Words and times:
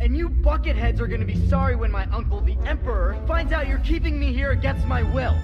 And 0.00 0.16
you 0.16 0.28
bucketheads 0.28 1.00
are 1.00 1.08
gonna 1.08 1.24
be 1.24 1.48
sorry 1.48 1.74
when 1.74 1.90
my 1.90 2.04
uncle, 2.12 2.40
the 2.40 2.56
Emperor, 2.64 3.16
finds 3.26 3.52
out 3.52 3.66
you're 3.66 3.78
keeping 3.78 4.18
me 4.18 4.32
here 4.32 4.52
against 4.52 4.86
my 4.86 5.02
will. 5.02 5.36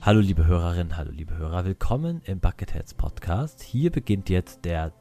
Hallo 0.00 0.20
liebe 0.20 0.46
Hörerinnen, 0.46 0.96
hallo 0.96 1.10
liebe 1.12 1.36
Hörer, 1.36 1.64
willkommen 1.66 2.22
im 2.24 2.40
Bucketheads 2.40 2.94
Podcast. 2.94 3.62
Hier 3.62 3.92
beginnt 3.92 4.30
jetzt 4.30 4.64
der 4.64 4.92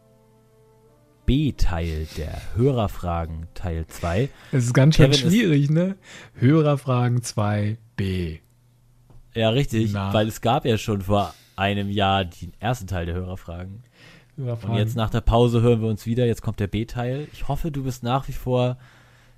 B-Teil 1.25 2.07
der 2.17 2.41
Hörerfragen 2.55 3.47
Teil 3.53 3.85
2. 3.87 4.29
Es 4.51 4.65
ist 4.65 4.73
ganz 4.73 4.95
schön 4.95 5.11
Kevin 5.11 5.29
schwierig, 5.29 5.69
ne? 5.69 5.95
Hörerfragen 6.35 7.21
2b. 7.21 8.39
Ja, 9.33 9.49
richtig, 9.49 9.91
Na. 9.93 10.13
weil 10.13 10.27
es 10.27 10.41
gab 10.41 10.65
ja 10.65 10.77
schon 10.77 11.01
vor 11.01 11.33
einem 11.55 11.89
Jahr 11.89 12.25
den 12.25 12.53
ersten 12.59 12.87
Teil 12.87 13.05
der 13.05 13.15
Hörerfragen. 13.15 13.83
Hörerfragen. 14.35 14.75
Und 14.75 14.77
jetzt 14.79 14.95
nach 14.95 15.09
der 15.09 15.21
Pause 15.21 15.61
hören 15.61 15.81
wir 15.81 15.87
uns 15.89 16.05
wieder. 16.05 16.25
Jetzt 16.25 16.41
kommt 16.41 16.59
der 16.59 16.67
B-Teil. 16.67 17.27
Ich 17.33 17.47
hoffe, 17.47 17.71
du 17.71 17.83
bist 17.83 18.03
nach 18.03 18.27
wie 18.27 18.33
vor 18.33 18.77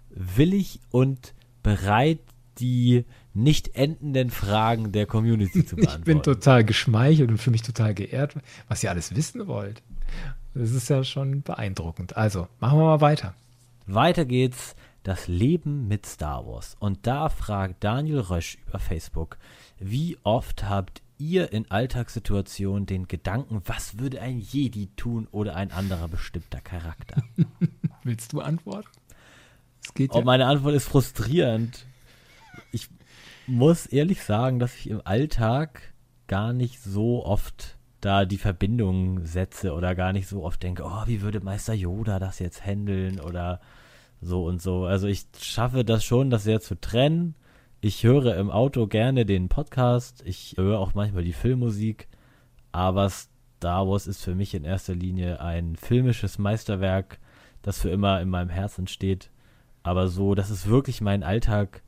willig 0.10 0.80
und 0.92 1.34
bereit, 1.64 2.20
die 2.60 3.06
nicht 3.34 3.76
endenden 3.76 4.30
Fragen 4.30 4.92
der 4.92 5.06
Community 5.06 5.66
zu 5.66 5.76
beantworten. 5.76 6.02
Ich 6.02 6.06
bin 6.06 6.22
total 6.22 6.64
geschmeichelt 6.64 7.30
und 7.30 7.38
für 7.38 7.52
mich 7.52 7.64
total 7.64 7.94
geehrt, 7.94 8.36
was 8.68 8.84
ihr 8.84 8.92
alles 8.92 9.16
wissen 9.16 9.48
wollt. 9.48 9.82
Das 10.54 10.72
ist 10.72 10.90
ja 10.90 11.04
schon 11.04 11.42
beeindruckend. 11.42 12.16
Also, 12.16 12.48
machen 12.60 12.80
wir 12.80 12.86
mal 12.86 13.02
weiter. 13.02 13.34
Weiter 13.86 14.26
geht's. 14.26 14.76
Das 15.04 15.28
Leben 15.28 15.90
mit 15.90 16.06
Star 16.06 16.48
Wars. 16.48 16.78
Und 16.80 17.06
da 17.08 17.28
fragt 17.28 17.84
Daniel 17.84 18.20
Rösch 18.20 18.58
über 18.66 18.80
Facebook, 18.80 19.38
wie 19.78 20.18
oft 20.24 20.70
habt 20.70 21.02
ihr 21.18 21.52
in 21.52 21.70
Alltagssituationen 21.70 22.86
den 22.86 23.10
Gedanken, 23.10 23.62
was 23.66 24.00
würde 24.00 24.22
ein 24.22 24.40
Jedi 24.40 24.88
tun 24.96 25.28
oder 25.32 25.58
ein 25.58 25.72
anderer 25.72 26.08
bestimmter 26.08 26.62
Charakter? 26.62 27.22
Willst 28.04 28.32
du 28.32 28.40
antworten? 28.40 28.88
Es 29.84 29.94
geht 29.94 30.12
oh, 30.14 30.20
ja. 30.20 30.24
meine 30.24 30.46
Antwort 30.46 30.76
ist 30.76 30.88
frustrierend. 30.88 31.86
Ich 32.72 32.88
muss 33.46 33.86
ehrlich 33.86 34.24
sagen, 34.24 34.60
dass 34.60 34.74
ich 34.76 34.90
im 34.90 35.02
Alltag 35.04 35.94
gar 36.28 36.54
nicht 36.54 36.82
so 36.82 37.26
oft 37.26 37.73
da 38.04 38.26
die 38.26 38.38
Verbindung 38.38 39.26
setze 39.26 39.74
oder 39.74 39.96
gar 39.96 40.12
nicht 40.12 40.28
so 40.28 40.44
oft 40.44 40.62
denke, 40.62 40.84
oh, 40.84 41.04
wie 41.06 41.22
würde 41.22 41.40
Meister 41.40 41.74
Yoda 41.74 42.20
das 42.20 42.40
jetzt 42.40 42.66
handeln 42.66 43.22
oder 43.22 43.62
so 44.20 44.46
und 44.46 44.62
so. 44.62 44.86
Also 44.86 45.08
ich 45.08 45.26
schaffe 45.40 45.86
das 45.86 46.04
schon, 46.04 46.30
das 46.30 46.44
sehr 46.44 46.60
zu 46.60 46.80
trennen. 46.80 47.36
Ich 47.80 48.04
höre 48.04 48.36
im 48.36 48.50
Auto 48.52 48.88
gerne 48.88 49.26
den 49.26 49.48
Podcast, 49.48 50.22
ich 50.26 50.56
höre 50.58 50.80
auch 50.80 50.94
manchmal 50.94 51.24
die 51.24 51.34
Filmmusik, 51.34 52.10
aber 52.74 53.10
Star 53.10 53.88
Wars 53.88 54.08
ist 54.08 54.22
für 54.22 54.36
mich 54.36 54.54
in 54.54 54.66
erster 54.66 54.96
Linie 54.96 55.40
ein 55.40 55.78
filmisches 55.78 56.38
Meisterwerk, 56.38 57.20
das 57.62 57.80
für 57.80 57.90
immer 57.90 58.20
in 58.20 58.30
meinem 58.30 58.50
Herzen 58.50 58.88
steht. 58.88 59.30
Aber 59.82 60.10
so, 60.10 60.36
das 60.36 60.50
ist 60.50 60.68
wirklich 60.68 61.00
mein 61.00 61.24
Alltag 61.24 61.83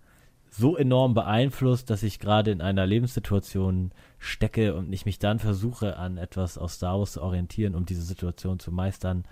so 0.57 0.77
enorm 0.77 1.13
beeinflusst, 1.13 1.89
dass 1.89 2.03
ich 2.03 2.19
gerade 2.19 2.51
in 2.51 2.61
einer 2.61 2.85
Lebenssituation 2.85 3.91
stecke 4.17 4.75
und 4.75 4.93
ich 4.93 5.05
mich 5.05 5.19
dann 5.19 5.39
versuche, 5.39 5.97
an 5.97 6.17
etwas 6.17 6.57
aus 6.57 6.75
Star 6.75 6.97
Wars 6.97 7.13
zu 7.13 7.21
orientieren, 7.21 7.75
um 7.75 7.85
diese 7.85 8.03
Situation 8.03 8.59
zu 8.59 8.71
meistern. 8.71 9.25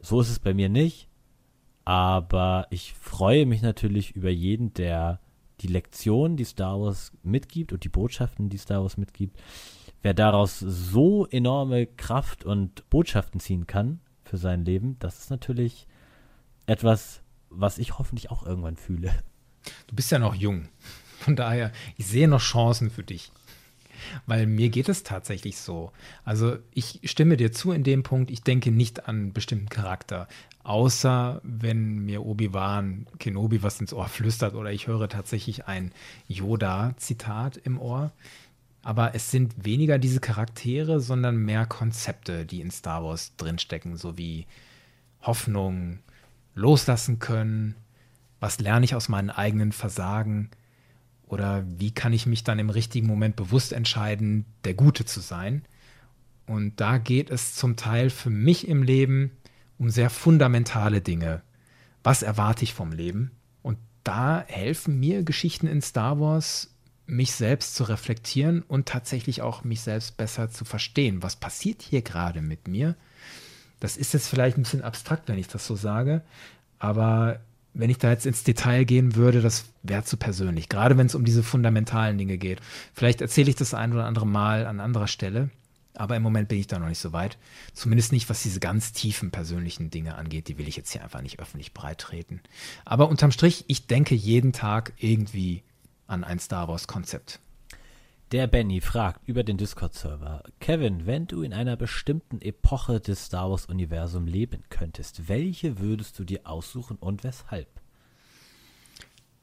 So 0.00 0.20
ist 0.20 0.30
es 0.30 0.38
bei 0.38 0.54
mir 0.54 0.68
nicht. 0.68 1.08
Aber 1.84 2.68
ich 2.70 2.94
freue 2.94 3.44
mich 3.44 3.60
natürlich 3.60 4.12
über 4.12 4.30
jeden, 4.30 4.72
der 4.74 5.20
die 5.60 5.66
Lektionen, 5.66 6.36
die 6.36 6.44
Star 6.44 6.80
Wars 6.80 7.12
mitgibt 7.22 7.72
und 7.72 7.82
die 7.84 7.88
Botschaften, 7.88 8.48
die 8.48 8.58
Star 8.58 8.82
Wars 8.82 8.96
mitgibt, 8.96 9.36
wer 10.02 10.14
daraus 10.14 10.58
so 10.58 11.26
enorme 11.26 11.86
Kraft 11.86 12.44
und 12.44 12.88
Botschaften 12.88 13.40
ziehen 13.40 13.66
kann 13.66 14.00
für 14.24 14.36
sein 14.36 14.64
Leben, 14.64 14.96
das 15.00 15.18
ist 15.18 15.30
natürlich 15.30 15.86
etwas, 16.66 17.22
was 17.50 17.78
ich 17.78 17.98
hoffentlich 17.98 18.30
auch 18.30 18.44
irgendwann 18.44 18.76
fühle. 18.76 19.12
Du 19.86 19.94
bist 19.94 20.10
ja 20.10 20.18
noch 20.18 20.34
jung. 20.34 20.68
Von 21.18 21.36
daher, 21.36 21.72
ich 21.96 22.06
sehe 22.06 22.28
noch 22.28 22.40
Chancen 22.40 22.90
für 22.90 23.04
dich. 23.04 23.30
Weil 24.26 24.46
mir 24.46 24.68
geht 24.68 24.88
es 24.88 25.04
tatsächlich 25.04 25.58
so. 25.58 25.92
Also 26.24 26.58
ich 26.74 27.00
stimme 27.04 27.36
dir 27.36 27.52
zu 27.52 27.72
in 27.72 27.84
dem 27.84 28.02
Punkt, 28.02 28.30
ich 28.30 28.42
denke 28.42 28.70
nicht 28.72 29.06
an 29.06 29.16
einen 29.16 29.32
bestimmten 29.32 29.68
Charakter. 29.68 30.26
Außer 30.64 31.40
wenn 31.44 32.04
mir 32.04 32.24
Obi-Wan 32.24 33.06
Kenobi 33.18 33.62
was 33.62 33.80
ins 33.80 33.92
Ohr 33.92 34.08
flüstert 34.08 34.54
oder 34.54 34.72
ich 34.72 34.86
höre 34.86 35.08
tatsächlich 35.08 35.66
ein 35.66 35.92
Yoda-Zitat 36.28 37.56
im 37.58 37.80
Ohr. 37.80 38.12
Aber 38.82 39.14
es 39.14 39.30
sind 39.30 39.64
weniger 39.64 39.98
diese 39.98 40.20
Charaktere, 40.20 41.00
sondern 41.00 41.36
mehr 41.36 41.66
Konzepte, 41.66 42.44
die 42.44 42.60
in 42.60 42.72
Star 42.72 43.04
Wars 43.04 43.36
drinstecken, 43.36 43.96
so 43.96 44.18
wie 44.18 44.46
Hoffnung, 45.22 46.00
loslassen 46.54 47.18
können, 47.20 47.76
was 48.42 48.58
lerne 48.58 48.84
ich 48.84 48.96
aus 48.96 49.08
meinen 49.08 49.30
eigenen 49.30 49.70
Versagen 49.70 50.50
oder 51.26 51.64
wie 51.64 51.92
kann 51.92 52.12
ich 52.12 52.26
mich 52.26 52.42
dann 52.42 52.58
im 52.58 52.70
richtigen 52.70 53.06
Moment 53.06 53.36
bewusst 53.36 53.72
entscheiden, 53.72 54.46
der 54.64 54.74
Gute 54.74 55.04
zu 55.04 55.20
sein. 55.20 55.64
Und 56.46 56.80
da 56.80 56.98
geht 56.98 57.30
es 57.30 57.54
zum 57.54 57.76
Teil 57.76 58.10
für 58.10 58.30
mich 58.30 58.66
im 58.66 58.82
Leben 58.82 59.30
um 59.78 59.90
sehr 59.90 60.10
fundamentale 60.10 61.00
Dinge. 61.00 61.42
Was 62.02 62.24
erwarte 62.24 62.64
ich 62.64 62.74
vom 62.74 62.90
Leben? 62.90 63.30
Und 63.62 63.78
da 64.02 64.44
helfen 64.48 64.98
mir 64.98 65.22
Geschichten 65.22 65.68
in 65.68 65.80
Star 65.80 66.18
Wars, 66.18 66.74
mich 67.06 67.30
selbst 67.30 67.76
zu 67.76 67.84
reflektieren 67.84 68.62
und 68.62 68.88
tatsächlich 68.88 69.40
auch 69.40 69.62
mich 69.62 69.82
selbst 69.82 70.16
besser 70.16 70.50
zu 70.50 70.64
verstehen. 70.64 71.22
Was 71.22 71.36
passiert 71.36 71.80
hier 71.80 72.02
gerade 72.02 72.42
mit 72.42 72.66
mir? 72.66 72.96
Das 73.78 73.96
ist 73.96 74.12
jetzt 74.14 74.26
vielleicht 74.26 74.58
ein 74.58 74.64
bisschen 74.64 74.82
abstrakt, 74.82 75.28
wenn 75.28 75.38
ich 75.38 75.46
das 75.46 75.64
so 75.64 75.76
sage, 75.76 76.22
aber 76.80 77.40
wenn 77.74 77.90
ich 77.90 77.98
da 77.98 78.10
jetzt 78.10 78.26
ins 78.26 78.44
Detail 78.44 78.84
gehen 78.84 79.14
würde, 79.14 79.40
das 79.40 79.64
wäre 79.82 80.04
zu 80.04 80.16
persönlich. 80.16 80.68
Gerade 80.68 80.98
wenn 80.98 81.06
es 81.06 81.14
um 81.14 81.24
diese 81.24 81.42
fundamentalen 81.42 82.18
Dinge 82.18 82.38
geht. 82.38 82.60
Vielleicht 82.92 83.20
erzähle 83.20 83.50
ich 83.50 83.56
das 83.56 83.74
ein 83.74 83.92
oder 83.92 84.04
andere 84.04 84.26
Mal 84.26 84.66
an 84.66 84.80
anderer 84.80 85.08
Stelle. 85.08 85.50
Aber 85.94 86.16
im 86.16 86.22
Moment 86.22 86.48
bin 86.48 86.58
ich 86.58 86.66
da 86.66 86.78
noch 86.78 86.88
nicht 86.88 86.98
so 86.98 87.12
weit. 87.12 87.36
Zumindest 87.74 88.12
nicht, 88.12 88.30
was 88.30 88.42
diese 88.42 88.60
ganz 88.60 88.92
tiefen 88.92 89.30
persönlichen 89.30 89.90
Dinge 89.90 90.14
angeht. 90.14 90.48
Die 90.48 90.58
will 90.58 90.68
ich 90.68 90.76
jetzt 90.76 90.92
hier 90.92 91.02
einfach 91.02 91.20
nicht 91.20 91.38
öffentlich 91.38 91.74
breit 91.74 91.98
treten. 91.98 92.40
Aber 92.84 93.08
unterm 93.08 93.30
Strich, 93.30 93.64
ich 93.68 93.86
denke 93.86 94.14
jeden 94.14 94.52
Tag 94.52 94.92
irgendwie 94.98 95.62
an 96.06 96.24
ein 96.24 96.38
Star 96.38 96.68
Wars-Konzept. 96.68 97.40
Der 98.32 98.46
Benny 98.46 98.80
fragt 98.80 99.28
über 99.28 99.44
den 99.44 99.58
Discord-Server: 99.58 100.42
Kevin, 100.58 101.04
wenn 101.04 101.26
du 101.26 101.42
in 101.42 101.52
einer 101.52 101.76
bestimmten 101.76 102.40
Epoche 102.40 102.98
des 102.98 103.26
Star 103.26 103.50
Wars-Universums 103.50 104.30
leben 104.30 104.64
könntest, 104.70 105.28
welche 105.28 105.78
würdest 105.80 106.18
du 106.18 106.24
dir 106.24 106.40
aussuchen 106.44 106.96
und 106.96 107.24
weshalb? 107.24 107.68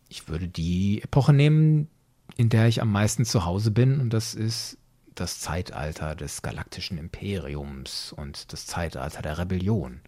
Ich 0.07 0.27
würde 0.27 0.47
die 0.47 1.03
Epoche 1.03 1.33
nehmen, 1.33 1.87
in 2.35 2.49
der 2.49 2.67
ich 2.67 2.81
am 2.81 2.91
meisten 2.91 3.25
zu 3.25 3.45
Hause 3.45 3.69
bin, 3.69 3.99
und 4.01 4.11
das 4.11 4.33
ist 4.33 4.79
das 5.13 5.39
Zeitalter 5.39 6.15
des 6.15 6.41
galaktischen 6.41 6.97
Imperiums 6.97 8.11
und 8.11 8.51
das 8.51 8.65
Zeitalter 8.65 9.21
der 9.21 9.37
Rebellion. 9.37 10.01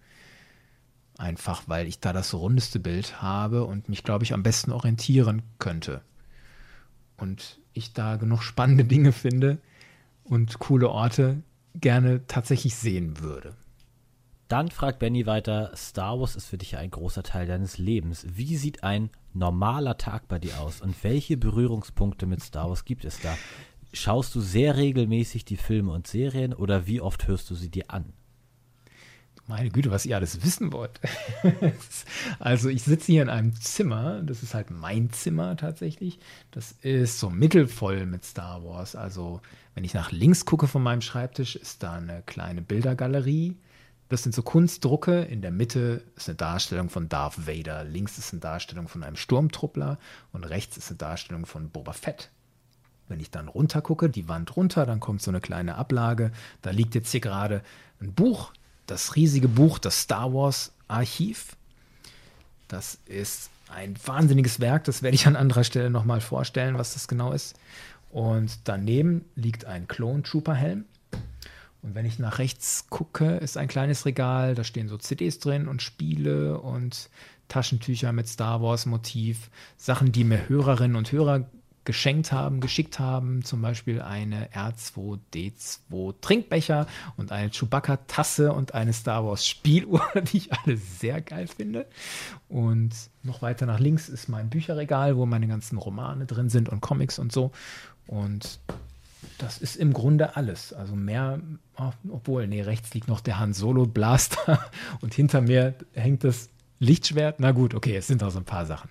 Einfach 1.19 1.66
weil 1.68 1.86
ich 1.86 2.00
da 2.00 2.13
das 2.13 2.34
rundeste 2.34 2.80
Bild 2.80 3.22
habe 3.22 3.63
und 3.63 3.90
mich, 3.90 4.03
glaube 4.03 4.24
ich, 4.24 4.34
am 4.34 4.42
besten 4.42 4.72
orientieren 4.72 5.44
könnte. 5.59 6.02
Und 7.18 7.61
ich 7.74 7.94
da 7.94 8.18
genug 8.18 8.42
spannende 8.44 8.86
Dinge 8.86 9.12
finde 9.12 9.58
und 10.24 10.59
coole 10.59 10.90
Orte 10.90 11.42
gerne 11.76 12.26
tatsächlich 12.28 12.76
sehen 12.76 13.20
würde. 13.20 13.56
Dann 14.48 14.70
fragt 14.70 15.00
Benny 15.00 15.26
weiter, 15.26 15.72
Star 15.76 16.20
Wars 16.20 16.36
ist 16.36 16.48
für 16.48 16.58
dich 16.58 16.76
ein 16.76 16.92
großer 16.92 17.24
Teil 17.24 17.48
deines 17.48 17.78
Lebens. 17.78 18.26
Wie 18.30 18.58
sieht 18.58 18.84
ein 18.84 19.10
normaler 19.34 19.98
Tag 19.98 20.28
bei 20.28 20.40
dir 20.40 20.60
aus 20.60 20.81
und 20.81 21.02
welche 21.06 21.38
Berührungspunkte 21.38 22.26
mit 22.26 22.44
Star 22.44 22.68
Wars 22.68 22.84
gibt 22.84 23.06
es 23.06 23.22
da? 23.22 23.38
Schaust 23.94 24.36
du 24.36 24.42
sehr 24.42 24.75
regelmäßig 24.75 25.45
die 25.45 25.57
Filme 25.57 25.94
und 25.94 26.07
Serien 26.07 26.54
oder 26.54 26.86
wie 26.86 27.00
oft 27.00 27.28
hörst 27.28 27.50
du 27.50 27.56
sie 27.56 27.69
dir 27.69 27.92
an? 27.92 28.12
Meine 29.51 29.69
Güte, 29.69 29.92
was 29.92 30.06
ihr 30.06 30.15
alles 30.15 30.45
wissen 30.45 30.71
wollt. 30.71 31.01
also 32.39 32.69
ich 32.69 32.83
sitze 32.83 33.12
hier 33.12 33.21
in 33.21 33.27
einem 33.27 33.53
Zimmer, 33.53 34.21
das 34.21 34.44
ist 34.44 34.53
halt 34.53 34.71
mein 34.71 35.12
Zimmer 35.12 35.57
tatsächlich. 35.57 36.19
Das 36.51 36.71
ist 36.81 37.19
so 37.19 37.30
mittelvoll 37.30 38.06
mit 38.06 38.24
Star 38.24 38.63
Wars. 38.63 38.95
Also 38.95 39.42
wenn 39.75 39.83
ich 39.83 39.94
nach 39.94 40.13
links 40.13 40.45
gucke 40.45 40.68
von 40.68 40.81
meinem 40.81 41.01
Schreibtisch, 41.01 41.57
ist 41.57 41.83
da 41.83 41.95
eine 41.95 42.24
kleine 42.25 42.62
Bildergalerie. 42.62 43.57
Das 44.07 44.24
sind 44.24 44.33
so 44.33 44.42
Kunstdrucke. 44.42 45.24
In 45.24 45.42
der 45.42 45.51
Mitte 45.51 46.06
ist 46.15 46.30
eine 46.30 46.38
Darstellung 46.38 46.89
von 46.89 47.09
Darth 47.09 47.45
Vader. 47.45 47.83
Links 47.83 48.18
ist 48.18 48.31
eine 48.31 48.39
Darstellung 48.39 48.88
von 48.88 49.04
einem 49.04 49.18
Sturmtruppler 49.18 50.00
und 50.31 50.45
rechts 50.45 50.77
ist 50.77 50.92
eine 50.92 50.97
Darstellung 50.97 51.45
von 51.45 51.71
Boba 51.71 51.92
Fett. 51.92 52.31
Wenn 53.09 53.19
ich 53.19 53.31
dann 53.31 53.50
runter 53.50 53.81
gucke, 53.81 54.09
die 54.09 54.30
Wand 54.30 54.56
runter, 54.56 54.86
dann 54.86 55.01
kommt 55.01 55.21
so 55.21 55.30
eine 55.30 55.42
kleine 55.42 55.75
Ablage. 55.75 56.31
Da 56.62 56.69
liegt 56.69 56.95
jetzt 56.95 57.12
hier 57.12 57.19
gerade 57.19 57.62
ein 58.00 58.13
Buch 58.13 58.54
das 58.92 59.16
riesige 59.16 59.48
Buch, 59.48 59.80
das 59.80 60.02
Star 60.02 60.34
Wars 60.34 60.74
Archiv. 60.88 61.56
Das 62.68 62.98
ist 63.06 63.50
ein 63.70 63.96
wahnsinniges 64.06 64.60
Werk, 64.60 64.84
das 64.84 65.02
werde 65.02 65.16
ich 65.16 65.28
an 65.28 65.38
anderer 65.38 65.64
Stelle 65.64 65.90
nochmal 65.90 66.20
vorstellen, 66.20 66.78
was 66.78 66.94
das 66.94 67.08
genau 67.08 67.32
ist. 67.32 67.56
Und 68.12 68.60
daneben 68.66 69.24
liegt 69.36 69.66
ein 69.66 69.88
Clone 69.88 70.24
Trooper 70.24 70.54
Helm. 70.54 70.84
Und 71.82 71.96
wenn 71.96 72.06
ich 72.06 72.20
nach 72.20 72.38
rechts 72.38 72.88
gucke, 72.90 73.38
ist 73.38 73.58
ein 73.58 73.70
kleines 73.70 74.06
Regal, 74.06 74.56
da 74.56 74.64
stehen 74.64 74.90
so 74.90 74.98
CDs 74.98 75.40
drin 75.40 75.68
und 75.68 75.82
Spiele 75.82 76.60
und 76.60 77.10
Taschentücher 77.48 78.12
mit 78.12 78.28
Star 78.28 78.62
Wars 78.62 78.86
Motiv, 78.86 79.50
Sachen, 79.78 80.12
die 80.12 80.26
mir 80.26 80.50
Hörerinnen 80.50 80.98
und 80.98 81.12
Hörer 81.12 81.50
geschenkt 81.83 82.31
haben, 82.31 82.60
geschickt 82.60 83.00
haben, 83.00 83.44
zum 83.44 83.62
Beispiel 83.62 84.01
eine 84.01 84.50
R2D2 84.51 86.16
Trinkbecher 86.22 86.86
und 87.18 87.31
eine 87.31 87.50
Chewbacca-Tasse 87.50 88.54
und 88.54 88.74
eine 88.75 88.94
Star 88.94 89.25
Wars 89.25 89.48
Spieluhr, 89.48 90.01
die 90.31 90.38
ich 90.38 90.54
alle 90.54 90.78
sehr 90.78 91.22
geil 91.22 91.48
finde. 91.48 91.88
Und 92.50 92.92
noch 93.24 93.42
weiter 93.42 93.66
nach 93.66 93.80
links 93.80 94.10
ist 94.10 94.30
mein 94.30 94.50
Bücherregal, 94.50 95.18
wo 95.18 95.25
meine 95.25 95.48
ganzen 95.48 95.78
Romane 95.78 96.25
drin 96.25 96.50
sind 96.50 96.69
und 96.69 96.81
Comics 96.81 97.18
und 97.18 97.31
so. 97.31 97.51
Und 98.07 98.60
das 99.38 99.57
ist 99.57 99.75
im 99.75 99.94
Grunde 99.94 100.36
alles. 100.36 100.74
Also 100.74 100.95
mehr, 100.95 101.39
obwohl, 102.10 102.48
nee, 102.48 102.62
rechts 102.62 102.94
liegt 102.94 103.07
noch 103.07 103.22
der 103.22 103.39
Han 103.39 103.54
Solo 103.54 103.86
Blaster 103.88 104.60
und 105.01 105.13
hinter 105.13 105.42
mir 105.42 105.74
hängt 105.94 106.24
das 106.24 106.50
Lichtschwert. 106.80 107.39
Na 107.39 107.51
gut, 107.51 107.74
okay, 107.74 107.95
es 107.95 108.07
sind 108.07 108.24
auch 108.24 108.31
so 108.31 108.39
ein 108.39 108.45
paar 108.45 108.66
Sachen. 108.66 108.89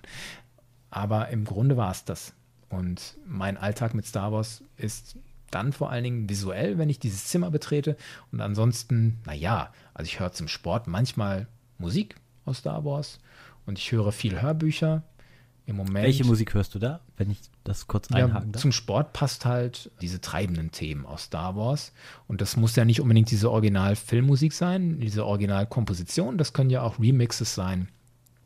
Aber 0.89 1.29
im 1.29 1.45
Grunde 1.45 1.77
war 1.77 1.91
es 1.91 2.03
das. 2.03 2.33
Und 2.71 3.17
mein 3.27 3.57
Alltag 3.57 3.93
mit 3.93 4.05
Star 4.05 4.31
Wars 4.31 4.63
ist 4.77 5.17
dann 5.51 5.73
vor 5.73 5.91
allen 5.91 6.05
Dingen 6.05 6.29
visuell, 6.29 6.77
wenn 6.77 6.89
ich 6.89 6.99
dieses 6.99 7.25
Zimmer 7.25 7.51
betrete. 7.51 7.97
Und 8.31 8.39
ansonsten, 8.39 9.19
naja, 9.25 9.73
also 9.93 10.07
ich 10.07 10.19
höre 10.19 10.31
zum 10.31 10.47
Sport 10.47 10.87
manchmal 10.87 11.47
Musik 11.77 12.15
aus 12.45 12.59
Star 12.59 12.85
Wars 12.85 13.19
und 13.65 13.77
ich 13.77 13.91
höre 13.91 14.11
viel 14.11 14.41
Hörbücher. 14.41 15.03
Im 15.67 15.75
Moment. 15.75 16.05
Welche 16.05 16.25
Musik 16.25 16.55
hörst 16.55 16.73
du 16.73 16.79
da, 16.79 17.01
wenn 17.17 17.29
ich 17.29 17.39
das 17.63 17.87
kurz 17.87 18.11
einhaken 18.11 18.47
ja, 18.47 18.51
darf? 18.53 18.61
Zum 18.61 18.71
Sport 18.71 19.13
passt 19.13 19.45
halt 19.45 19.91
diese 20.01 20.19
treibenden 20.19 20.71
Themen 20.71 21.05
aus 21.05 21.25
Star 21.25 21.55
Wars. 21.55 21.93
Und 22.27 22.41
das 22.41 22.57
muss 22.57 22.75
ja 22.75 22.83
nicht 22.83 22.99
unbedingt 22.99 23.29
diese 23.29 23.51
Original-Filmmusik 23.51 24.53
sein, 24.53 24.99
diese 24.99 25.23
Originalkomposition. 25.23 26.39
Das 26.39 26.53
können 26.53 26.71
ja 26.71 26.81
auch 26.81 26.99
Remixes 26.99 27.53
sein 27.53 27.89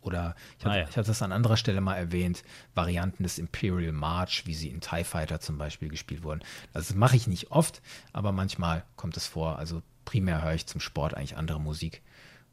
oder 0.06 0.36
ich 0.58 0.66
hatte, 0.66 0.76
ah, 0.76 0.78
ja. 0.80 0.88
ich 0.90 0.98
hatte 0.98 1.08
das 1.08 1.22
an 1.22 1.32
anderer 1.32 1.58
Stelle 1.58 1.82
mal 1.82 1.96
erwähnt, 1.96 2.44
Varianten 2.74 3.24
des 3.24 3.38
Imperial 3.38 3.92
March, 3.92 4.44
wie 4.46 4.54
sie 4.54 4.70
in 4.70 4.82
TIE 4.82 5.04
Fighter 5.04 5.40
zum 5.40 5.58
Beispiel 5.58 5.90
gespielt 5.90 6.24
wurden. 6.24 6.42
Also 6.74 6.90
das 6.90 6.96
mache 6.96 7.16
ich 7.16 7.28
nicht 7.28 7.52
oft, 7.52 7.82
aber 8.14 8.32
manchmal 8.32 8.84
kommt 8.96 9.18
es 9.18 9.28
vor. 9.28 9.58
Also 9.58 9.82
primär 10.06 10.44
höre 10.44 10.54
ich 10.54 10.68
zum 10.68 10.82
Sport 10.82 11.16
eigentlich 11.16 11.38
andere 11.38 11.60
Musik. 11.60 12.02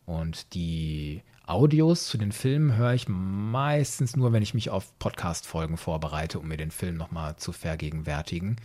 Und 0.05 0.55
die 0.55 1.23
Audios 1.47 2.07
zu 2.07 2.19
den 2.19 2.33
Filmen 2.33 2.77
höre 2.77 2.95
ich 2.95 3.07
meistens 3.09 4.17
nur, 4.17 4.33
wenn 4.33 4.43
ich 4.43 4.55
mich 4.55 4.71
auf 4.71 4.99
Podcast-Folgen 4.99 5.77
vorbereite, 5.77 6.39
um 6.39 6.49
mir 6.49 6.57
den 6.57 6.71
Film 6.71 6.97
nochmal 6.97 7.37
zu 7.37 7.53
vergegenwärtigen. 7.53 8.57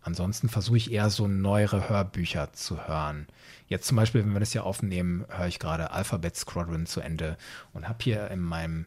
Ansonsten 0.00 0.48
versuche 0.48 0.76
ich 0.76 0.90
eher 0.90 1.10
so 1.10 1.28
neuere 1.28 1.88
Hörbücher 1.88 2.52
zu 2.52 2.88
hören. 2.88 3.28
Jetzt 3.72 3.86
zum 3.86 3.96
Beispiel, 3.96 4.22
wenn 4.22 4.34
wir 4.34 4.40
das 4.40 4.52
hier 4.52 4.64
aufnehmen, 4.64 5.24
höre 5.30 5.46
ich 5.46 5.58
gerade 5.58 5.92
Alphabet 5.92 6.36
Squadron 6.36 6.84
zu 6.84 7.00
Ende 7.00 7.38
und 7.72 7.88
habe 7.88 8.04
hier 8.04 8.30
in 8.30 8.38
meinem, 8.38 8.84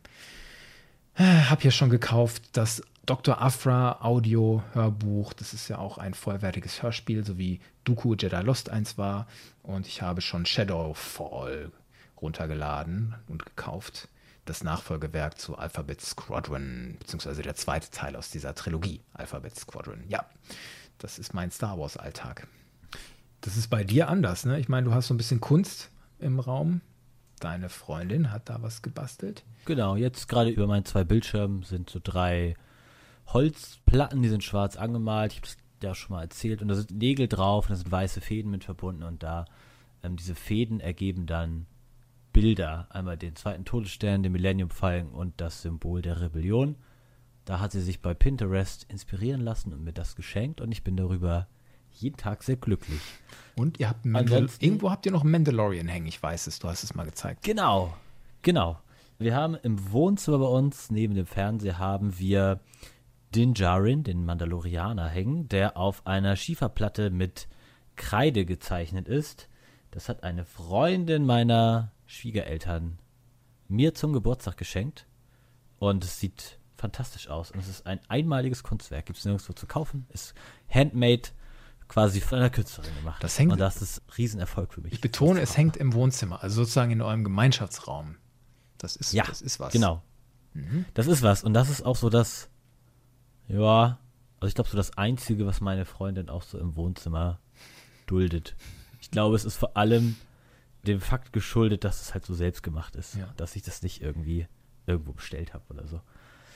äh, 1.15 1.23
habe 1.23 1.63
hier 1.63 1.71
schon 1.71 1.89
gekauft 1.89 2.43
das 2.51 2.83
Dr. 3.07 3.41
Afra 3.41 4.03
Audio 4.03 4.61
Hörbuch. 4.73 5.33
Das 5.33 5.55
ist 5.55 5.69
ja 5.69 5.79
auch 5.79 5.97
ein 5.97 6.13
vollwertiges 6.13 6.83
Hörspiel, 6.83 7.25
so 7.25 7.39
wie 7.39 7.61
Dooku 7.83 8.13
Jedi 8.13 8.39
Lost 8.41 8.69
eins 8.69 8.95
war. 8.95 9.25
Und 9.63 9.87
ich 9.87 10.03
habe 10.03 10.21
schon 10.21 10.45
Shadowfall 10.45 11.71
runtergeladen 12.21 13.15
und 13.27 13.43
gekauft. 13.43 14.07
Das 14.45 14.63
Nachfolgewerk 14.63 15.39
zu 15.39 15.57
Alphabet 15.57 15.99
Squadron, 16.01 16.97
beziehungsweise 16.99 17.41
der 17.41 17.55
zweite 17.55 17.89
Teil 17.89 18.15
aus 18.15 18.29
dieser 18.29 18.53
Trilogie, 18.53 19.01
Alphabet 19.13 19.57
Squadron. 19.57 20.03
Ja, 20.09 20.29
das 20.99 21.17
ist 21.17 21.33
mein 21.33 21.49
Star 21.49 21.79
Wars-Alltag. 21.79 22.45
Das 23.45 23.57
ist 23.57 23.67
bei 23.67 23.83
dir 23.83 24.09
anders, 24.09 24.43
ne? 24.45 24.59
Ich 24.59 24.69
meine, 24.69 24.87
du 24.87 24.93
hast 24.95 25.07
so 25.07 25.13
ein 25.13 25.17
bisschen 25.17 25.39
Kunst 25.39 25.91
im 26.17 26.39
Raum. 26.39 26.81
Deine 27.39 27.69
Freundin 27.69 28.31
hat 28.31 28.49
da 28.49 28.63
was 28.63 28.81
gebastelt. 28.81 29.43
Genau, 29.65 29.95
jetzt 29.95 30.27
gerade 30.27 30.49
über 30.49 30.65
meinen 30.65 30.83
zwei 30.83 31.03
Bildschirmen 31.03 31.61
sind 31.61 31.91
so 31.91 31.99
drei 32.03 32.55
Holzplatten, 33.27 34.23
die 34.23 34.29
sind 34.29 34.43
schwarz 34.43 34.77
angemalt. 34.77 35.33
Ich 35.33 35.37
habe 35.37 35.47
das 35.47 35.57
ja 35.83 35.93
schon 35.93 36.15
mal 36.15 36.23
erzählt. 36.23 36.63
Und 36.63 36.69
da 36.69 36.75
sind 36.75 36.89
Nägel 36.89 37.27
drauf 37.27 37.65
und 37.65 37.73
da 37.73 37.75
sind 37.75 37.91
weiße 37.91 38.19
Fäden 38.19 38.49
mit 38.49 38.63
verbunden. 38.63 39.03
Und 39.03 39.21
da 39.21 39.45
ähm, 40.01 40.15
diese 40.15 40.33
Fäden 40.33 40.79
ergeben 40.79 41.27
dann 41.27 41.67
Bilder. 42.33 42.87
Einmal 42.89 43.15
den 43.15 43.35
zweiten 43.35 43.63
Todesstern, 43.63 44.23
den 44.23 44.31
Millennium 44.31 44.71
Falcon 44.71 45.11
und 45.11 45.39
das 45.39 45.61
Symbol 45.61 46.01
der 46.01 46.19
Rebellion. 46.19 46.77
Da 47.45 47.59
hat 47.59 47.73
sie 47.73 47.81
sich 47.81 48.01
bei 48.01 48.15
Pinterest 48.15 48.85
inspirieren 48.85 49.41
lassen 49.41 49.71
und 49.71 49.83
mir 49.83 49.93
das 49.93 50.15
geschenkt 50.15 50.61
und 50.61 50.71
ich 50.71 50.83
bin 50.83 50.97
darüber 50.97 51.47
jeden 51.95 52.17
Tag 52.17 52.43
sehr 52.43 52.57
glücklich. 52.57 53.01
Und 53.55 53.79
ihr 53.79 53.89
habt 53.89 54.05
irgendwo 54.05 54.91
habt 54.91 55.05
ihr 55.05 55.11
noch 55.11 55.23
Mandalorian 55.23 55.87
hängen, 55.87 56.07
ich 56.07 56.21
weiß 56.21 56.47
es, 56.47 56.59
du 56.59 56.67
hast 56.67 56.83
es 56.83 56.95
mal 56.95 57.05
gezeigt. 57.05 57.43
Genau, 57.43 57.93
genau. 58.41 58.79
Wir 59.17 59.35
haben 59.35 59.55
im 59.55 59.91
Wohnzimmer 59.91 60.39
bei 60.39 60.45
uns, 60.45 60.91
neben 60.91 61.15
dem 61.15 61.25
Fernseher, 61.25 61.79
haben 61.79 62.19
wir 62.19 62.59
Din 63.33 63.53
Djarin, 63.53 64.03
den 64.03 64.25
Mandalorianer, 64.25 65.07
hängen, 65.07 65.47
der 65.47 65.77
auf 65.77 66.05
einer 66.05 66.35
Schieferplatte 66.35 67.09
mit 67.09 67.47
Kreide 67.95 68.45
gezeichnet 68.45 69.07
ist. 69.07 69.47
Das 69.91 70.09
hat 70.09 70.23
eine 70.23 70.43
Freundin 70.43 71.25
meiner 71.25 71.93
Schwiegereltern 72.05 72.99
mir 73.67 73.93
zum 73.93 74.13
Geburtstag 74.13 74.57
geschenkt. 74.57 75.07
Und 75.77 76.03
es 76.03 76.19
sieht 76.19 76.59
fantastisch 76.75 77.29
aus. 77.29 77.51
Und 77.51 77.59
es 77.59 77.67
ist 77.67 77.85
ein 77.85 77.99
einmaliges 78.07 78.63
Kunstwerk. 78.63 79.05
Gibt 79.05 79.19
es 79.19 79.25
nirgendwo 79.25 79.53
zu 79.53 79.67
kaufen. 79.67 80.05
Ist 80.09 80.33
handmade, 80.69 81.29
quasi 81.87 82.21
von 82.21 82.39
einer 82.39 82.49
Künstlerin 82.49 82.95
gemacht. 82.95 83.23
Das 83.23 83.37
hängt, 83.37 83.51
und 83.51 83.59
das 83.59 83.81
ist 83.81 84.01
Riesenerfolg 84.17 84.73
für 84.73 84.81
mich. 84.81 84.93
Ich 84.93 85.01
betone, 85.01 85.41
es 85.41 85.55
hängt 85.57 85.77
im 85.77 85.93
Wohnzimmer, 85.93 86.41
also 86.41 86.57
sozusagen 86.57 86.91
in 86.91 87.01
eurem 87.01 87.23
Gemeinschaftsraum. 87.23 88.15
Das 88.77 88.95
ist, 88.95 89.13
ja, 89.13 89.23
das 89.25 89.41
ist 89.41 89.59
was. 89.59 89.71
Genau. 89.73 90.01
Mhm. 90.53 90.85
Das 90.93 91.07
ist 91.07 91.21
was. 91.21 91.43
Und 91.43 91.53
das 91.53 91.69
ist 91.69 91.83
auch 91.85 91.95
so 91.95 92.09
das, 92.09 92.49
ja, 93.47 93.99
also 94.39 94.47
ich 94.47 94.55
glaube, 94.55 94.69
so 94.69 94.77
das 94.77 94.97
Einzige, 94.97 95.45
was 95.45 95.61
meine 95.61 95.85
Freundin 95.85 96.29
auch 96.29 96.43
so 96.43 96.57
im 96.57 96.75
Wohnzimmer 96.75 97.39
duldet. 98.07 98.55
Ich 98.99 99.11
glaube, 99.11 99.35
es 99.35 99.45
ist 99.45 99.55
vor 99.55 99.77
allem 99.77 100.15
dem 100.85 101.01
Fakt 101.01 101.33
geschuldet, 101.33 101.83
dass 101.83 102.01
es 102.01 102.13
halt 102.13 102.25
so 102.25 102.33
selbst 102.33 102.63
gemacht 102.63 102.95
ist. 102.95 103.15
Ja. 103.15 103.33
Dass 103.37 103.55
ich 103.55 103.63
das 103.63 103.81
nicht 103.81 104.01
irgendwie 104.01 104.47
irgendwo 104.85 105.13
bestellt 105.13 105.53
habe 105.53 105.63
oder 105.69 105.87
so. 105.87 106.01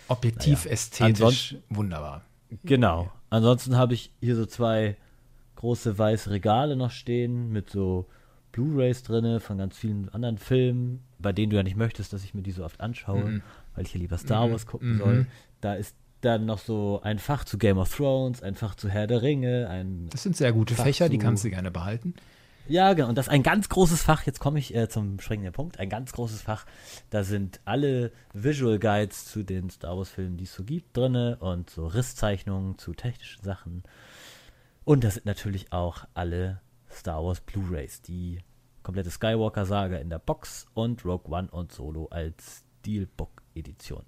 Objektiv 0.07 0.65
naja. 0.65 0.71
ästhetisch 0.71 1.55
wunderbar. 1.69 2.23
Genau. 2.63 3.11
Ansonsten 3.29 3.77
habe 3.77 3.93
ich 3.93 4.11
hier 4.19 4.35
so 4.35 4.45
zwei 4.45 4.97
große 5.59 5.97
weiße 5.97 6.29
Regale 6.31 6.77
noch 6.77 6.91
stehen 6.91 7.51
mit 7.51 7.69
so 7.69 8.07
Blu-rays 8.53 9.03
drinne 9.03 9.41
von 9.41 9.57
ganz 9.57 9.77
vielen 9.77 10.09
anderen 10.09 10.37
Filmen, 10.37 11.03
bei 11.19 11.33
denen 11.33 11.49
du 11.49 11.57
ja 11.57 11.63
nicht 11.63 11.75
möchtest, 11.75 12.13
dass 12.13 12.23
ich 12.23 12.33
mir 12.33 12.41
die 12.41 12.51
so 12.51 12.63
oft 12.63 12.79
anschaue, 12.79 13.25
mhm. 13.25 13.41
weil 13.75 13.85
ich 13.85 13.91
hier 13.91 13.99
lieber 13.99 14.17
Star 14.17 14.47
mhm. 14.47 14.51
Wars 14.51 14.65
gucken 14.65 14.93
mhm. 14.93 14.97
soll. 14.97 15.27
Da 15.59 15.73
ist 15.75 15.95
dann 16.21 16.45
noch 16.45 16.59
so 16.59 17.01
ein 17.03 17.19
Fach 17.19 17.43
zu 17.43 17.57
Game 17.57 17.77
of 17.77 17.93
Thrones, 17.93 18.41
ein 18.41 18.55
Fach 18.55 18.75
zu 18.75 18.87
Herr 18.87 19.05
der 19.05 19.21
Ringe, 19.21 19.67
ein 19.69 20.07
Das 20.11 20.23
sind 20.23 20.37
sehr 20.37 20.53
gute 20.53 20.75
Fach 20.75 20.85
Fächer, 20.85 21.09
die 21.09 21.17
kannst 21.17 21.43
du 21.43 21.49
gerne 21.49 21.71
behalten. 21.71 22.13
Ja, 22.69 22.93
genau. 22.93 23.09
Und 23.09 23.17
das 23.17 23.27
ist 23.27 23.33
ein 23.33 23.41
ganz 23.41 23.67
großes 23.67 24.03
Fach. 24.03 24.27
Jetzt 24.27 24.39
komme 24.39 24.59
ich 24.59 24.75
äh, 24.75 24.87
zum 24.87 25.19
springenden 25.19 25.53
Punkt. 25.53 25.79
Ein 25.79 25.89
ganz 25.89 26.11
großes 26.13 26.43
Fach. 26.43 26.65
Da 27.09 27.23
sind 27.23 27.59
alle 27.65 28.11
Visual 28.33 28.77
Guides 28.77 29.25
zu 29.25 29.41
den 29.41 29.71
Star 29.71 29.97
Wars-Filmen, 29.97 30.37
die 30.37 30.43
es 30.43 30.53
so 30.53 30.63
gibt, 30.63 30.95
drin 30.95 31.15
und 31.39 31.69
so 31.71 31.87
Risszeichnungen 31.87 32.77
zu 32.77 32.93
technischen 32.93 33.43
Sachen. 33.43 33.83
Und 34.89 35.03
da 35.03 35.11
sind 35.11 35.27
natürlich 35.27 35.71
auch 35.71 36.05
alle 36.15 36.61
Star 36.89 37.23
Wars 37.23 37.41
Blu-rays, 37.41 38.01
die 38.01 38.39
komplette 38.81 39.11
Skywalker-Saga 39.11 39.97
in 39.97 40.09
der 40.09 40.17
Box 40.17 40.65
und 40.73 41.05
Rogue 41.05 41.31
One 41.31 41.47
und 41.51 41.71
Solo 41.71 42.07
als 42.07 42.63
Steelbook-Edition. 42.79 44.01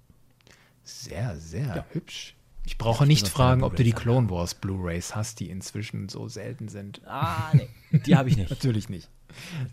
Sehr, 0.82 1.36
sehr 1.36 1.66
ja. 1.66 1.86
hübsch. 1.92 2.34
Ich 2.64 2.78
brauche 2.78 3.06
nicht 3.06 3.28
fragen, 3.28 3.62
ob 3.62 3.76
du 3.76 3.84
die 3.84 3.92
Clone 3.92 4.28
Wars 4.28 4.56
Blu-rays 4.56 5.14
hast, 5.14 5.38
die 5.38 5.50
inzwischen 5.50 6.08
so 6.08 6.26
selten 6.26 6.66
sind. 6.66 7.00
Ah, 7.06 7.52
nee, 7.52 7.68
die 7.92 8.16
habe 8.16 8.28
ich 8.28 8.36
nicht. 8.36 8.50
Natürlich 8.50 8.88
nicht. 8.88 9.08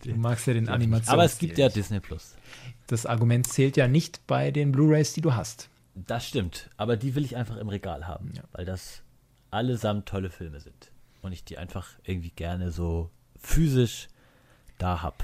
Du 0.04 0.14
magst 0.14 0.46
ja 0.46 0.54
den 0.54 0.70
Animations. 0.70 1.10
Aber 1.10 1.24
es 1.24 1.40
gibt 1.40 1.58
ja 1.58 1.70
Disney 1.70 2.02
Plus. 2.02 2.36
Das 2.86 3.08
Argument 3.08 3.48
zählt 3.48 3.78
ja 3.78 3.88
nicht 3.88 4.28
bei 4.28 4.52
den 4.52 4.72
Blu-rays, 4.72 5.14
die 5.14 5.22
du 5.22 5.34
hast. 5.34 5.70
Das 5.96 6.28
stimmt, 6.28 6.70
aber 6.78 6.98
die 6.98 7.16
will 7.16 7.26
ich 7.26 7.36
einfach 7.36 7.58
im 7.58 7.70
Regal 7.70 8.06
haben, 8.06 8.32
ja. 8.36 8.44
weil 8.52 8.66
das 8.66 9.02
allesamt 9.50 10.08
tolle 10.08 10.30
Filme 10.30 10.60
sind 10.60 10.89
und 11.22 11.32
ich 11.32 11.44
die 11.44 11.58
einfach 11.58 11.88
irgendwie 12.04 12.32
gerne 12.32 12.72
so 12.72 13.10
physisch 13.38 14.08
da 14.78 15.02
habe. 15.02 15.18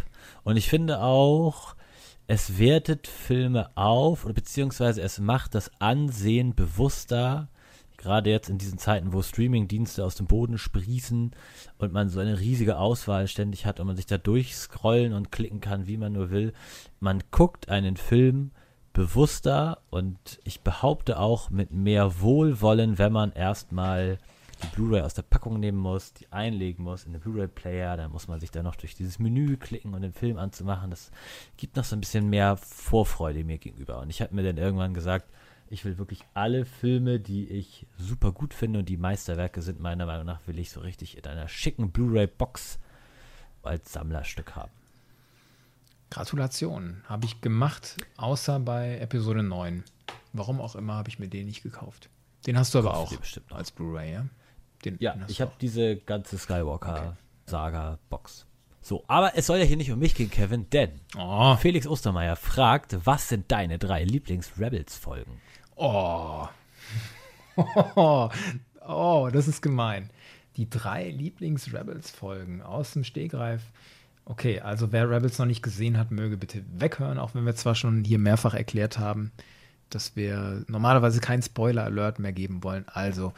Und 0.44 0.58
ich 0.58 0.70
finde 0.70 1.02
auch, 1.02 1.76
es 2.28 2.58
wertet 2.58 3.08
Filme 3.08 3.70
auf 3.76 4.26
oder 4.26 4.34
beziehungsweise 4.34 5.02
es 5.02 5.20
macht 5.20 5.56
das 5.56 5.72
Ansehen 5.80 6.56
bewusster 6.56 7.50
gerade 8.06 8.30
jetzt 8.30 8.50
in 8.50 8.60
diesen 8.60 8.78
Zeiten, 8.78 9.14
wo 9.14 9.24
Streaming-Dienste 9.24 10.06
aus 10.06 10.14
dem 10.14 10.28
Boden 10.28 10.60
sprießen 10.60 11.32
und 11.80 11.92
man 11.92 12.10
so 12.10 12.20
eine 12.20 12.40
riesige 12.40 12.78
Auswahl 12.78 13.28
ständig 13.28 13.66
hat 13.66 13.80
und 13.80 13.88
man 13.88 13.96
sich 13.96 14.06
da 14.06 14.20
durchscrollen 14.20 15.12
und 15.12 15.32
klicken 15.32 15.60
kann, 15.60 15.88
wie 15.88 15.98
man 15.98 16.14
nur 16.14 16.30
will. 16.30 16.54
Man 17.00 17.24
guckt 17.32 17.70
einen 17.70 17.98
Film 17.98 18.52
bewusster 18.94 19.80
und 19.90 20.18
ich 20.44 20.62
behaupte 20.62 21.20
auch 21.20 21.50
mit 21.50 21.72
mehr 21.72 22.22
Wohlwollen, 22.22 23.00
wenn 23.00 23.12
man 23.12 23.32
erstmal 23.32 24.20
die 24.64 24.68
Blu-ray 24.68 25.02
aus 25.02 25.14
der 25.14 25.24
Packung 25.24 25.60
nehmen 25.60 25.78
muss, 25.78 26.14
die 26.14 26.32
einlegen 26.32 26.84
muss 26.84 27.04
in 27.04 27.14
den 27.14 27.22
Blu-ray-Player, 27.22 27.98
dann 27.98 28.12
muss 28.12 28.28
man 28.28 28.40
sich 28.40 28.52
da 28.52 28.64
noch 28.64 28.76
durch 28.76 28.96
dieses 28.96 29.20
Menü 29.20 29.58
klicken 29.58 29.94
und 29.94 30.02
den 30.02 30.14
Film 30.14 30.38
anzumachen. 30.38 30.90
Das 30.90 31.12
gibt 31.58 31.76
noch 31.76 31.84
so 31.84 31.96
ein 31.96 32.00
bisschen 32.00 32.30
mehr 32.30 32.58
Vorfreude 32.58 33.44
mir 33.44 33.58
gegenüber. 33.58 34.00
Und 34.00 34.10
ich 34.10 34.22
habe 34.22 34.34
mir 34.34 34.44
dann 34.44 34.58
irgendwann 34.58 34.94
gesagt, 34.94 35.30
ich 35.70 35.84
will 35.84 35.98
wirklich 35.98 36.22
alle 36.34 36.66
Filme, 36.66 37.20
die 37.20 37.48
ich 37.48 37.88
super 37.98 38.32
gut 38.32 38.54
finde 38.54 38.80
und 38.80 38.90
die 38.90 38.98
Meisterwerke 38.98 39.62
sind 39.62 39.80
meiner 39.80 40.06
Meinung 40.06 40.26
nach, 40.26 40.46
will 40.48 40.60
ich 40.60 40.72
so 40.72 40.80
richtig 40.80 41.18
in 41.18 41.26
einer 41.26 41.48
schicken 41.48 41.92
Blu-ray-Box 41.92 42.80
als 43.64 43.92
Sammlerstück 43.92 44.56
haben. 44.56 44.72
Gratulation. 46.12 47.02
Habe 47.10 47.26
ich 47.26 47.42
gemacht, 47.42 47.98
außer 48.16 48.60
bei 48.60 49.00
Episode 49.00 49.44
9. 49.44 49.84
Warum 50.34 50.62
auch 50.62 50.76
immer 50.76 50.94
habe 50.94 51.10
ich 51.10 51.20
mir 51.20 51.28
den 51.28 51.48
nicht 51.48 51.64
gekauft. 51.64 52.10
Den 52.46 52.58
hast 52.58 52.74
du 52.74 52.80
aber 52.80 52.96
auch 52.96 53.12
als 53.50 53.72
Blu-ray, 53.72 54.14
ja? 54.14 54.26
Den, 54.86 54.98
ja, 55.00 55.16
ich 55.28 55.42
habe 55.42 55.52
diese 55.60 55.98
ganze 55.98 56.38
Skywalker-Saga-Box. 56.38 58.42
Okay. 58.42 58.50
So, 58.82 59.04
aber 59.08 59.36
es 59.36 59.48
soll 59.48 59.58
ja 59.58 59.66
hier 59.66 59.78
nicht 59.78 59.92
um 59.92 59.98
mich 59.98 60.14
gehen, 60.14 60.30
Kevin, 60.30 60.70
denn 60.70 61.02
oh. 61.18 61.56
Felix 61.56 61.88
Ostermeier 61.88 62.36
fragt, 62.36 62.96
was 63.04 63.30
sind 63.30 63.52
deine 63.52 63.80
drei 63.80 64.04
Lieblings-Rebels-Folgen? 64.04 65.42
Oh. 65.76 66.48
oh. 67.96 68.30
Oh, 68.88 69.32
das 69.34 69.48
ist 69.48 69.64
gemein. 69.64 70.12
Die 70.58 70.70
drei 70.70 71.10
Lieblings-Rebels-Folgen 71.10 72.62
aus 72.62 72.94
dem 72.94 73.04
Stegreif. 73.04 73.64
Okay, 74.26 74.60
also 74.60 74.92
wer 74.92 75.10
Rebels 75.10 75.40
noch 75.40 75.46
nicht 75.46 75.64
gesehen 75.64 75.98
hat, 75.98 76.12
möge 76.12 76.38
bitte 76.38 76.64
weghören, 76.72 77.18
auch 77.18 77.36
wenn 77.36 77.46
wir 77.46 77.56
zwar 77.56 77.76
schon 77.76 78.04
hier 78.04 78.20
mehrfach 78.20 78.54
erklärt 78.54 79.00
haben, 79.00 79.32
dass 79.90 80.16
wir 80.16 80.64
normalerweise 80.68 81.20
keinen 81.20 81.42
Spoiler-Alert 81.42 82.20
mehr 82.20 82.34
geben 82.34 82.64
wollen. 82.64 82.86
Also, 82.88 83.34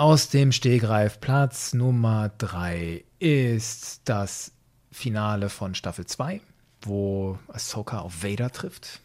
aus 0.00 0.30
dem 0.30 0.50
Stegreif 0.50 1.20
Platz 1.20 1.74
Nummer 1.74 2.30
3 2.38 3.04
ist 3.18 4.00
das 4.06 4.52
Finale 4.90 5.50
von 5.50 5.74
Staffel 5.74 6.06
2, 6.06 6.40
wo 6.80 7.38
Ahsoka 7.48 7.98
auf 7.98 8.22
Vader 8.24 8.50
trifft. 8.50 9.02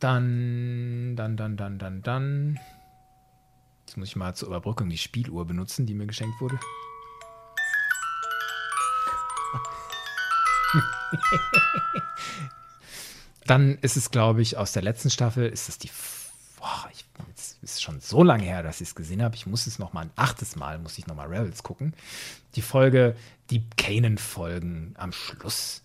Dann, 0.00 1.14
dann, 1.14 1.36
dann, 1.36 1.56
dann, 1.56 1.78
dann, 1.78 2.02
dann. 2.02 2.58
Jetzt 3.86 3.96
muss 3.96 4.08
ich 4.08 4.16
mal 4.16 4.34
zur 4.34 4.48
Überbrückung 4.48 4.90
die 4.90 4.98
Spieluhr 4.98 5.46
benutzen, 5.46 5.86
die 5.86 5.94
mir 5.94 6.08
geschenkt 6.08 6.40
wurde. 6.40 6.58
Dann 13.46 13.78
ist 13.78 13.96
es, 13.96 14.10
glaube 14.10 14.42
ich, 14.42 14.56
aus 14.56 14.72
der 14.72 14.82
letzten 14.82 15.10
Staffel, 15.10 15.48
ist 15.48 15.68
es 15.68 15.78
die. 15.78 15.90
Boah, 16.58 16.90
ist 17.72 17.82
schon 17.82 18.00
so 18.00 18.22
lange 18.22 18.44
her, 18.44 18.62
dass 18.62 18.80
ich 18.80 18.88
es 18.88 18.94
gesehen 18.94 19.22
habe. 19.22 19.34
Ich 19.34 19.46
muss 19.46 19.66
es 19.66 19.78
noch 19.78 19.92
mal 19.92 20.02
ein 20.02 20.10
achtes 20.16 20.56
Mal, 20.56 20.78
muss 20.78 20.98
ich 20.98 21.06
noch 21.06 21.16
mal 21.16 21.26
Rebels 21.26 21.62
gucken. 21.62 21.94
Die 22.54 22.62
Folge, 22.62 23.16
die 23.50 23.62
Kanan-Folgen 23.76 24.94
am 24.96 25.12
Schluss. 25.12 25.82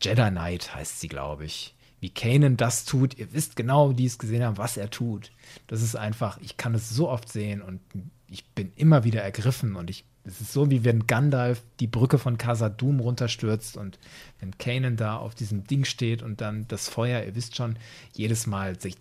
Jedi 0.00 0.30
Knight 0.30 0.74
heißt 0.74 1.00
sie, 1.00 1.08
glaube 1.08 1.44
ich. 1.44 1.74
Wie 2.00 2.10
Kanan 2.10 2.56
das 2.56 2.84
tut, 2.84 3.18
ihr 3.18 3.32
wisst 3.32 3.56
genau, 3.56 3.92
die 3.92 4.04
es 4.04 4.18
gesehen 4.18 4.44
haben, 4.44 4.58
was 4.58 4.76
er 4.76 4.90
tut. 4.90 5.32
Das 5.66 5.80
ist 5.80 5.96
einfach, 5.96 6.38
ich 6.42 6.56
kann 6.56 6.74
es 6.74 6.90
so 6.90 7.08
oft 7.08 7.32
sehen 7.32 7.62
und 7.62 7.80
ich 8.28 8.44
bin 8.50 8.72
immer 8.76 9.04
wieder 9.04 9.22
ergriffen 9.22 9.76
und 9.76 9.88
ich 9.88 10.04
es 10.26 10.40
ist 10.40 10.52
so, 10.52 10.70
wie 10.70 10.84
wenn 10.84 11.06
Gandalf 11.06 11.62
die 11.78 11.86
Brücke 11.86 12.18
von 12.18 12.36
Khazad-dûm 12.36 12.98
runterstürzt 12.98 13.76
und 13.76 13.98
wenn 14.40 14.58
Kanan 14.58 14.96
da 14.96 15.16
auf 15.16 15.36
diesem 15.36 15.64
Ding 15.64 15.84
steht 15.84 16.20
und 16.20 16.40
dann 16.40 16.66
das 16.66 16.88
Feuer, 16.88 17.22
ihr 17.22 17.36
wisst 17.36 17.54
schon, 17.54 17.78
jedes 18.12 18.48
Mal 18.48 18.80
sich, 18.80 18.96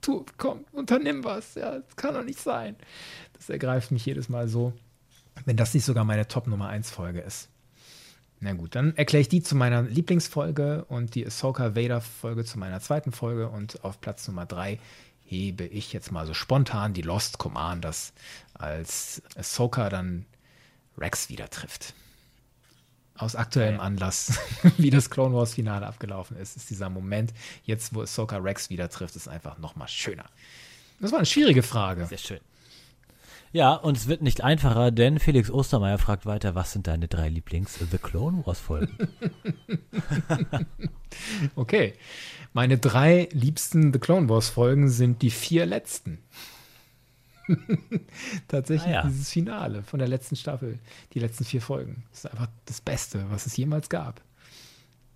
tu, 0.00 0.24
komm, 0.36 0.64
unternimm 0.72 1.24
was, 1.24 1.54
ja, 1.54 1.78
das 1.78 1.96
kann 1.96 2.14
doch 2.14 2.24
nicht 2.24 2.40
sein. 2.40 2.76
Das 3.34 3.48
ergreift 3.48 3.90
mich 3.90 4.06
jedes 4.06 4.28
Mal 4.28 4.48
so, 4.48 4.72
wenn 5.44 5.56
das 5.56 5.74
nicht 5.74 5.84
sogar 5.84 6.04
meine 6.04 6.28
Top 6.28 6.46
Nummer 6.46 6.68
1 6.68 6.90
Folge 6.90 7.20
ist. 7.20 7.48
Na 8.40 8.54
gut, 8.54 8.74
dann 8.74 8.96
erkläre 8.96 9.20
ich 9.20 9.28
die 9.28 9.42
zu 9.42 9.54
meiner 9.54 9.82
Lieblingsfolge 9.82 10.86
und 10.86 11.14
die 11.14 11.26
Ahsoka 11.26 11.76
Vader 11.76 12.00
Folge 12.00 12.44
zu 12.44 12.58
meiner 12.58 12.80
zweiten 12.80 13.12
Folge 13.12 13.48
und 13.50 13.84
auf 13.84 14.00
Platz 14.00 14.26
Nummer 14.28 14.46
3 14.46 14.78
hebe 15.26 15.64
ich 15.64 15.92
jetzt 15.92 16.10
mal 16.10 16.26
so 16.26 16.32
spontan 16.32 16.94
die 16.94 17.02
Lost 17.02 17.38
Commanders 17.38 18.14
als 18.54 19.22
Ahsoka 19.36 19.90
dann 19.90 20.24
Rex 20.96 21.28
wieder 21.28 21.50
trifft. 21.50 21.94
Aus 23.20 23.36
aktuellem 23.36 23.76
ja. 23.76 23.82
Anlass, 23.82 24.38
wie 24.78 24.88
das 24.88 25.10
Clone 25.10 25.34
Wars 25.34 25.54
Finale 25.54 25.86
abgelaufen 25.86 26.38
ist, 26.38 26.56
ist 26.56 26.70
dieser 26.70 26.88
Moment, 26.88 27.34
jetzt 27.64 27.94
wo 27.94 28.00
Ahsoka 28.00 28.38
Rex 28.38 28.70
wieder 28.70 28.88
trifft, 28.88 29.14
ist 29.14 29.28
einfach 29.28 29.58
noch 29.58 29.76
mal 29.76 29.88
schöner. 29.88 30.24
Das 31.00 31.12
war 31.12 31.18
eine 31.18 31.26
schwierige 31.26 31.62
Frage. 31.62 32.06
Sehr 32.06 32.18
schön. 32.18 32.40
Ja, 33.52 33.74
und 33.74 33.96
es 33.96 34.06
wird 34.06 34.22
nicht 34.22 34.42
einfacher, 34.42 34.90
denn 34.90 35.18
Felix 35.18 35.50
Ostermeier 35.50 35.98
fragt 35.98 36.24
weiter, 36.24 36.54
was 36.54 36.72
sind 36.72 36.86
deine 36.86 37.08
drei 37.08 37.28
Lieblings-The 37.28 37.98
Clone 37.98 38.46
Wars-Folgen? 38.46 38.96
okay. 41.56 41.94
Meine 42.52 42.78
drei 42.78 43.28
liebsten 43.32 43.92
The 43.92 43.98
Clone 43.98 44.28
Wars-Folgen 44.28 44.88
sind 44.88 45.20
die 45.20 45.30
vier 45.30 45.66
letzten. 45.66 46.18
Tatsächlich 48.48 48.94
ah, 48.94 49.02
ja. 49.02 49.06
dieses 49.06 49.30
Finale 49.30 49.82
von 49.82 49.98
der 49.98 50.08
letzten 50.08 50.36
Staffel, 50.36 50.78
die 51.12 51.18
letzten 51.18 51.44
vier 51.44 51.62
Folgen. 51.62 52.04
Das 52.10 52.24
ist 52.24 52.30
einfach 52.30 52.48
das 52.66 52.80
Beste, 52.80 53.26
was 53.30 53.46
es 53.46 53.56
jemals 53.56 53.88
gab. 53.88 54.20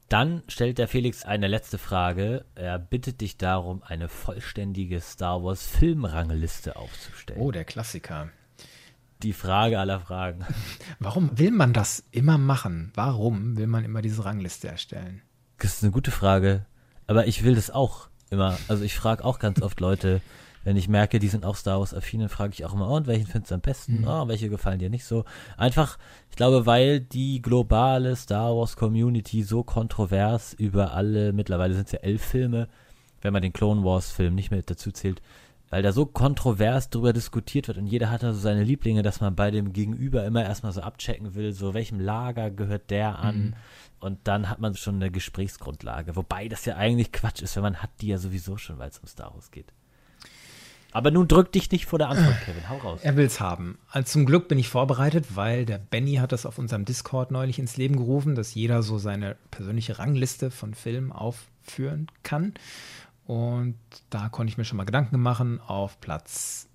Dann 0.09 0.43
stellt 0.49 0.79
der 0.79 0.87
Felix 0.87 1.25
eine 1.25 1.49
letzte 1.49 1.79
Frage. 1.79 2.45
Er 2.55 2.79
bittet 2.79 3.21
dich 3.21 3.37
darum, 3.37 3.83
eine 3.83 4.09
vollständige 4.09 5.01
Star 5.01 5.43
Wars 5.43 5.67
Filmrangliste 5.67 6.77
aufzustellen. 6.77 7.41
Oh, 7.41 7.51
der 7.51 7.65
Klassiker. 7.65 8.29
Die 9.23 9.33
Frage 9.33 9.79
aller 9.79 10.01
Fragen. 10.01 10.45
Warum 10.99 11.39
will 11.39 11.51
man 11.51 11.73
das 11.73 12.05
immer 12.11 12.37
machen? 12.37 12.93
Warum 12.95 13.57
will 13.57 13.67
man 13.67 13.85
immer 13.85 14.03
diese 14.03 14.25
Rangliste 14.25 14.69
erstellen? 14.69 15.23
Das 15.59 15.77
ist 15.77 15.83
eine 15.83 15.93
gute 15.93 16.11
Frage. 16.11 16.67
Aber 17.07 17.27
ich 17.27 17.43
will 17.43 17.55
das 17.55 17.71
auch 17.71 18.09
immer. 18.31 18.59
Also 18.69 18.85
ich 18.85 18.95
frage 18.95 19.25
auch 19.25 19.39
ganz 19.39 19.63
oft 19.63 19.81
Leute, 19.81 20.21
wenn 20.65 20.77
ich 20.77 20.89
merke, 20.89 21.19
die 21.19 21.29
sind 21.29 21.45
auch 21.45 21.57
Star 21.57 21.79
Wars 21.79 21.95
affin, 21.95 22.21
dann 22.21 22.29
frage 22.31 22.55
ich 22.55 22.65
auch 22.65 22.73
immer, 22.73 22.91
oh, 22.91 22.97
und 22.97 23.07
welchen 23.07 23.27
findest 23.27 23.51
du 23.51 23.55
am 23.57 23.61
besten? 23.61 24.01
Mhm. 24.01 24.09
Oh, 24.09 24.29
welche 24.29 24.49
gefallen 24.49 24.79
dir 24.79 24.91
nicht 24.91 25.05
so? 25.05 25.25
Einfach, 25.57 25.99
ich 26.31 26.37
glaube, 26.37 26.67
weil 26.67 27.01
die 27.01 27.43
globale 27.43 28.17
Star 28.17 28.57
Wars 28.57 28.77
Community 28.77 29.43
so 29.43 29.63
kontrovers 29.63 30.55
über 30.55 30.95
alle, 30.95 31.33
mittlerweile 31.33 31.75
sind 31.75 31.87
es 31.87 31.93
ja 31.93 31.99
elf 32.01 32.23
Filme, 32.23 32.69
wenn 33.21 33.33
man 33.33 33.43
den 33.43 33.53
Clone 33.53 33.85
Wars 33.85 34.11
Film 34.11 34.35
nicht 34.35 34.51
mehr 34.51 34.63
dazu 34.63 34.91
zählt, 34.91 35.21
weil 35.69 35.83
da 35.83 35.93
so 35.93 36.07
kontrovers 36.07 36.89
drüber 36.89 37.13
diskutiert 37.13 37.69
wird 37.69 37.79
und 37.79 37.87
jeder 37.87 38.11
hat 38.11 38.23
da 38.23 38.33
so 38.33 38.41
seine 38.41 38.65
Lieblinge, 38.65 39.03
dass 39.03 39.21
man 39.21 39.35
bei 39.35 39.51
dem 39.51 39.73
Gegenüber 39.73 40.25
immer 40.25 40.45
erstmal 40.45 40.73
so 40.73 40.81
abchecken 40.81 41.35
will, 41.35 41.53
so 41.53 41.75
welchem 41.75 42.01
Lager 42.01 42.51
gehört 42.51 42.91
der 42.91 43.19
an 43.19 43.37
mhm. 43.37 43.55
und 44.01 44.21
dann 44.25 44.49
hat 44.49 44.61
man 44.61 44.75
schon 44.77 44.97
eine 44.97 45.11
Gesprächsgrundlage, 45.11 46.17
wobei 46.17 46.49
das 46.49 46.65
ja 46.65 46.77
eigentlich 46.77 47.13
Quatsch 47.13 47.43
ist, 47.43 47.57
wenn 47.57 47.63
man 47.63 47.77
hat 47.77 47.91
die 48.01 48.09
ja 48.09 48.19
sowieso 48.19 48.57
schon, 48.57 48.79
weil 48.79 48.89
es 48.89 48.99
um 48.99 49.09
Star 49.09 49.35
Wars 49.35 49.51
geht. 49.51 49.73
Aber 50.95 51.11
nun 51.11 51.27
drück 51.27 51.51
dich 51.51 51.73
nicht 51.73 51.87
vor 51.87 51.99
der 51.99 52.09
Antwort, 52.09 52.41
Kevin. 52.45 52.69
Hau 52.69 52.77
raus. 52.77 53.01
Er 53.03 53.17
will's 53.17 53.41
haben. 53.41 53.79
Also 53.91 54.13
zum 54.13 54.27
Glück 54.27 54.47
bin 54.47 54.61
ich 54.61 54.69
vorbereitet, 54.69 55.35
weil 55.35 55.67
der 55.67 55.79
Benny 55.79 56.15
hat 56.15 56.31
das 56.31 56.47
auf 56.47 56.57
unserem 56.57 56.85
Discord 56.85 57.33
neulich 57.33 57.59
ins 57.59 57.77
Leben 57.77 57.97
gerufen, 57.97 58.37
dass 58.37 58.55
jeder 58.55 58.85
so 58.85 58.97
seine 58.99 59.37
persönliche 59.51 59.99
Rangliste 59.99 60.53
von 60.53 60.73
Filmen 60.73 61.11
aufführen 61.11 62.07
kann. 62.23 62.55
Und 63.27 63.77
da 64.09 64.29
konnte 64.29 64.53
ich 64.53 64.57
mir 64.57 64.65
schon 64.65 64.77
mal 64.77 64.85
Gedanken 64.85 65.19
machen 65.19 65.61
auf 65.61 66.01
Platz 66.01 66.69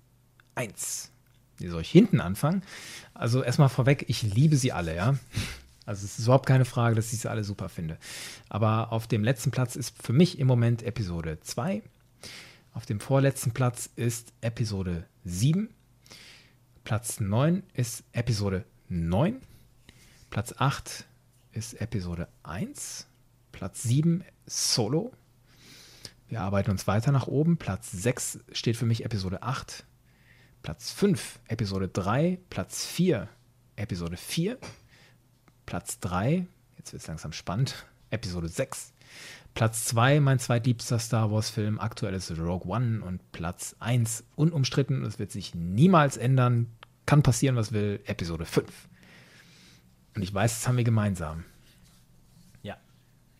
1. 0.54 1.10
Wie 1.56 1.68
soll 1.68 1.80
ich 1.80 1.90
hinten 1.90 2.20
anfangen? 2.20 2.62
Also 3.14 3.42
erstmal 3.42 3.70
vorweg, 3.70 4.04
ich 4.08 4.22
liebe 4.22 4.56
sie 4.56 4.72
alle, 4.72 4.94
ja. 4.94 5.14
Also 5.86 6.04
es 6.04 6.18
ist 6.18 6.26
überhaupt 6.26 6.46
keine 6.46 6.66
Frage, 6.66 6.94
dass 6.94 7.10
ich 7.10 7.20
sie 7.20 7.30
alle 7.30 7.42
super 7.42 7.70
finde. 7.70 7.96
Aber 8.50 8.92
auf 8.92 9.06
dem 9.06 9.24
letzten 9.24 9.50
Platz 9.50 9.76
ist 9.76 9.94
für 10.02 10.12
mich 10.12 10.38
im 10.38 10.46
Moment 10.46 10.82
Episode 10.82 11.38
2 11.40 11.82
auf 12.72 12.86
dem 12.86 13.00
vorletzten 13.00 13.52
Platz 13.52 13.90
ist 13.96 14.32
Episode 14.40 15.06
7. 15.24 15.68
Platz 16.84 17.20
9 17.20 17.62
ist 17.74 18.04
Episode 18.12 18.64
9. 18.88 19.40
Platz 20.30 20.54
8 20.56 21.06
ist 21.52 21.80
Episode 21.80 22.28
1. 22.42 23.06
Platz 23.52 23.82
7 23.82 24.24
Solo. 24.46 25.12
Wir 26.28 26.42
arbeiten 26.42 26.70
uns 26.70 26.86
weiter 26.86 27.12
nach 27.12 27.26
oben. 27.26 27.56
Platz 27.56 27.90
6 27.90 28.40
steht 28.52 28.76
für 28.76 28.86
mich 28.86 29.04
Episode 29.04 29.42
8. 29.42 29.84
Platz 30.62 30.90
5 30.92 31.40
Episode 31.48 31.88
3. 31.88 32.38
Platz 32.48 32.86
4 32.86 33.28
Episode 33.76 34.16
4. 34.16 34.58
Platz 35.70 36.00
3, 36.00 36.46
jetzt 36.78 36.92
wird 36.92 37.00
es 37.00 37.06
langsam 37.06 37.32
spannend, 37.32 37.86
Episode 38.10 38.48
6. 38.48 38.92
Platz 39.54 39.84
2, 39.86 40.20
mein 40.20 40.38
zweitliebster 40.38 40.98
Star 40.98 41.30
Wars-Film, 41.30 41.80
aktuell 41.80 42.14
ist 42.14 42.30
Rogue 42.30 42.70
One 42.70 43.02
und 43.02 43.32
Platz 43.32 43.76
1, 43.80 44.24
unumstritten, 44.36 45.04
es 45.04 45.18
wird 45.18 45.32
sich 45.32 45.54
niemals 45.54 46.16
ändern, 46.16 46.68
kann 47.06 47.22
passieren, 47.22 47.56
was 47.56 47.72
will, 47.72 48.00
Episode 48.06 48.46
5. 48.46 48.88
Und 50.14 50.22
ich 50.22 50.32
weiß, 50.32 50.60
das 50.60 50.68
haben 50.68 50.76
wir 50.76 50.84
gemeinsam. 50.84 51.44
Ja, 52.62 52.76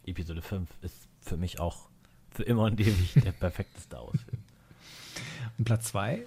Episode 0.05 0.43
5 0.43 0.69
ist 0.83 1.09
für 1.21 1.37
mich 1.37 1.61
auch 1.61 1.89
für 2.33 2.43
immer 2.43 2.65
und 2.65 2.81
ewig 2.81 3.15
der 3.15 3.33
perfekte 3.33 3.81
Star 3.81 4.07
Wars-Film. 4.07 4.43
Und 5.59 5.65
Platz 5.65 5.89
2? 5.89 6.27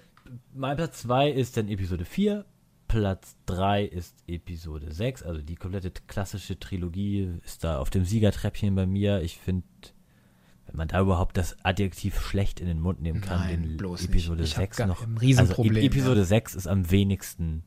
Mein 0.53 0.77
Platz 0.77 1.01
2 1.01 1.29
ist 1.29 1.57
dann 1.57 1.67
Episode 1.67 2.05
4. 2.05 2.45
Platz 2.93 3.35
3 3.47 3.85
ist 3.85 4.15
Episode 4.27 4.91
6. 4.91 5.23
Also 5.23 5.41
die 5.41 5.55
komplette 5.55 5.91
klassische 6.05 6.59
Trilogie 6.59 7.39
ist 7.43 7.63
da 7.63 7.79
auf 7.79 7.89
dem 7.89 8.05
Siegertreppchen 8.05 8.75
bei 8.75 8.85
mir. 8.85 9.21
Ich 9.23 9.37
finde, 9.37 9.65
wenn 10.67 10.75
man 10.75 10.89
da 10.89 11.01
überhaupt 11.01 11.35
das 11.35 11.57
Adjektiv 11.65 12.21
schlecht 12.21 12.59
in 12.59 12.67
den 12.67 12.79
Mund 12.79 13.01
nehmen 13.01 13.21
kann, 13.21 13.39
Nein, 13.39 13.63
den 13.63 13.77
bloß 13.77 14.05
Episode 14.05 14.41
nicht. 14.41 14.51
Ich 14.51 14.57
6 14.57 14.79
hab 14.79 14.87
noch. 14.87 15.01
ein 15.01 15.17
Riesenproblem, 15.17 15.75
also 15.77 15.87
Episode 15.87 16.19
ja. 16.19 16.25
6 16.25 16.53
ist 16.53 16.67
am 16.67 16.91
wenigsten 16.91 17.63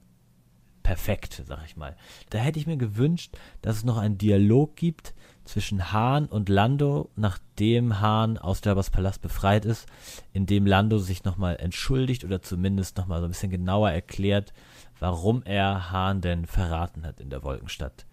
perfekt, 0.85 1.43
sag 1.45 1.65
ich 1.67 1.77
mal. 1.77 1.97
Da 2.31 2.39
hätte 2.39 2.61
ich 2.61 2.69
mir 2.69 2.77
gewünscht, 2.77 3.37
dass 3.63 3.79
es 3.79 3.85
noch 3.85 3.97
einen 3.97 4.19
Dialog 4.19 4.77
gibt 4.77 5.13
zwischen 5.45 5.91
Hahn 5.93 6.27
und 6.27 6.49
Lando, 6.49 7.11
nachdem 7.17 7.99
Hahn 8.01 8.39
aus 8.39 8.61
Jabba's 8.65 8.91
Palast 8.91 9.23
befreit 9.23 9.65
ist, 9.65 9.89
in 10.33 10.47
dem 10.47 10.67
Lando 10.67 10.99
sich 10.99 11.25
nochmal 11.25 11.57
entschuldigt 11.57 12.25
oder 12.25 12.43
zumindest 12.43 12.97
nochmal 12.97 13.19
so 13.19 13.27
ein 13.27 13.31
bisschen 13.31 13.51
genauer 13.51 13.91
erklärt, 13.91 14.53
warum 15.01 15.43
er 15.45 15.91
Hahn 15.91 16.21
denn 16.21 16.47
verraten 16.47 17.05
hat 17.07 17.21
in 17.21 17.31
der 17.31 17.43
Wolkenstadt. 17.43 18.07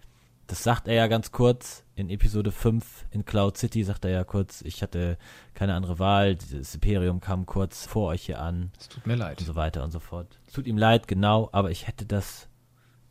Das 0.48 0.62
sagt 0.62 0.88
er 0.90 0.94
ja 0.94 1.08
ganz 1.08 1.32
kurz 1.32 1.86
in 1.96 2.10
Episode 2.10 2.52
5 2.52 3.06
in 3.12 3.24
Cloud 3.26 3.58
City, 3.58 3.84
sagt 3.84 4.04
er 4.06 4.12
ja 4.12 4.24
kurz, 4.26 4.62
ich 4.62 4.82
hatte 4.84 5.18
keine 5.54 5.74
andere 5.74 6.00
Wahl, 6.00 6.36
das 6.36 6.76
Imperium 6.76 7.22
kam 7.22 7.46
kurz 7.46 7.86
vor 7.86 8.10
euch 8.10 8.24
hier 8.24 8.42
an 8.42 8.72
Es 8.78 8.90
tut 8.90 9.08
mir 9.08 9.16
leid. 9.16 9.40
und 9.40 9.46
so 9.46 9.56
weiter 9.56 9.84
und 9.84 9.92
so 9.92 10.00
fort. 10.00 10.38
Es 10.46 10.54
tut 10.54 10.68
ihm 10.68 10.78
leid, 10.78 11.08
genau, 11.08 11.50
aber 11.54 11.72
ich 11.72 11.88
hätte 11.88 12.06
das 12.06 12.50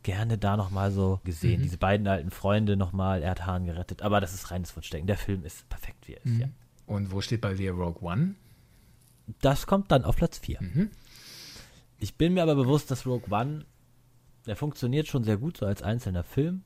gerne 0.03 0.37
da 0.37 0.57
nochmal 0.57 0.91
so 0.91 1.21
gesehen. 1.23 1.59
Mhm. 1.61 1.63
Diese 1.63 1.77
beiden 1.77 2.07
alten 2.07 2.29
Freunde 2.29 2.77
nochmal, 2.77 3.23
er 3.23 3.31
hat 3.31 3.45
Hahn 3.47 3.65
gerettet, 3.65 4.01
aber 4.03 4.21
das 4.21 4.33
ist 4.33 4.51
reines 4.51 4.75
Wunschdenken. 4.75 5.07
Der 5.07 5.17
Film 5.17 5.43
ist 5.43 5.67
perfekt, 5.69 6.07
wie 6.07 6.13
er 6.13 6.17
ist, 6.25 6.25
Mhm. 6.33 6.39
ja. 6.41 6.47
Und 6.85 7.11
wo 7.11 7.19
steht 7.21 7.41
bei 7.41 7.53
dir 7.55 7.71
Rogue 7.71 8.03
One? 8.03 8.35
Das 9.41 9.65
kommt 9.65 9.91
dann 9.91 10.03
auf 10.03 10.17
Platz 10.17 10.37
4. 10.39 10.61
Mhm. 10.61 10.91
Ich 12.03 12.17
bin 12.17 12.33
mir 12.33 12.43
aber 12.43 12.55
bewusst, 12.55 12.91
dass 12.91 13.05
Rogue 13.05 13.31
One, 13.31 13.65
der 14.45 14.57
funktioniert 14.57 15.07
schon 15.07 15.23
sehr 15.23 15.37
gut 15.37 15.55
so 15.55 15.65
als 15.65 15.81
einzelner 15.81 16.25
Film, 16.25 16.65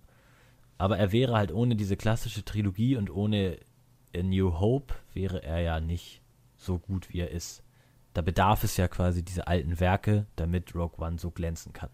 aber 0.79 0.98
er 0.98 1.12
wäre 1.12 1.36
halt 1.36 1.51
ohne 1.51 1.75
diese 1.75 1.96
klassische 1.96 2.44
Trilogie 2.44 2.96
und 2.96 3.12
ohne 3.12 3.60
A 4.15 4.24
New 4.24 4.60
Hope 4.60 4.96
wäre 5.13 5.44
er 5.44 5.60
ja 5.60 5.79
nicht 5.79 6.24
so 6.58 6.79
gut, 6.79 7.13
wie 7.13 7.20
er 7.20 7.29
ist. 7.29 7.62
Da 8.15 8.24
bedarf 8.24 8.63
es 8.63 8.77
ja 8.77 8.88
quasi 8.88 9.22
diese 9.22 9.46
alten 9.46 9.79
Werke, 9.79 10.25
damit 10.38 10.74
Rogue 10.74 10.98
One 10.98 11.20
so 11.20 11.29
glänzen 11.29 11.72
kann. 11.72 11.91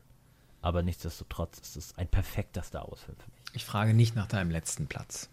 Aber 0.61 0.81
nichtsdestotrotz 0.81 1.59
ist 1.59 1.75
es 1.75 1.97
ein 1.97 2.07
perfekter 2.07 2.63
Star 2.63 2.89
Wars-Film 2.89 3.17
für 3.17 3.29
mich. 3.31 3.41
Ich 3.55 3.65
frage 3.65 3.93
nicht 3.93 4.15
nach 4.15 4.27
deinem 4.27 4.51
letzten 4.51 4.87
Platz. 4.87 5.29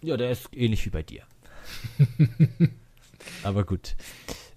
Ja, 0.00 0.16
der 0.16 0.32
ist 0.32 0.48
ähnlich 0.52 0.84
wie 0.84 0.90
bei 0.90 1.04
dir. 1.04 1.22
Aber 3.44 3.64
gut. 3.64 3.94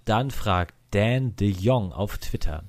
Dann 0.05 0.31
fragt 0.31 0.73
Dan 0.89 1.35
de 1.35 1.51
Jong 1.51 1.93
auf 1.93 2.17
Twitter. 2.17 2.63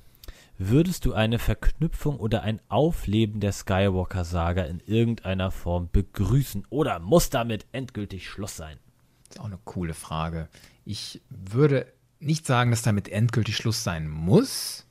Würdest 0.59 1.05
du 1.05 1.13
eine 1.13 1.37
Verknüpfung 1.37 2.17
oder 2.17 2.41
ein 2.41 2.59
Aufleben 2.67 3.39
der 3.39 3.51
Skywalker-Saga 3.51 4.63
in 4.63 4.79
irgendeiner 4.79 5.51
Form 5.51 5.89
begrüßen 5.91 6.65
oder 6.71 6.97
muss 6.99 7.29
damit 7.29 7.67
endgültig 7.73 8.27
Schluss 8.27 8.57
sein? 8.57 8.79
Das 9.27 9.35
ist 9.35 9.39
auch 9.39 9.45
eine 9.45 9.59
coole 9.65 9.93
Frage. 9.93 10.49
Ich 10.83 11.21
würde 11.29 11.85
nicht 12.19 12.47
sagen, 12.47 12.71
dass 12.71 12.81
damit 12.81 13.07
endgültig 13.07 13.55
Schluss 13.55 13.83
sein 13.83 14.09
muss. 14.09 14.87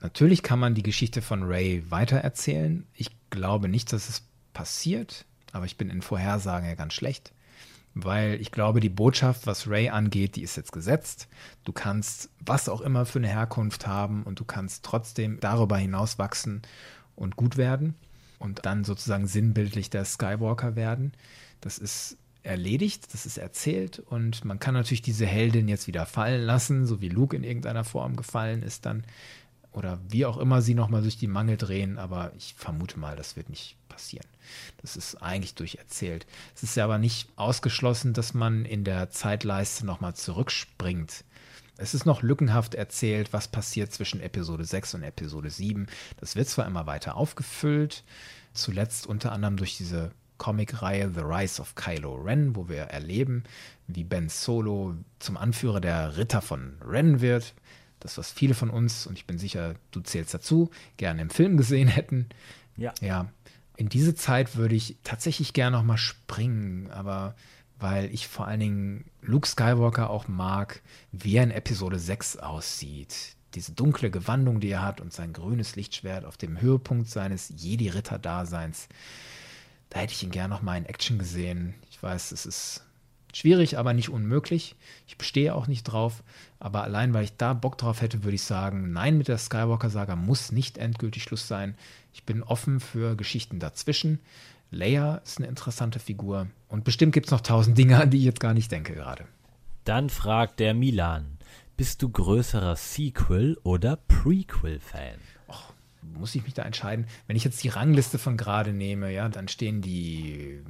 Natürlich 0.00 0.44
kann 0.44 0.60
man 0.60 0.76
die 0.76 0.84
Geschichte 0.84 1.22
von 1.22 1.42
Ray 1.42 1.90
weitererzählen. 1.90 2.86
Ich 2.94 3.10
glaube 3.30 3.68
nicht, 3.68 3.92
dass 3.92 4.08
es 4.08 4.22
passiert, 4.52 5.24
aber 5.50 5.64
ich 5.64 5.76
bin 5.76 5.90
in 5.90 6.02
Vorhersagen 6.02 6.68
ja 6.68 6.76
ganz 6.76 6.94
schlecht, 6.94 7.32
weil 7.94 8.40
ich 8.40 8.50
glaube, 8.50 8.80
die 8.80 8.88
Botschaft, 8.88 9.46
was 9.46 9.68
Ray 9.68 9.88
angeht, 9.88 10.36
die 10.36 10.42
ist 10.42 10.56
jetzt 10.56 10.72
gesetzt. 10.72 11.28
Du 11.64 11.72
kannst 11.72 12.30
was 12.44 12.68
auch 12.68 12.80
immer 12.80 13.06
für 13.06 13.20
eine 13.20 13.28
Herkunft 13.28 13.86
haben 13.86 14.24
und 14.24 14.40
du 14.40 14.44
kannst 14.44 14.84
trotzdem 14.84 15.38
darüber 15.40 15.78
hinaus 15.78 16.18
wachsen 16.18 16.62
und 17.14 17.36
gut 17.36 17.56
werden 17.56 17.94
und 18.38 18.66
dann 18.66 18.84
sozusagen 18.84 19.26
sinnbildlich 19.26 19.90
der 19.90 20.04
Skywalker 20.04 20.76
werden. 20.76 21.12
Das 21.60 21.78
ist 21.78 22.18
erledigt, 22.42 23.14
das 23.14 23.24
ist 23.24 23.38
erzählt 23.38 24.00
und 24.00 24.44
man 24.44 24.58
kann 24.58 24.74
natürlich 24.74 25.00
diese 25.00 25.24
Heldin 25.24 25.66
jetzt 25.66 25.86
wieder 25.86 26.04
fallen 26.04 26.42
lassen, 26.42 26.84
so 26.84 27.00
wie 27.00 27.08
Luke 27.08 27.34
in 27.34 27.42
irgendeiner 27.42 27.84
Form 27.84 28.16
gefallen 28.16 28.62
ist 28.62 28.84
dann 28.84 29.04
oder 29.74 29.98
wie 30.08 30.24
auch 30.24 30.38
immer 30.38 30.62
sie 30.62 30.74
nochmal 30.74 31.02
durch 31.02 31.16
die 31.18 31.26
Mangel 31.26 31.56
drehen, 31.56 31.98
aber 31.98 32.32
ich 32.36 32.54
vermute 32.56 32.98
mal, 32.98 33.16
das 33.16 33.36
wird 33.36 33.50
nicht 33.50 33.76
passieren. 33.88 34.26
Das 34.80 34.96
ist 34.96 35.16
eigentlich 35.16 35.54
durcherzählt. 35.54 36.26
Es 36.54 36.62
ist 36.62 36.76
ja 36.76 36.84
aber 36.84 36.98
nicht 36.98 37.28
ausgeschlossen, 37.36 38.12
dass 38.12 38.34
man 38.34 38.64
in 38.64 38.84
der 38.84 39.10
Zeitleiste 39.10 39.84
nochmal 39.84 40.14
zurückspringt. 40.14 41.24
Es 41.76 41.92
ist 41.92 42.06
noch 42.06 42.22
lückenhaft 42.22 42.76
erzählt, 42.76 43.32
was 43.32 43.48
passiert 43.48 43.92
zwischen 43.92 44.20
Episode 44.20 44.64
6 44.64 44.94
und 44.94 45.02
Episode 45.02 45.50
7. 45.50 45.88
Das 46.18 46.36
wird 46.36 46.48
zwar 46.48 46.66
immer 46.66 46.86
weiter 46.86 47.16
aufgefüllt, 47.16 48.04
zuletzt 48.52 49.08
unter 49.08 49.32
anderem 49.32 49.56
durch 49.56 49.76
diese 49.76 50.12
Comicreihe 50.38 51.10
The 51.12 51.22
Rise 51.22 51.60
of 51.60 51.74
Kylo 51.74 52.14
Ren, 52.14 52.54
wo 52.54 52.68
wir 52.68 52.82
erleben, 52.82 53.42
wie 53.88 54.04
Ben 54.04 54.28
Solo 54.28 54.94
zum 55.18 55.36
Anführer 55.36 55.80
der 55.80 56.16
Ritter 56.16 56.42
von 56.42 56.74
Ren 56.80 57.20
wird. 57.20 57.54
Das, 58.04 58.18
was 58.18 58.30
viele 58.30 58.52
von 58.52 58.68
uns, 58.68 59.06
und 59.06 59.18
ich 59.18 59.26
bin 59.26 59.38
sicher, 59.38 59.76
du 59.90 60.00
zählst 60.00 60.34
dazu, 60.34 60.70
gerne 60.98 61.22
im 61.22 61.30
Film 61.30 61.56
gesehen 61.56 61.88
hätten. 61.88 62.28
Ja. 62.76 62.92
Ja, 63.00 63.30
in 63.78 63.88
diese 63.88 64.14
Zeit 64.14 64.56
würde 64.56 64.74
ich 64.74 64.98
tatsächlich 65.04 65.54
gerne 65.54 65.78
noch 65.78 65.84
mal 65.84 65.96
springen, 65.96 66.90
aber 66.90 67.34
weil 67.78 68.12
ich 68.12 68.28
vor 68.28 68.46
allen 68.46 68.60
Dingen 68.60 69.04
Luke 69.22 69.48
Skywalker 69.48 70.10
auch 70.10 70.28
mag, 70.28 70.82
wie 71.12 71.36
er 71.36 71.44
in 71.44 71.50
Episode 71.50 71.98
6 71.98 72.36
aussieht. 72.36 73.36
Diese 73.54 73.72
dunkle 73.72 74.10
Gewandung, 74.10 74.60
die 74.60 74.68
er 74.68 74.82
hat 74.82 75.00
und 75.00 75.14
sein 75.14 75.32
grünes 75.32 75.74
Lichtschwert 75.74 76.26
auf 76.26 76.36
dem 76.36 76.60
Höhepunkt 76.60 77.08
seines 77.08 77.54
Jedi-Ritter-Daseins. 77.56 78.88
Da 79.88 80.00
hätte 80.00 80.12
ich 80.12 80.22
ihn 80.22 80.30
gerne 80.30 80.52
noch 80.52 80.60
mal 80.60 80.76
in 80.76 80.84
Action 80.84 81.18
gesehen. 81.18 81.74
Ich 81.90 82.02
weiß, 82.02 82.32
es 82.32 82.44
ist 82.44 82.84
schwierig, 83.36 83.78
aber 83.78 83.92
nicht 83.92 84.08
unmöglich. 84.08 84.76
Ich 85.06 85.18
bestehe 85.18 85.54
auch 85.54 85.66
nicht 85.66 85.84
drauf. 85.84 86.22
Aber 86.58 86.82
allein, 86.82 87.12
weil 87.12 87.24
ich 87.24 87.36
da 87.36 87.52
Bock 87.52 87.76
drauf 87.76 88.00
hätte, 88.00 88.24
würde 88.24 88.36
ich 88.36 88.42
sagen, 88.42 88.92
nein, 88.92 89.18
mit 89.18 89.28
der 89.28 89.38
Skywalker-Saga 89.38 90.16
muss 90.16 90.52
nicht 90.52 90.78
endgültig 90.78 91.22
Schluss 91.22 91.46
sein. 91.46 91.76
Ich 92.12 92.24
bin 92.24 92.42
offen 92.42 92.80
für 92.80 93.16
Geschichten 93.16 93.58
dazwischen. 93.58 94.20
Leia 94.70 95.16
ist 95.16 95.38
eine 95.38 95.48
interessante 95.48 95.98
Figur. 95.98 96.46
Und 96.68 96.84
bestimmt 96.84 97.12
gibt 97.12 97.26
es 97.26 97.32
noch 97.32 97.40
tausend 97.40 97.76
Dinge, 97.76 98.00
an 98.00 98.10
die 98.10 98.18
ich 98.18 98.24
jetzt 98.24 98.40
gar 98.40 98.54
nicht 98.54 98.72
denke 98.72 98.94
gerade. 98.94 99.26
Dann 99.84 100.08
fragt 100.10 100.60
der 100.60 100.74
Milan. 100.74 101.38
Bist 101.76 102.02
du 102.02 102.08
größerer 102.08 102.76
Sequel- 102.76 103.58
oder 103.64 103.96
Prequel-Fan? 103.96 105.18
Muss 106.18 106.34
ich 106.34 106.44
mich 106.44 106.54
da 106.54 106.62
entscheiden? 106.62 107.06
Wenn 107.26 107.36
ich 107.36 107.44
jetzt 107.44 107.62
die 107.64 107.68
Rangliste 107.68 108.18
von 108.18 108.36
gerade 108.36 108.72
nehme, 108.72 109.12
ja, 109.12 109.28
dann 109.28 109.48
stehen 109.48 109.80
die. 109.80 110.60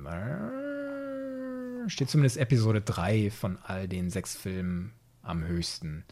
Steht 1.88 2.10
zumindest 2.10 2.36
Episode 2.36 2.80
3 2.80 3.30
von 3.30 3.58
all 3.62 3.88
den 3.88 4.10
sechs 4.10 4.36
Filmen 4.36 4.92
am 5.22 5.44
höchsten. 5.44 6.04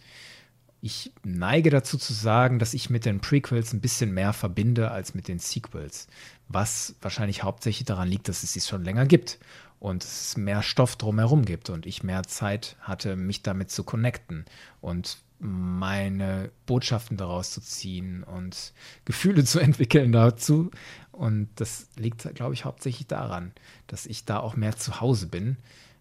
Ich 0.81 1.13
neige 1.23 1.71
dazu 1.71 1.97
zu 1.97 2.13
sagen, 2.13 2.59
dass 2.59 2.75
ich 2.75 2.91
mit 2.91 3.05
den 3.05 3.21
Prequels 3.21 3.73
ein 3.73 3.81
bisschen 3.81 4.13
mehr 4.13 4.33
verbinde 4.33 4.91
als 4.91 5.15
mit 5.15 5.29
den 5.29 5.39
Sequels. 5.39 6.09
Was 6.49 6.97
wahrscheinlich 7.01 7.45
hauptsächlich 7.45 7.87
daran 7.87 8.09
liegt, 8.09 8.29
dass 8.29 8.43
es 8.43 8.53
sie 8.53 8.61
schon 8.61 8.85
länger 8.85 9.07
gibt 9.07 9.39
und 9.79 10.03
es 10.03 10.37
mehr 10.37 10.63
Stoff 10.63 10.97
drumherum 10.97 11.45
gibt 11.45 11.71
und 11.71 11.87
ich 11.87 12.03
mehr 12.03 12.25
Zeit 12.25 12.77
hatte, 12.81 13.15
mich 13.15 13.43
damit 13.43 13.71
zu 13.71 13.85
connecten 13.85 14.45
und 14.81 15.19
meine 15.39 16.51
Botschaften 16.67 17.17
daraus 17.17 17.51
zu 17.51 17.61
ziehen 17.61 18.23
und 18.23 18.73
Gefühle 19.05 19.45
zu 19.45 19.59
entwickeln 19.61 20.13
dazu. 20.13 20.71
Und 21.13 21.49
das 21.57 21.89
liegt, 21.97 22.35
glaube 22.35 22.55
ich, 22.55 22.65
hauptsächlich 22.65 23.07
daran, 23.07 23.53
dass 23.87 24.07
ich 24.07 24.25
da 24.25 24.41
auch 24.41 24.57
mehr 24.57 24.77
zu 24.77 25.01
Hause 25.01 25.27
bin. 25.27 25.57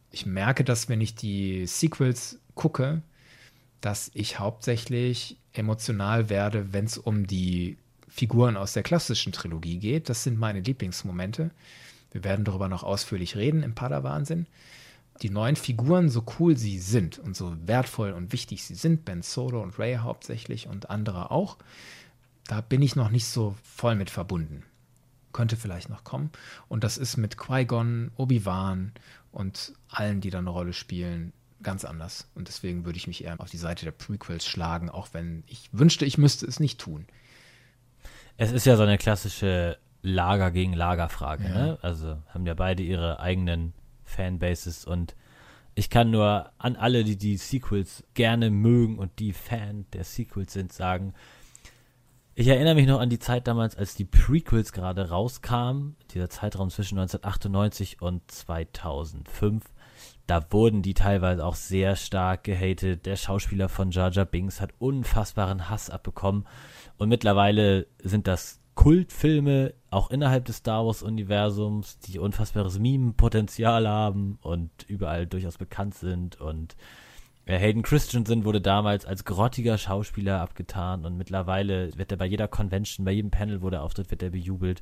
Ich 0.10 0.26
merke, 0.26 0.64
dass 0.64 0.90
wenn 0.90 1.02
ich 1.02 1.16
die 1.16 1.68
Sequels 1.68 2.40
gucke, 2.56 3.02
dass 3.82 4.12
ich 4.14 4.40
hauptsächlich 4.40 5.38
emotional 5.54 6.30
werde, 6.30 6.72
wenn 6.74 6.86
es 6.86 6.98
um 6.98 7.28
die 7.28 7.78
Figuren 8.08 8.58
aus 8.58 8.74
der 8.74 8.84
klassischen 8.84 9.32
Trilogie 9.32 9.78
geht. 9.78 10.10
Das 10.10 10.24
sind 10.24 10.38
meine 10.38 10.60
Lieblingsmomente. 10.60 11.52
Wir 12.12 12.24
werden 12.24 12.46
darüber 12.46 12.68
noch 12.68 12.84
ausführlich 12.84 13.38
reden 13.38 13.64
im 13.64 13.74
Padawansinn. 13.74 14.48
Die 15.22 15.30
neuen 15.30 15.56
Figuren, 15.56 16.10
so 16.10 16.26
cool 16.40 16.58
sie 16.58 16.80
sind 16.80 17.20
und 17.20 17.36
so 17.36 17.56
wertvoll 17.66 18.12
und 18.12 18.34
wichtig 18.34 18.64
sie 18.64 18.76
sind, 18.76 19.06
Ben 19.06 19.22
Solo 19.22 19.62
und 19.62 19.78
Ray 19.80 19.98
hauptsächlich 19.98 20.68
und 20.68 20.90
andere 20.90 21.32
auch, 21.32 21.58
da 22.48 22.62
bin 22.62 22.82
ich 22.82 22.96
noch 22.96 23.10
nicht 23.10 23.28
so 23.28 23.56
voll 23.64 23.96
mit 23.96 24.10
verbunden. 24.10 24.64
Könnte 25.34 25.56
vielleicht 25.58 25.90
noch 25.90 26.04
kommen. 26.04 26.32
Und 26.68 26.84
das 26.84 26.98
ist 26.98 27.18
mit 27.18 27.38
Qui-Gon, 27.38 28.12
Obi-Wan 28.18 28.92
und 29.32 29.74
allen, 29.90 30.22
die 30.22 30.30
da 30.30 30.40
eine 30.40 30.50
Rolle 30.50 30.74
spielen, 30.74 31.34
ganz 31.64 31.86
anders. 31.86 32.28
Und 32.36 32.48
deswegen 32.48 32.86
würde 32.86 32.98
ich 32.98 33.08
mich 33.08 33.24
eher 33.24 33.40
auf 33.40 33.50
die 33.50 33.58
Seite 33.58 33.86
der 33.86 33.92
Prequels 33.92 34.46
schlagen, 34.46 34.90
auch 34.90 35.10
wenn 35.14 35.44
ich 35.48 35.70
wünschte, 35.72 36.06
ich 36.06 36.18
müsste 36.18 36.46
es 36.46 36.60
nicht 36.60 36.80
tun. 36.80 37.06
Es 38.38 38.52
ist 38.52 38.66
ja 38.66 38.76
so 38.76 38.84
eine 38.84 38.98
klassische 38.98 39.78
Lager 40.02 40.52
gegen 40.52 40.74
Lager 40.74 41.10
Frage, 41.10 41.44
Ja. 41.44 41.50
ne? 41.50 41.78
Also 41.82 42.18
haben 42.30 42.46
ja 42.46 42.56
beide 42.56 42.82
ihre 42.84 43.20
eigenen 43.20 43.74
Fanbases 44.04 44.86
und 44.86 45.16
Ich 45.74 45.90
kann 45.90 46.12
nur 46.12 46.52
an 46.58 46.76
alle, 46.76 47.06
die 47.06 47.16
die 47.16 47.38
Sequels 47.38 48.04
gerne 48.14 48.50
mögen 48.50 48.98
und 49.00 49.20
die 49.20 49.32
Fan 49.32 49.86
der 49.94 50.04
Sequels 50.04 50.52
sind, 50.52 50.74
sagen, 50.74 51.14
ich 52.42 52.48
erinnere 52.48 52.74
mich 52.74 52.88
noch 52.88 53.00
an 53.00 53.12
die 53.12 53.20
Zeit 53.20 53.48
damals, 53.48 53.78
als 53.78 53.94
die 53.94 54.04
Prequels 54.04 54.74
gerade 54.74 55.10
rauskamen, 55.10 55.96
dieser 56.12 56.28
Zeitraum 56.28 56.72
zwischen 56.72 56.98
1998 56.98 58.02
und 58.02 58.30
2005. 58.32 59.64
Da 60.26 60.42
wurden 60.50 60.82
die 60.82 60.96
teilweise 60.96 61.46
auch 61.46 61.54
sehr 61.54 61.96
stark 61.96 62.44
gehatet. 62.44 63.06
Der 63.06 63.16
Schauspieler 63.16 63.70
von 63.70 63.92
Jar 63.92 64.12
Jar 64.12 64.26
Binks 64.26 64.60
hat 64.60 64.72
unfassbaren 64.80 65.70
Hass 65.70 65.92
abbekommen. 65.92 66.48
Und 66.98 67.10
mittlerweile 67.10 67.86
sind 68.02 68.26
das 68.26 68.60
Kultfilme, 68.74 69.76
auch 69.92 70.10
innerhalb 70.10 70.46
des 70.46 70.58
Star 70.58 70.84
Wars-Universums, 70.84 72.00
die 72.00 72.18
unfassbares 72.18 72.80
Meme-Potenzial 72.80 73.88
haben 73.88 74.40
und 74.42 74.72
überall 74.88 75.28
durchaus 75.28 75.60
bekannt 75.60 75.94
sind. 75.94 76.42
Und 76.42 76.76
Hayden 77.48 77.82
Christensen 77.82 78.46
wurde 78.46 78.62
damals 78.62 79.06
als 79.06 79.26
grottiger 79.26 79.78
Schauspieler 79.78 80.42
abgetan 80.42 81.06
und 81.06 81.18
mittlerweile 81.18 81.96
wird 81.98 82.12
er 82.12 82.18
bei 82.18 82.26
jeder 82.26 82.48
Convention, 82.48 83.06
bei 83.06 83.12
jedem 83.12 83.32
Panel, 83.32 83.62
wo 83.62 83.70
der 83.70 83.84
auftritt, 83.84 84.12
wird 84.12 84.24
er 84.24 84.30
bejubelt. 84.30 84.82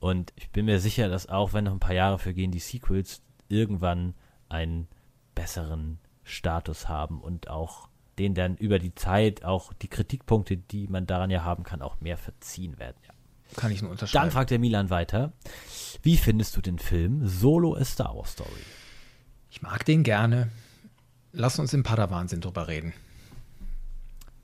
Und 0.00 0.32
ich 0.36 0.50
bin 0.50 0.64
mir 0.64 0.80
sicher, 0.80 1.08
dass 1.08 1.28
auch 1.28 1.52
wenn 1.52 1.64
noch 1.64 1.72
ein 1.72 1.80
paar 1.80 1.94
Jahre 1.94 2.18
vergehen, 2.18 2.50
die 2.50 2.58
Sequels 2.58 3.22
irgendwann 3.48 4.14
einen 4.48 4.88
besseren 5.34 5.98
Status 6.24 6.88
haben 6.88 7.20
und 7.20 7.48
auch 7.48 7.88
den 8.18 8.34
dann 8.34 8.56
über 8.56 8.78
die 8.78 8.94
Zeit 8.94 9.44
auch 9.44 9.72
die 9.72 9.88
Kritikpunkte, 9.88 10.56
die 10.56 10.88
man 10.88 11.06
daran 11.06 11.30
ja 11.30 11.44
haben 11.44 11.62
kann, 11.62 11.82
auch 11.82 12.00
mehr 12.00 12.16
verziehen 12.16 12.78
werden. 12.78 12.96
Ja. 13.06 13.14
Kann 13.56 13.70
ich 13.70 13.80
nur 13.80 13.90
unterschreiben. 13.90 14.24
Dann 14.24 14.30
fragt 14.32 14.50
der 14.50 14.58
Milan 14.58 14.90
weiter, 14.90 15.32
wie 16.02 16.16
findest 16.16 16.56
du 16.56 16.60
den 16.60 16.78
Film 16.78 17.26
Solo 17.26 17.74
A 17.74 17.84
Star 17.84 18.14
Wars 18.16 18.32
Story? 18.32 18.50
Ich 19.50 19.62
mag 19.62 19.84
den 19.84 20.02
gerne. 20.02 20.50
Lass 21.38 21.60
uns 21.60 21.72
im 21.72 21.84
Padawan-Sinn 21.84 22.40
drüber 22.40 22.66
reden. 22.66 22.92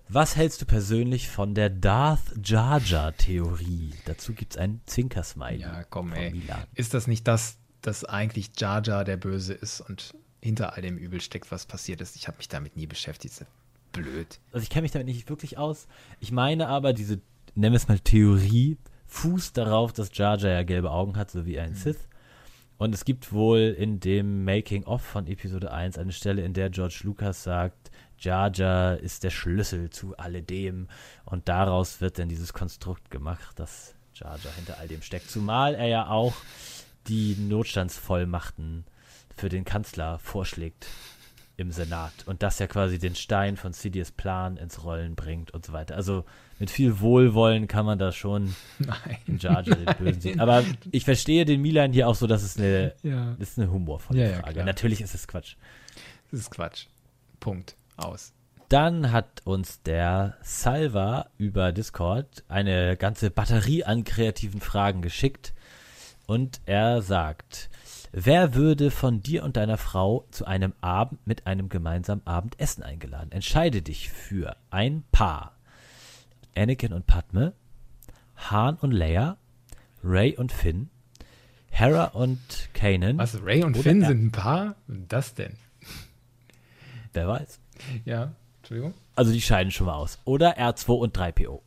Was 0.09 0.37
hältst 0.37 0.63
du 0.63 0.65
persönlich 0.65 1.29
von 1.29 1.53
der 1.53 1.69
Darth 1.69 2.21
Jar 2.45 2.81
Jar 2.81 3.17
Theorie? 3.17 3.93
Dazu 4.05 4.33
gibt 4.33 4.53
es 4.53 4.59
ein 4.59 4.81
Zwinkersmiley. 4.87 5.63
Ja, 5.63 5.83
komm, 5.83 6.13
ey. 6.13 6.31
Milan. 6.31 6.63
Ist 6.77 6.95
das 6.95 7.09
nicht 7.09 7.27
das, 7.27 7.57
dass 7.81 8.05
eigentlich 8.05 8.53
Jar 8.59 8.81
Jar 8.81 9.03
der 9.03 9.17
Böse 9.17 9.55
ist 9.55 9.81
und 9.81 10.15
hinter 10.41 10.75
all 10.75 10.83
dem 10.83 10.97
Übel 10.97 11.21
steckt, 11.21 11.51
was 11.51 11.67
passiert 11.67 12.01
ist? 12.01 12.15
Ich 12.15 12.29
habe 12.29 12.37
mich 12.37 12.47
damit 12.47 12.77
nie 12.77 12.87
beschäftigt. 12.87 13.45
Blöd. 13.91 14.39
Also 14.53 14.63
ich 14.63 14.71
kenne 14.71 14.83
mich 14.83 14.93
damit 14.93 15.09
nicht 15.09 15.29
wirklich 15.29 15.59
aus. 15.59 15.89
Ich 16.21 16.31
meine 16.31 16.69
aber, 16.69 16.93
diese, 16.93 17.21
nennen 17.57 17.73
wir 17.73 17.79
es 17.79 17.89
mal 17.89 17.99
Theorie, 17.99 18.79
fußt 19.07 19.57
darauf, 19.57 19.93
dass 19.93 20.17
Jar 20.17 20.39
Jar 20.39 20.53
ja 20.53 20.63
gelbe 20.63 20.93
Augen 20.93 21.17
hat, 21.17 21.33
so 21.33 21.45
wie 21.45 21.59
ein 21.59 21.73
mhm. 21.73 21.77
Sith. 21.77 22.09
Und 22.77 22.95
es 22.95 23.05
gibt 23.05 23.33
wohl 23.33 23.75
in 23.79 24.01
dem 24.01 24.45
Making-of 24.45 25.03
von 25.03 25.27
Episode 25.27 25.73
1 25.73 25.97
eine 25.97 26.13
Stelle, 26.13 26.43
in 26.43 26.55
der 26.55 26.71
George 26.71 27.01
Lucas 27.05 27.43
sagt, 27.43 27.91
Jar 28.19 28.51
Jar 28.53 28.99
ist 28.99 29.23
der 29.23 29.31
Schlüssel 29.31 29.91
zu 29.91 30.17
alledem. 30.17 30.89
Und 31.25 31.49
daraus 31.49 32.01
wird 32.01 32.19
dann 32.19 32.29
dieses 32.29 32.53
Konstrukt 32.53 33.11
gemacht, 33.11 33.59
dass 33.59 33.95
Jar 34.15 34.39
Jar 34.43 34.55
hinter 34.55 34.79
all 34.79 34.89
dem 34.89 35.03
steckt. 35.03 35.31
Zumal 35.31 35.75
er 35.75 35.87
ja 35.87 36.09
auch 36.09 36.35
die 37.07 37.37
Notstandsvollmachten 37.37 38.85
für 39.37 39.49
den 39.49 39.65
Kanzler 39.65 40.19
vorschlägt 40.19 40.87
im 41.57 41.71
Senat 41.71 42.13
und 42.27 42.43
das 42.43 42.59
ja 42.59 42.67
quasi 42.67 42.99
den 42.99 43.15
Stein 43.15 43.57
von 43.57 43.73
Sidious 43.73 44.11
Plan 44.11 44.57
ins 44.57 44.83
Rollen 44.83 45.15
bringt 45.15 45.53
und 45.53 45.65
so 45.65 45.73
weiter. 45.73 45.95
Also 45.95 46.25
mit 46.65 46.71
viel 46.71 47.01
Wohlwollen 47.01 47.69
kann 47.69 47.85
man 47.85 47.99
da 47.99 48.11
schon 48.11 48.55
Nein. 48.79 49.39
Jar 49.39 49.61
Jar 49.61 49.77
den 49.77 49.97
Bösen 49.99 50.21
sehen. 50.23 50.41
Aber 50.41 50.65
ich 50.93 51.05
verstehe 51.05 51.45
den 51.45 51.61
Milan 51.61 51.93
hier 51.93 52.09
auch 52.09 52.15
so, 52.15 52.27
dass 52.27 52.43
es 52.43 52.57
eine, 52.57 52.95
ja. 53.03 53.37
das 53.39 53.51
ist 53.51 53.59
eine 53.59 53.71
humorvolle 53.71 54.31
ja, 54.31 54.41
Frage. 54.41 54.61
Ja, 54.61 54.65
Natürlich 54.65 55.03
ist 55.03 55.15
es 55.15 55.29
Quatsch. 55.29 55.57
Das 56.31 56.41
ist 56.41 56.51
Quatsch. 56.51 56.87
Punkt. 57.39 57.77
Aus. 57.99 58.33
Dann 58.71 59.13
hat 59.13 59.43
uns 59.45 59.83
der 59.83 60.39
Salva 60.41 61.27
über 61.37 61.71
Discord 61.71 62.45
eine 62.49 62.97
ganze 62.97 63.31
Batterie 63.31 63.85
an 63.85 64.05
kreativen 64.05 64.63
Fragen 64.63 65.03
geschickt 65.03 65.53
und 66.27 66.63
er 66.65 67.03
sagt, 67.03 67.69
Wer 68.17 68.55
würde 68.55 68.93
von 68.93 69.23
dir 69.23 69.43
und 69.43 69.57
deiner 69.57 69.77
Frau 69.77 70.25
zu 70.31 70.47
einem 70.47 70.73
Abend 70.81 71.27
mit 71.27 71.49
einem 71.49 71.69
gemeinsamen 71.69 72.25
Abendessen 72.25 72.85
eingeladen? 72.85 73.33
Entscheide 73.33 73.83
dich 73.83 74.09
für 74.09 74.57
ein 74.71 75.03
Paar. 75.11 75.54
Anakin 76.57 76.93
und 76.93 77.07
Padme, 77.07 77.55
Han 78.51 78.77
und 78.77 78.93
Leia, 78.93 79.37
Ray 80.03 80.37
und 80.37 80.53
Finn, 80.53 80.91
Hera 81.71 82.07
und 82.07 82.39
Kanan. 82.73 83.19
Was, 83.19 83.43
Ray 83.43 83.65
und 83.65 83.77
Finn 83.77 84.03
er 84.03 84.09
sind 84.09 84.25
ein 84.27 84.33
Paar? 84.33 84.77
Das 84.87 85.35
denn? 85.35 85.57
Wer 87.13 87.29
weiß. 87.29 87.61
Ja, 88.05 88.33
Entschuldigung. 88.59 88.95
Also 89.17 89.33
die 89.33 89.41
scheiden 89.41 89.71
schon 89.71 89.87
mal 89.87 89.95
aus. 89.95 90.19
Oder 90.25 90.59
R2 90.59 90.93
und 90.93 91.17
3PO. 91.17 91.61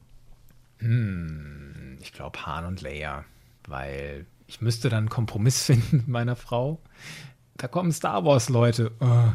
Hm, 0.79 1.97
ich 2.01 2.13
glaube 2.13 2.45
Han 2.45 2.65
und 2.65 2.81
Leia, 2.81 3.25
weil 3.67 4.25
ich 4.47 4.61
müsste 4.61 4.89
dann 4.89 4.99
einen 4.99 5.09
Kompromiss 5.09 5.63
finden 5.65 5.97
mit 5.97 6.07
meiner 6.07 6.35
Frau. 6.35 6.79
Da 7.57 7.67
kommen 7.67 7.91
Star 7.91 8.23
Wars-Leute. 8.23 8.91
Oh. 8.99 9.31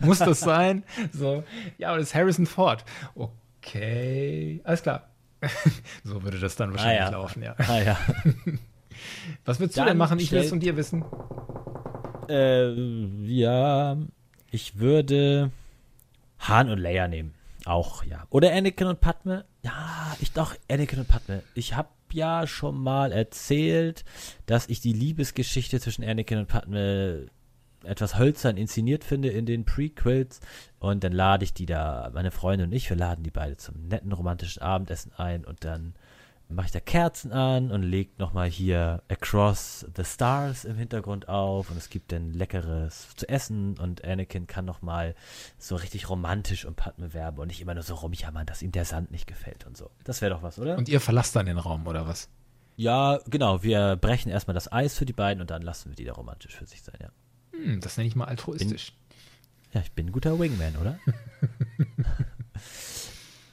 Muss 0.00 0.18
das 0.18 0.40
sein? 0.40 0.84
So, 1.12 1.44
ja, 1.78 1.88
aber 1.88 1.98
das 1.98 2.08
ist 2.08 2.14
Harrison 2.14 2.46
Ford. 2.46 2.84
Okay, 3.66 4.60
alles 4.64 4.82
klar. 4.82 5.10
so 6.04 6.22
würde 6.22 6.38
das 6.38 6.56
dann 6.56 6.70
wahrscheinlich 6.72 7.02
ah, 7.02 7.04
ja. 7.04 7.10
laufen, 7.10 7.42
ja. 7.42 7.54
Ah, 7.58 7.80
ja. 7.80 7.98
Was 9.44 9.60
würdest 9.60 9.76
dann 9.76 9.86
du 9.86 9.90
denn 9.90 9.98
machen? 9.98 10.18
Ich 10.18 10.30
will 10.32 10.40
es 10.40 10.48
von 10.48 10.60
dir 10.60 10.76
wissen. 10.76 11.04
Äh, 12.28 12.72
ja, 13.24 13.96
ich 14.50 14.78
würde 14.78 15.50
Han 16.38 16.70
und 16.70 16.78
Leia 16.78 17.08
nehmen. 17.08 17.34
Auch, 17.64 18.04
ja. 18.04 18.24
Oder 18.30 18.52
Anakin 18.52 18.86
und 18.86 19.00
Padme. 19.00 19.44
Ja, 19.62 20.16
ich 20.20 20.32
doch, 20.32 20.54
Anakin 20.70 21.00
und 21.00 21.08
Padme. 21.08 21.42
Ich 21.54 21.74
habe 21.74 21.88
ja 22.12 22.46
schon 22.46 22.78
mal 22.80 23.10
erzählt, 23.10 24.04
dass 24.46 24.68
ich 24.68 24.80
die 24.80 24.92
Liebesgeschichte 24.92 25.80
zwischen 25.80 26.04
Anakin 26.04 26.38
und 26.38 26.46
Padme 26.46 27.26
etwas 27.86 28.18
hölzern 28.18 28.56
inszeniert 28.56 29.04
finde 29.04 29.28
in 29.28 29.46
den 29.46 29.64
Prequels. 29.64 30.40
Und 30.78 31.04
dann 31.04 31.12
lade 31.12 31.44
ich 31.44 31.54
die 31.54 31.66
da, 31.66 32.10
meine 32.12 32.30
Freundin 32.30 32.68
und 32.68 32.72
ich, 32.72 32.88
wir 32.90 32.96
laden 32.96 33.22
die 33.22 33.30
beide 33.30 33.56
zum 33.56 33.88
netten 33.88 34.12
romantischen 34.12 34.62
Abendessen 34.62 35.12
ein 35.16 35.44
und 35.44 35.64
dann 35.64 35.94
mache 36.48 36.66
ich 36.66 36.72
da 36.72 36.80
Kerzen 36.80 37.32
an 37.32 37.72
und 37.72 37.82
lege 37.82 38.12
nochmal 38.18 38.48
hier 38.48 39.02
Across 39.08 39.86
the 39.96 40.04
Stars 40.04 40.64
im 40.64 40.76
Hintergrund 40.76 41.28
auf 41.28 41.70
und 41.70 41.76
es 41.76 41.90
gibt 41.90 42.12
dann 42.12 42.32
Leckeres 42.32 43.08
zu 43.16 43.28
essen 43.28 43.76
und 43.78 44.04
Anakin 44.04 44.46
kann 44.46 44.64
nochmal 44.64 45.14
so 45.58 45.74
richtig 45.74 46.08
romantisch 46.08 46.64
um 46.64 46.74
Padme 46.74 47.14
werben 47.14 47.38
und 47.38 47.48
nicht 47.48 47.60
immer 47.60 47.74
nur 47.74 47.82
so 47.82 47.94
rumjammern, 47.94 48.46
dass 48.46 48.62
ihm 48.62 48.72
der 48.72 48.84
Sand 48.84 49.10
nicht 49.10 49.26
gefällt 49.26 49.66
und 49.66 49.76
so. 49.76 49.90
Das 50.04 50.20
wäre 50.20 50.34
doch 50.34 50.42
was, 50.42 50.58
oder? 50.58 50.76
Und 50.78 50.88
ihr 50.88 51.00
verlasst 51.00 51.34
dann 51.34 51.46
den 51.46 51.58
Raum, 51.58 51.86
oder 51.86 52.06
was? 52.06 52.28
Ja, 52.76 53.18
genau. 53.26 53.62
Wir 53.62 53.96
brechen 53.96 54.30
erstmal 54.30 54.54
das 54.54 54.70
Eis 54.70 54.96
für 54.96 55.06
die 55.06 55.14
beiden 55.14 55.40
und 55.40 55.50
dann 55.50 55.62
lassen 55.62 55.90
wir 55.90 55.96
die 55.96 56.04
da 56.04 56.12
romantisch 56.12 56.54
für 56.54 56.66
sich 56.66 56.82
sein, 56.82 56.98
ja. 57.00 57.08
Hm, 57.64 57.80
das 57.80 57.96
nenne 57.96 58.08
ich 58.08 58.16
mal 58.16 58.26
altruistisch. 58.26 58.92
Bin, 58.92 59.72
ja, 59.72 59.80
ich 59.80 59.92
bin 59.92 60.06
ein 60.06 60.12
guter 60.12 60.38
Wingman, 60.38 60.76
oder? 60.76 60.98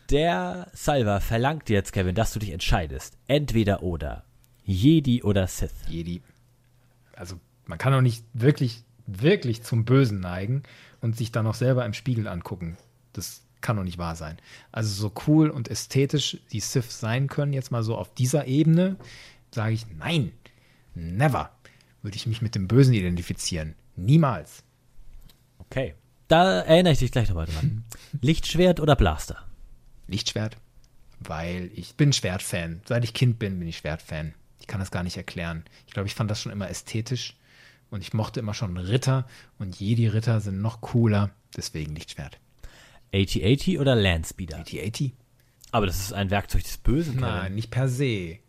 Der 0.10 0.68
Salva 0.74 1.20
verlangt 1.20 1.70
jetzt, 1.70 1.94
Kevin, 1.94 2.16
dass 2.16 2.34
du 2.34 2.40
dich 2.40 2.52
entscheidest. 2.52 3.18
Entweder 3.28 3.84
oder. 3.84 4.24
Jedi 4.66 5.24
oder 5.24 5.48
Sith. 5.48 5.74
Jedi. 5.88 6.22
Also, 7.16 7.40
man 7.66 7.78
kann 7.78 7.94
doch 7.94 8.02
nicht 8.02 8.24
wirklich, 8.34 8.84
wirklich 9.08 9.64
zum 9.64 9.86
Bösen 9.86 10.20
neigen 10.20 10.64
und 11.02 11.18
sich 11.18 11.32
dann 11.32 11.46
noch 11.46 11.56
selber 11.56 11.86
im 11.86 11.94
Spiegel 11.94 12.28
angucken. 12.28 12.78
Das 13.14 13.44
kann 13.62 13.78
doch 13.78 13.84
nicht 13.84 13.98
wahr 13.98 14.16
sein. 14.16 14.38
Also, 14.72 14.94
so 14.94 15.12
cool 15.28 15.50
und 15.50 15.70
ästhetisch 15.70 16.38
die 16.52 16.60
Sith 16.60 16.92
sein 16.92 17.28
können, 17.28 17.54
jetzt 17.54 17.72
mal 17.72 17.84
so 17.84 17.96
auf 17.98 18.14
dieser 18.14 18.46
Ebene, 18.46 18.98
sage 19.52 19.74
ich, 19.74 19.86
nein, 19.98 20.32
never 20.96 21.52
würde 22.02 22.18
ich 22.18 22.28
mich 22.28 22.42
mit 22.42 22.56
dem 22.56 22.68
Bösen 22.68 22.94
identifizieren. 22.94 23.76
Niemals. 23.96 24.64
Okay. 25.60 25.96
Da 26.28 26.62
erinnere 26.62 26.94
ich 26.94 27.00
dich 27.00 27.12
gleich 27.12 27.30
nochmal 27.30 27.46
dran. 27.46 27.84
Lichtschwert 28.22 28.80
oder 28.80 28.96
Blaster? 28.96 29.46
Lichtschwert, 30.08 30.58
weil 31.20 31.70
ich 31.76 31.96
bin 31.96 32.14
Schwertfan. 32.14 32.82
Seit 32.86 33.04
ich 33.04 33.14
Kind 33.14 33.40
bin, 33.40 33.60
bin 33.60 33.68
ich 33.68 33.78
Schwertfan. 33.78 34.34
Ich 34.60 34.68
kann 34.68 34.80
das 34.80 34.92
gar 34.92 35.04
nicht 35.04 35.18
erklären. 35.18 35.64
Ich 35.88 35.94
glaube, 35.94 36.08
ich 36.08 36.16
fand 36.16 36.32
das 36.32 36.42
schon 36.42 36.52
immer 36.52 36.70
ästhetisch 36.70 37.36
und 37.90 38.02
ich 38.02 38.14
mochte 38.14 38.40
immer 38.40 38.54
schon 38.54 38.78
Ritter 38.78 39.28
und 39.60 39.80
Jedi-Ritter 39.80 40.40
sind 40.40 40.62
noch 40.62 40.82
cooler, 40.82 41.30
deswegen 41.56 41.94
Lichtschwert. 41.96 42.40
AT-80 43.14 43.80
oder 43.80 43.96
Landspeeder? 43.96 44.58
AT-80. 44.58 45.12
Aber 45.72 45.86
das 45.86 46.00
ist 46.00 46.14
ein 46.14 46.30
Werkzeug 46.30 46.64
des 46.64 46.78
Bösen. 46.78 47.20
Nein, 47.20 47.42
Kevin. 47.42 47.56
nicht 47.56 47.72
per 47.72 47.88
se. 47.88 48.40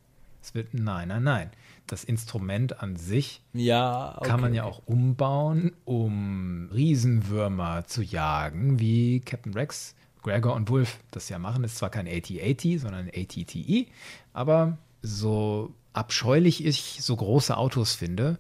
Es 0.43 0.55
wird, 0.55 0.75
nein, 0.75 1.09
nein, 1.09 1.23
nein. 1.23 1.51
Das 1.87 2.03
Instrument 2.03 2.81
an 2.83 2.97
sich 2.97 3.43
ja, 3.53 4.17
okay, 4.17 4.29
kann 4.29 4.41
man 4.41 4.55
ja 4.55 4.65
auch 4.65 4.83
umbauen, 4.87 5.73
um 5.85 6.71
Riesenwürmer 6.73 7.85
zu 7.87 8.03
jagen, 8.03 8.79
wie 8.79 9.21
Captain 9.21 9.53
Rex 9.53 9.95
Gregor 10.23 10.55
und 10.55 10.71
Wolf 10.71 10.99
das 11.11 11.29
ja 11.29 11.39
machen. 11.39 11.63
Ist 11.63 11.77
zwar 11.77 11.91
kein 11.91 12.09
AT-80, 12.09 12.81
sondern 12.81 13.09
ein 13.09 13.13
ATTE, 13.15 13.87
aber 14.33 14.79
so 15.03 15.75
abscheulich 15.93 16.65
ich 16.65 16.99
so 17.03 17.15
große 17.15 17.57
Autos 17.57 17.95
finde, 17.95 18.39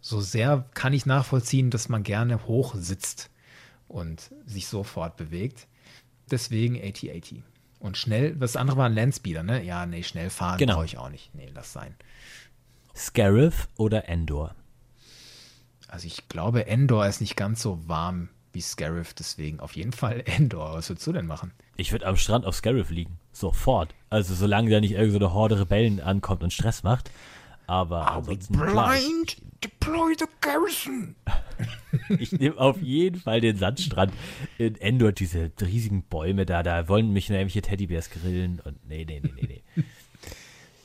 So 0.00 0.20
sehr 0.20 0.64
kann 0.74 0.92
ich 0.92 1.06
nachvollziehen, 1.06 1.70
dass 1.70 1.88
man 1.88 2.02
gerne 2.02 2.46
hoch 2.46 2.74
sitzt 2.76 3.30
und 3.88 4.30
sich 4.46 4.68
sofort 4.68 5.16
bewegt. 5.16 5.66
Deswegen 6.30 6.76
AT-AT. 6.76 7.42
Und 7.80 7.96
schnell, 7.96 8.34
das 8.34 8.56
andere 8.56 8.76
war 8.76 8.86
ein 8.86 8.94
Landspeeder, 8.94 9.42
ne? 9.42 9.62
Ja, 9.62 9.86
nee, 9.86 10.02
schnell 10.02 10.30
fahren 10.30 10.58
genau. 10.58 10.74
brauche 10.74 10.84
ich 10.84 10.98
auch 10.98 11.10
nicht. 11.10 11.34
Nee, 11.34 11.50
lass 11.54 11.72
sein. 11.72 11.94
Scarif 12.98 13.68
oder 13.76 14.08
Endor? 14.08 14.54
Also 15.86 16.06
ich 16.06 16.28
glaube, 16.28 16.66
Endor 16.66 17.06
ist 17.06 17.20
nicht 17.20 17.36
ganz 17.36 17.62
so 17.62 17.78
warm 17.88 18.28
wie 18.52 18.60
Scarif, 18.60 19.14
deswegen 19.14 19.60
auf 19.60 19.76
jeden 19.76 19.92
Fall 19.92 20.22
Endor. 20.26 20.74
Was 20.74 20.88
würdest 20.88 21.06
du 21.06 21.12
denn 21.12 21.26
machen? 21.26 21.52
Ich 21.76 21.92
würde 21.92 22.06
am 22.06 22.16
Strand 22.16 22.44
auf 22.44 22.56
Scarif 22.56 22.90
liegen. 22.90 23.18
Sofort. 23.32 23.94
Also 24.10 24.34
solange 24.34 24.70
da 24.70 24.80
nicht 24.80 24.92
irgendeine 24.92 25.26
so 25.26 25.32
Horde 25.32 25.60
Rebellen 25.60 26.00
ankommt 26.00 26.42
und 26.42 26.52
Stress 26.52 26.82
macht. 26.82 27.10
Aber 27.68 28.08
Are 28.08 28.16
ansonsten 28.16 28.54
blind? 28.54 29.36
Deploy 29.62 30.14
the 30.18 30.24
garrison. 30.40 31.14
ich 32.18 32.32
nehme 32.32 32.58
auf 32.58 32.80
jeden 32.80 33.20
Fall 33.20 33.40
den 33.40 33.58
Sandstrand 33.58 34.12
in 34.56 34.74
Endor, 34.76 35.12
diese 35.12 35.52
riesigen 35.60 36.02
Bäume 36.02 36.46
da, 36.46 36.62
da 36.62 36.88
wollen 36.88 37.12
mich 37.12 37.28
nämliche 37.28 37.60
Teddybärs 37.60 38.10
grillen 38.10 38.60
und 38.64 38.88
nee, 38.88 39.04
nee, 39.04 39.20
nee, 39.20 39.32
nee, 39.36 39.62
nee. 39.76 39.84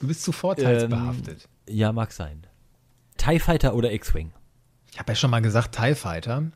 Du 0.03 0.07
bist 0.07 0.23
zu 0.23 0.33
vorteilsbehaftet. 0.33 1.47
Ähm, 1.65 1.77
ja, 1.77 1.93
mag 1.93 2.11
sein. 2.11 2.45
TIE 3.15 3.39
Fighter 3.39 3.73
oder 3.73 3.93
X-Wing? 3.93 4.33
Ich 4.91 4.99
habe 4.99 5.13
ja 5.13 5.15
schon 5.15 5.31
mal 5.31 5.39
gesagt 5.39 5.73
TIE 5.77 5.95
Fighter, 5.95 6.51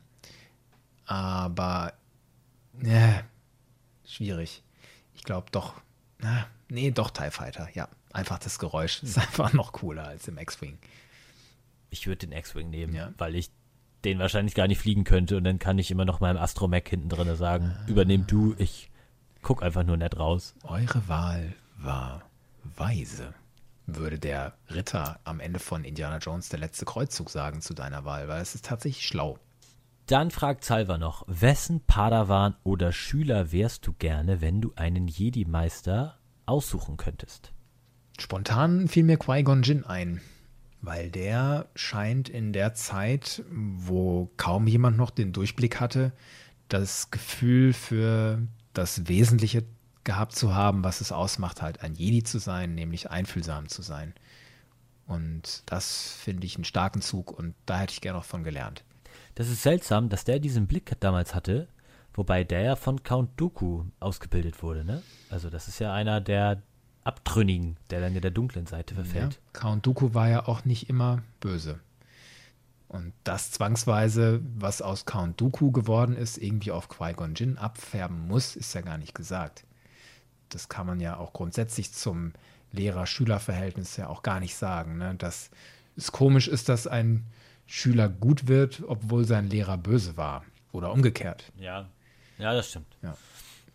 aber 1.06 1.94
ja, 2.82 3.22
schwierig. 4.04 4.62
Ich 5.14 5.24
glaube 5.24 5.46
doch, 5.50 5.80
na, 6.18 6.46
nee, 6.68 6.90
doch 6.90 7.10
TIE 7.10 7.30
Fighter, 7.30 7.70
ja. 7.72 7.88
Einfach 8.12 8.38
das 8.38 8.58
Geräusch 8.58 9.02
ist 9.02 9.16
einfach 9.16 9.54
noch 9.54 9.72
cooler 9.72 10.06
als 10.06 10.28
im 10.28 10.36
X-Wing. 10.36 10.76
Ich 11.88 12.06
würde 12.06 12.26
den 12.26 12.32
X-Wing 12.32 12.68
nehmen, 12.68 12.94
ja. 12.94 13.14
weil 13.16 13.34
ich 13.34 13.50
den 14.04 14.18
wahrscheinlich 14.18 14.54
gar 14.54 14.68
nicht 14.68 14.78
fliegen 14.78 15.04
könnte 15.04 15.38
und 15.38 15.44
dann 15.44 15.58
kann 15.58 15.78
ich 15.78 15.90
immer 15.90 16.04
noch 16.04 16.20
meinem 16.20 16.36
Astromech 16.36 16.84
hinten 16.86 17.08
drin 17.08 17.34
sagen, 17.34 17.74
ah. 17.78 17.88
übernehm 17.88 18.26
du, 18.26 18.54
ich 18.58 18.90
guck 19.40 19.62
einfach 19.62 19.84
nur 19.84 19.96
nett 19.96 20.18
raus. 20.18 20.54
Eure 20.64 21.08
Wahl 21.08 21.54
war 21.78 22.27
weise, 22.76 23.34
würde 23.86 24.18
der 24.18 24.54
Ritter 24.68 25.20
am 25.24 25.40
Ende 25.40 25.58
von 25.58 25.84
Indiana 25.84 26.18
Jones 26.18 26.48
der 26.48 26.58
letzte 26.58 26.84
Kreuzzug 26.84 27.30
sagen 27.30 27.60
zu 27.60 27.74
deiner 27.74 28.04
Wahl, 28.04 28.28
weil 28.28 28.42
es 28.42 28.54
ist 28.54 28.66
tatsächlich 28.66 29.06
schlau. 29.06 29.38
Dann 30.06 30.30
fragt 30.30 30.64
Salva 30.64 30.96
noch, 30.96 31.24
wessen 31.26 31.80
Padawan 31.86 32.56
oder 32.64 32.92
Schüler 32.92 33.52
wärst 33.52 33.86
du 33.86 33.92
gerne, 33.92 34.40
wenn 34.40 34.60
du 34.60 34.72
einen 34.74 35.06
Jedi-Meister 35.06 36.18
aussuchen 36.46 36.96
könntest? 36.96 37.52
Spontan 38.18 38.88
fiel 38.88 39.04
mir 39.04 39.18
Qui-Gon 39.18 39.62
Jinn 39.62 39.84
ein, 39.84 40.20
weil 40.80 41.10
der 41.10 41.68
scheint 41.74 42.28
in 42.28 42.52
der 42.52 42.74
Zeit, 42.74 43.44
wo 43.50 44.30
kaum 44.36 44.66
jemand 44.66 44.96
noch 44.96 45.10
den 45.10 45.32
Durchblick 45.32 45.78
hatte, 45.78 46.12
das 46.68 47.10
Gefühl 47.10 47.72
für 47.72 48.42
das 48.72 49.08
Wesentliche 49.08 49.64
gehabt 50.08 50.34
zu 50.34 50.54
haben, 50.54 50.84
was 50.84 51.02
es 51.02 51.12
ausmacht, 51.12 51.60
halt 51.60 51.82
ein 51.82 51.94
Jedi 51.94 52.22
zu 52.22 52.38
sein, 52.38 52.74
nämlich 52.74 53.10
einfühlsam 53.10 53.68
zu 53.68 53.82
sein. 53.82 54.14
Und 55.06 55.62
das 55.66 56.12
finde 56.12 56.46
ich 56.46 56.54
einen 56.54 56.64
starken 56.64 57.02
Zug 57.02 57.30
und 57.30 57.54
da 57.66 57.80
hätte 57.80 57.92
ich 57.92 58.00
gerne 58.00 58.16
noch 58.16 58.24
von 58.24 58.42
gelernt. 58.42 58.84
Das 59.34 59.50
ist 59.50 59.62
seltsam, 59.62 60.08
dass 60.08 60.24
der 60.24 60.38
diesen 60.38 60.66
Blick 60.66 60.96
damals 61.00 61.34
hatte, 61.34 61.68
wobei 62.14 62.42
der 62.42 62.62
ja 62.62 62.76
von 62.76 63.02
Count 63.02 63.38
Dooku 63.38 63.84
ausgebildet 64.00 64.62
wurde, 64.62 64.82
ne? 64.82 65.02
Also 65.28 65.50
das 65.50 65.68
ist 65.68 65.78
ja 65.78 65.92
einer 65.92 66.22
der 66.22 66.62
Abtrünnigen, 67.04 67.76
der 67.90 68.00
dann 68.00 68.16
in 68.16 68.22
der 68.22 68.30
dunklen 68.30 68.66
Seite 68.66 68.94
verfällt. 68.94 69.34
Ja, 69.34 69.60
Count 69.60 69.86
Dooku 69.86 70.14
war 70.14 70.30
ja 70.30 70.48
auch 70.48 70.64
nicht 70.64 70.88
immer 70.88 71.22
böse. 71.40 71.80
Und 72.88 73.12
das 73.24 73.50
zwangsweise, 73.50 74.40
was 74.56 74.80
aus 74.80 75.04
Count 75.04 75.38
Dooku 75.38 75.70
geworden 75.70 76.16
ist, 76.16 76.38
irgendwie 76.38 76.70
auf 76.70 76.88
Qui-Gon 76.88 77.34
Jinn 77.34 77.58
abfärben 77.58 78.26
muss, 78.26 78.56
ist 78.56 78.72
ja 78.72 78.80
gar 78.80 78.96
nicht 78.96 79.14
gesagt. 79.14 79.64
Das 80.48 80.68
kann 80.68 80.86
man 80.86 81.00
ja 81.00 81.16
auch 81.16 81.32
grundsätzlich 81.32 81.92
zum 81.92 82.32
Lehrer-Schüler-Verhältnis 82.72 83.96
ja 83.96 84.08
auch 84.08 84.22
gar 84.22 84.40
nicht 84.40 84.56
sagen. 84.56 84.98
Ne? 84.98 85.14
Dass 85.16 85.50
es 85.96 86.12
komisch 86.12 86.48
ist, 86.48 86.68
dass 86.68 86.86
ein 86.86 87.26
Schüler 87.66 88.08
gut 88.08 88.48
wird, 88.48 88.82
obwohl 88.86 89.24
sein 89.24 89.48
Lehrer 89.48 89.76
böse 89.78 90.16
war. 90.16 90.44
Oder 90.72 90.92
umgekehrt. 90.92 91.52
Ja, 91.58 91.88
ja, 92.38 92.52
das 92.54 92.70
stimmt. 92.70 92.96
Ja. 93.02 93.16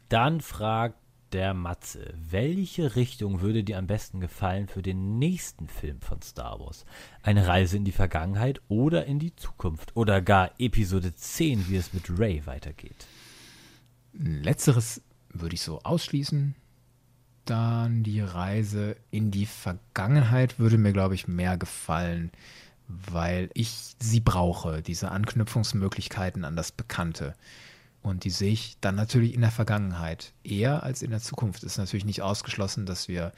Dann 0.10 0.42
fragt 0.42 0.96
der 1.34 1.54
Matze, 1.54 2.14
welche 2.16 2.96
Richtung 2.96 3.42
würde 3.42 3.64
dir 3.64 3.80
am 3.80 3.88
besten 3.88 4.20
gefallen 4.20 4.68
für 4.68 4.84
den 4.84 5.18
nächsten 5.18 5.68
Film 5.68 6.00
von 6.00 6.22
Star 6.22 6.60
Wars? 6.60 6.86
Eine 7.24 7.48
Reise 7.48 7.78
in 7.78 7.86
die 7.86 7.92
Vergangenheit 7.92 8.62
oder 8.68 9.06
in 9.06 9.18
die 9.18 9.36
Zukunft? 9.36 9.96
Oder 9.96 10.22
gar 10.22 10.52
Episode 10.60 11.16
10, 11.16 11.68
wie 11.70 11.78
es 11.78 11.94
mit 11.94 12.20
Ray 12.20 12.46
weitergeht? 12.46 13.08
Letzteres 14.14 15.02
würde 15.30 15.56
ich 15.56 15.62
so 15.62 15.82
ausschließen. 15.82 16.56
Dann 17.46 18.04
die 18.04 18.22
Reise 18.22 18.96
in 19.12 19.32
die 19.32 19.46
Vergangenheit 19.46 20.60
würde 20.60 20.78
mir, 20.78 20.94
glaube 20.94 21.16
ich, 21.16 21.28
mehr 21.28 21.58
gefallen 21.58 22.32
weil 22.88 23.50
ich 23.54 23.96
sie 24.00 24.20
brauche, 24.20 24.82
diese 24.82 25.12
Anknüpfungsmöglichkeiten 25.12 26.46
an 26.46 26.56
das 26.56 26.72
Bekannte. 26.72 27.34
Und 28.02 28.26
die 28.26 28.30
sehe 28.30 28.52
ich 28.52 28.78
dann 28.82 28.96
natürlich 28.96 29.34
in 29.34 29.42
der 29.42 29.52
Vergangenheit 29.52 30.34
eher 30.44 30.84
als 30.84 31.02
in 31.02 31.12
der 31.12 31.22
Zukunft. 31.22 31.64
Ist 31.64 31.78
natürlich 31.78 32.06
nicht 32.06 32.22
ausgeschlossen, 32.22 32.86
dass 32.86 33.08
wir 33.08 33.32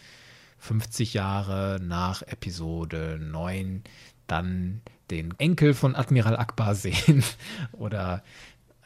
50 0.59 1.13
Jahre 1.13 1.79
nach 1.81 2.23
Episode 2.23 3.19
9 3.21 3.83
dann 4.27 4.81
den 5.11 5.35
Enkel 5.37 5.75
von 5.75 5.95
Admiral 5.95 6.37
Akbar 6.37 6.73
sehen 6.75 7.23
oder 7.73 8.23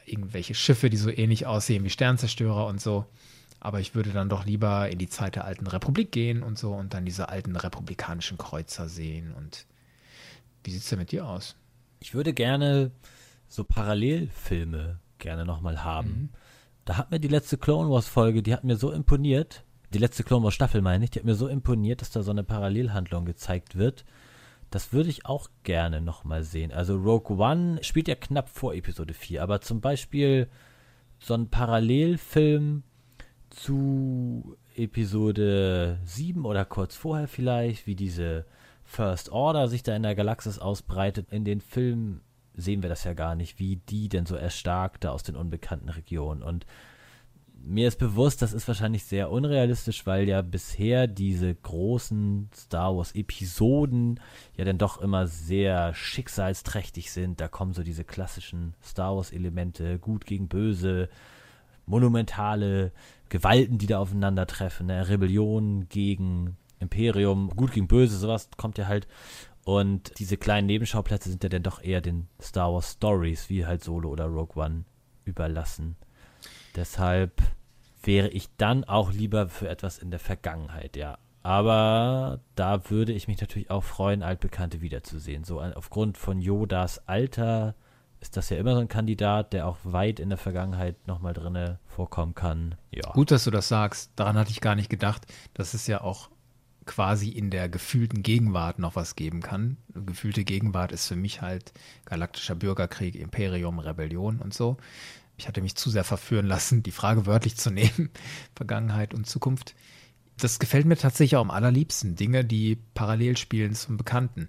irgendwelche 0.04 0.54
Schiffe, 0.54 0.90
die 0.90 0.96
so 0.96 1.08
ähnlich 1.08 1.46
aussehen 1.46 1.84
wie 1.84 1.90
Sternzerstörer 1.90 2.66
und 2.66 2.80
so. 2.80 3.06
Aber 3.60 3.80
ich 3.80 3.94
würde 3.94 4.10
dann 4.10 4.30
doch 4.30 4.46
lieber 4.46 4.88
in 4.88 4.98
die 4.98 5.08
Zeit 5.08 5.36
der 5.36 5.44
alten 5.44 5.66
Republik 5.66 6.12
gehen 6.12 6.42
und 6.42 6.58
so 6.58 6.72
und 6.72 6.94
dann 6.94 7.04
diese 7.04 7.28
alten 7.28 7.54
republikanischen 7.56 8.38
Kreuzer 8.38 8.88
sehen 8.88 9.32
und 9.34 9.66
wie 10.64 10.70
sieht 10.70 10.82
es 10.82 10.88
denn 10.88 10.98
mit 10.98 11.12
dir 11.12 11.26
aus? 11.26 11.56
Ich 12.00 12.14
würde 12.14 12.32
gerne 12.32 12.90
so 13.48 13.64
Parallelfilme 13.64 14.98
gerne 15.18 15.44
nochmal 15.44 15.84
haben. 15.84 16.08
Mhm. 16.08 16.28
Da 16.84 16.96
hat 16.96 17.10
mir 17.10 17.20
die 17.20 17.28
letzte 17.28 17.58
Clone 17.58 17.90
Wars 17.90 18.08
Folge, 18.08 18.42
die 18.42 18.52
hat 18.52 18.64
mir 18.64 18.76
so 18.76 18.90
imponiert, 18.90 19.64
die 19.92 19.98
letzte 19.98 20.24
Clone 20.24 20.44
Wars 20.44 20.54
Staffel 20.54 20.82
meine 20.82 21.04
ich, 21.04 21.10
die 21.10 21.18
hat 21.18 21.26
mir 21.26 21.34
so 21.34 21.48
imponiert, 21.48 22.00
dass 22.00 22.10
da 22.10 22.22
so 22.22 22.30
eine 22.30 22.44
Parallelhandlung 22.44 23.24
gezeigt 23.24 23.76
wird. 23.76 24.04
Das 24.70 24.92
würde 24.92 25.10
ich 25.10 25.26
auch 25.26 25.48
gerne 25.64 26.00
nochmal 26.00 26.44
sehen. 26.44 26.70
Also 26.72 26.96
Rogue 26.96 27.36
One 27.36 27.82
spielt 27.82 28.06
ja 28.06 28.14
knapp 28.14 28.48
vor 28.48 28.72
Episode 28.74 29.14
4, 29.14 29.42
aber 29.42 29.60
zum 29.60 29.80
Beispiel 29.80 30.48
so 31.18 31.34
ein 31.34 31.48
Parallelfilm 31.48 32.84
zu 33.50 34.56
Episode 34.74 35.98
7 36.04 36.44
oder 36.44 36.64
kurz 36.64 36.96
vorher 36.96 37.28
vielleicht, 37.28 37.86
wie 37.86 37.94
diese 37.94 38.46
First 38.84 39.30
Order 39.30 39.68
sich 39.68 39.82
da 39.82 39.94
in 39.94 40.02
der 40.02 40.14
Galaxis 40.14 40.58
ausbreitet. 40.58 41.28
In 41.30 41.44
den 41.44 41.60
Filmen 41.60 42.22
sehen 42.54 42.82
wir 42.82 42.88
das 42.88 43.04
ja 43.04 43.14
gar 43.14 43.34
nicht, 43.34 43.58
wie 43.58 43.76
die 43.76 44.08
denn 44.08 44.26
so 44.26 44.36
erstarkt 44.36 45.04
da 45.04 45.10
aus 45.10 45.22
den 45.22 45.36
unbekannten 45.36 45.88
Regionen. 45.88 46.42
Und 46.42 46.66
mir 47.62 47.88
ist 47.88 47.98
bewusst, 47.98 48.42
das 48.42 48.52
ist 48.52 48.66
wahrscheinlich 48.68 49.04
sehr 49.04 49.30
unrealistisch, 49.30 50.06
weil 50.06 50.28
ja 50.28 50.42
bisher 50.42 51.06
diese 51.06 51.54
großen 51.54 52.48
Star 52.54 52.96
Wars 52.96 53.14
Episoden 53.14 54.18
ja 54.56 54.64
dann 54.64 54.78
doch 54.78 55.00
immer 55.00 55.26
sehr 55.26 55.94
schicksalsträchtig 55.94 57.12
sind. 57.12 57.40
Da 57.40 57.48
kommen 57.48 57.74
so 57.74 57.82
diese 57.82 58.04
klassischen 58.04 58.74
Star 58.82 59.16
Wars 59.16 59.30
Elemente, 59.30 59.98
gut 59.98 60.24
gegen 60.24 60.48
böse, 60.48 61.08
monumentale 61.90 62.92
Gewalten, 63.28 63.78
die 63.78 63.86
da 63.86 63.98
aufeinandertreffen, 63.98 64.86
ne? 64.86 65.08
Rebellion 65.08 65.88
gegen 65.88 66.56
Imperium, 66.78 67.50
gut 67.50 67.72
gegen 67.72 67.88
böse, 67.88 68.16
sowas 68.16 68.48
kommt 68.56 68.78
ja 68.78 68.86
halt. 68.86 69.06
Und 69.64 70.18
diese 70.18 70.36
kleinen 70.36 70.66
Nebenschauplätze 70.66 71.28
sind 71.28 71.42
ja 71.42 71.50
dann 71.50 71.62
doch 71.62 71.82
eher 71.82 72.00
den 72.00 72.28
Star 72.40 72.72
Wars 72.72 72.92
Stories, 72.92 73.50
wie 73.50 73.66
halt 73.66 73.84
Solo 73.84 74.08
oder 74.08 74.24
Rogue 74.24 74.62
One, 74.62 74.84
überlassen. 75.24 75.96
Deshalb 76.74 77.42
wäre 78.02 78.28
ich 78.28 78.48
dann 78.56 78.84
auch 78.84 79.12
lieber 79.12 79.48
für 79.48 79.68
etwas 79.68 79.98
in 79.98 80.10
der 80.10 80.20
Vergangenheit, 80.20 80.96
ja. 80.96 81.18
Aber 81.42 82.40
da 82.54 82.90
würde 82.90 83.12
ich 83.12 83.28
mich 83.28 83.40
natürlich 83.40 83.70
auch 83.70 83.84
freuen, 83.84 84.22
Altbekannte 84.22 84.80
wiederzusehen. 84.80 85.44
So 85.44 85.60
aufgrund 85.60 86.18
von 86.18 86.40
Yodas 86.40 87.06
Alter 87.06 87.74
ist 88.20 88.36
das 88.36 88.50
ja 88.50 88.58
immer 88.58 88.74
so 88.74 88.80
ein 88.80 88.88
Kandidat, 88.88 89.52
der 89.52 89.66
auch 89.66 89.78
weit 89.82 90.20
in 90.20 90.28
der 90.28 90.38
Vergangenheit 90.38 91.06
nochmal 91.06 91.32
drinne 91.32 91.78
vorkommen 91.86 92.34
kann. 92.34 92.74
Ja. 92.90 93.10
Gut, 93.12 93.30
dass 93.30 93.44
du 93.44 93.50
das 93.50 93.68
sagst. 93.68 94.12
Daran 94.16 94.36
hatte 94.36 94.50
ich 94.50 94.60
gar 94.60 94.74
nicht 94.74 94.90
gedacht. 94.90 95.26
Das 95.54 95.74
ist 95.74 95.86
ja 95.86 96.02
auch 96.02 96.28
quasi 96.84 97.28
in 97.28 97.50
der 97.50 97.68
gefühlten 97.68 98.22
Gegenwart 98.22 98.78
noch 98.78 98.96
was 98.96 99.16
geben 99.16 99.40
kann. 99.40 99.76
Gefühlte 99.94 100.44
Gegenwart 100.44 100.92
ist 100.92 101.06
für 101.06 101.16
mich 101.16 101.40
halt 101.40 101.72
galaktischer 102.04 102.54
Bürgerkrieg, 102.54 103.14
Imperium, 103.14 103.78
Rebellion 103.78 104.40
und 104.40 104.52
so. 104.52 104.76
Ich 105.38 105.48
hatte 105.48 105.62
mich 105.62 105.74
zu 105.74 105.88
sehr 105.88 106.04
verführen 106.04 106.46
lassen, 106.46 106.82
die 106.82 106.90
Frage 106.90 107.26
wörtlich 107.26 107.56
zu 107.56 107.70
nehmen, 107.70 108.10
Vergangenheit 108.54 109.14
und 109.14 109.26
Zukunft. 109.26 109.74
Das 110.36 110.58
gefällt 110.58 110.86
mir 110.86 110.96
tatsächlich 110.96 111.36
auch 111.36 111.42
am 111.42 111.50
allerliebsten. 111.50 112.16
Dinge, 112.16 112.44
die 112.44 112.76
parallel 112.94 113.36
spielen 113.36 113.74
zum 113.74 113.96
Bekannten. 113.96 114.48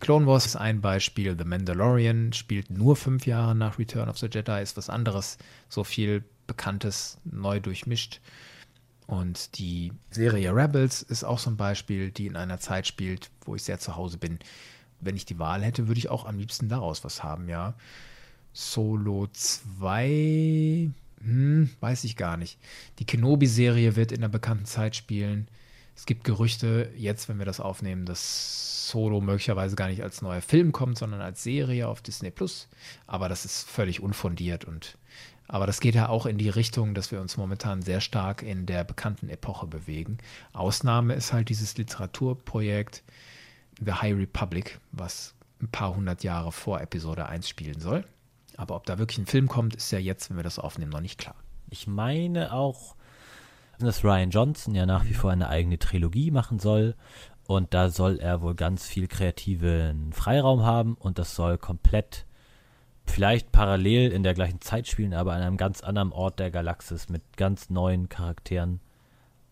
Clone 0.00 0.26
Wars 0.26 0.46
ist 0.46 0.56
ein 0.56 0.80
Beispiel. 0.80 1.36
The 1.38 1.44
Mandalorian 1.44 2.32
spielt 2.32 2.70
nur 2.70 2.96
fünf 2.96 3.26
Jahre 3.26 3.54
nach 3.54 3.78
Return 3.78 4.08
of 4.08 4.18
the 4.18 4.28
Jedi, 4.30 4.62
ist 4.62 4.76
was 4.76 4.90
anderes. 4.90 5.38
So 5.68 5.84
viel 5.84 6.24
Bekanntes 6.46 7.18
neu 7.24 7.60
durchmischt. 7.60 8.20
Und 9.06 9.58
die 9.58 9.92
Serie 10.10 10.54
Rebels 10.54 11.02
ist 11.02 11.24
auch 11.24 11.38
so 11.38 11.50
ein 11.50 11.56
Beispiel, 11.56 12.10
die 12.10 12.26
in 12.26 12.36
einer 12.36 12.58
Zeit 12.58 12.86
spielt, 12.86 13.30
wo 13.44 13.54
ich 13.54 13.62
sehr 13.62 13.78
zu 13.78 13.96
Hause 13.96 14.18
bin. 14.18 14.38
Wenn 15.00 15.16
ich 15.16 15.24
die 15.24 15.38
Wahl 15.38 15.62
hätte, 15.62 15.88
würde 15.88 15.98
ich 15.98 16.08
auch 16.08 16.24
am 16.26 16.38
liebsten 16.38 16.68
daraus 16.68 17.04
was 17.04 17.22
haben, 17.22 17.48
ja. 17.48 17.74
Solo 18.52 19.28
2, 19.32 20.90
hm, 21.22 21.70
weiß 21.80 22.04
ich 22.04 22.16
gar 22.16 22.36
nicht. 22.36 22.58
Die 22.98 23.04
Kenobi-Serie 23.04 23.96
wird 23.96 24.12
in 24.12 24.22
der 24.22 24.28
bekannten 24.28 24.64
Zeit 24.64 24.96
spielen. 24.96 25.48
Es 25.96 26.06
gibt 26.06 26.24
Gerüchte, 26.24 26.92
jetzt, 26.96 27.28
wenn 27.28 27.38
wir 27.38 27.46
das 27.46 27.58
aufnehmen, 27.58 28.04
dass 28.04 28.88
Solo 28.88 29.20
möglicherweise 29.20 29.74
gar 29.74 29.88
nicht 29.88 30.02
als 30.02 30.22
neuer 30.22 30.42
Film 30.42 30.70
kommt, 30.70 30.98
sondern 30.98 31.20
als 31.20 31.42
Serie 31.42 31.88
auf 31.88 32.02
Disney 32.02 32.30
Plus. 32.30 32.68
Aber 33.06 33.28
das 33.28 33.44
ist 33.44 33.68
völlig 33.68 34.00
unfundiert 34.00 34.64
und 34.64 34.98
aber 35.48 35.66
das 35.66 35.80
geht 35.80 35.94
ja 35.94 36.08
auch 36.08 36.26
in 36.26 36.38
die 36.38 36.48
Richtung, 36.48 36.94
dass 36.94 37.12
wir 37.12 37.20
uns 37.20 37.36
momentan 37.36 37.80
sehr 37.80 38.00
stark 38.00 38.42
in 38.42 38.66
der 38.66 38.82
bekannten 38.82 39.28
Epoche 39.28 39.66
bewegen. 39.66 40.18
Ausnahme 40.52 41.14
ist 41.14 41.32
halt 41.32 41.48
dieses 41.50 41.76
Literaturprojekt 41.76 43.04
The 43.84 43.92
High 43.92 44.16
Republic, 44.16 44.80
was 44.90 45.34
ein 45.62 45.68
paar 45.68 45.94
hundert 45.94 46.24
Jahre 46.24 46.50
vor 46.50 46.80
Episode 46.80 47.26
1 47.26 47.48
spielen 47.48 47.80
soll. 47.80 48.04
Aber 48.56 48.74
ob 48.74 48.86
da 48.86 48.98
wirklich 48.98 49.18
ein 49.18 49.26
Film 49.26 49.46
kommt, 49.48 49.76
ist 49.76 49.92
ja 49.92 49.98
jetzt, 49.98 50.30
wenn 50.30 50.36
wir 50.36 50.44
das 50.44 50.58
aufnehmen, 50.58 50.90
noch 50.90 51.00
nicht 51.00 51.18
klar. 51.18 51.36
Ich 51.70 51.86
meine 51.86 52.52
auch, 52.52 52.95
dass 53.84 54.04
Ryan 54.04 54.30
Johnson 54.30 54.74
ja 54.74 54.86
nach 54.86 55.04
wie 55.04 55.14
vor 55.14 55.30
eine 55.30 55.48
eigene 55.48 55.78
Trilogie 55.78 56.30
machen 56.30 56.58
soll. 56.58 56.94
Und 57.46 57.74
da 57.74 57.90
soll 57.90 58.18
er 58.18 58.40
wohl 58.42 58.54
ganz 58.54 58.86
viel 58.86 59.06
kreativen 59.06 60.12
Freiraum 60.12 60.64
haben 60.64 60.94
und 60.94 61.18
das 61.18 61.34
soll 61.36 61.58
komplett 61.58 62.26
vielleicht 63.06 63.52
parallel 63.52 64.10
in 64.10 64.22
der 64.22 64.34
gleichen 64.34 64.60
Zeit 64.60 64.88
spielen, 64.88 65.14
aber 65.14 65.32
an 65.32 65.42
einem 65.42 65.56
ganz 65.56 65.80
anderen 65.80 66.12
Ort 66.12 66.40
der 66.40 66.50
Galaxis 66.50 67.08
mit 67.08 67.22
ganz 67.36 67.70
neuen 67.70 68.08
Charakteren. 68.08 68.80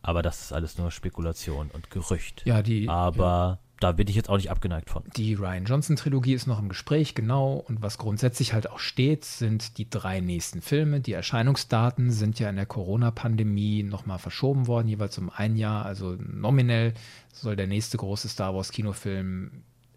Aber 0.02 0.22
das 0.22 0.42
ist 0.42 0.52
alles 0.52 0.76
nur 0.76 0.90
Spekulation 0.90 1.70
und 1.72 1.90
Gerücht. 1.90 2.42
Ja, 2.44 2.62
die. 2.62 2.88
Aber 2.88 3.60
da 3.84 3.92
bin 3.92 4.08
ich 4.08 4.16
jetzt 4.16 4.30
auch 4.30 4.38
nicht 4.38 4.50
abgeneigt 4.50 4.88
von. 4.88 5.02
Die 5.14 5.34
Ryan 5.34 5.66
Johnson-Trilogie 5.66 6.32
ist 6.32 6.46
noch 6.46 6.58
im 6.58 6.70
Gespräch, 6.70 7.14
genau. 7.14 7.62
Und 7.68 7.82
was 7.82 7.98
grundsätzlich 7.98 8.54
halt 8.54 8.70
auch 8.70 8.78
steht, 8.78 9.26
sind 9.26 9.76
die 9.76 9.90
drei 9.90 10.20
nächsten 10.20 10.62
Filme. 10.62 11.00
Die 11.00 11.12
Erscheinungsdaten 11.12 12.10
sind 12.10 12.38
ja 12.38 12.48
in 12.48 12.56
der 12.56 12.64
Corona-Pandemie 12.64 13.82
nochmal 13.82 14.18
verschoben 14.18 14.68
worden, 14.68 14.88
jeweils 14.88 15.18
um 15.18 15.28
ein 15.28 15.54
Jahr. 15.56 15.84
Also 15.84 16.16
nominell 16.18 16.94
soll 17.34 17.56
der 17.56 17.66
nächste 17.66 17.98
große 17.98 18.26
Star 18.30 18.54
Wars-Kinofilm 18.54 19.50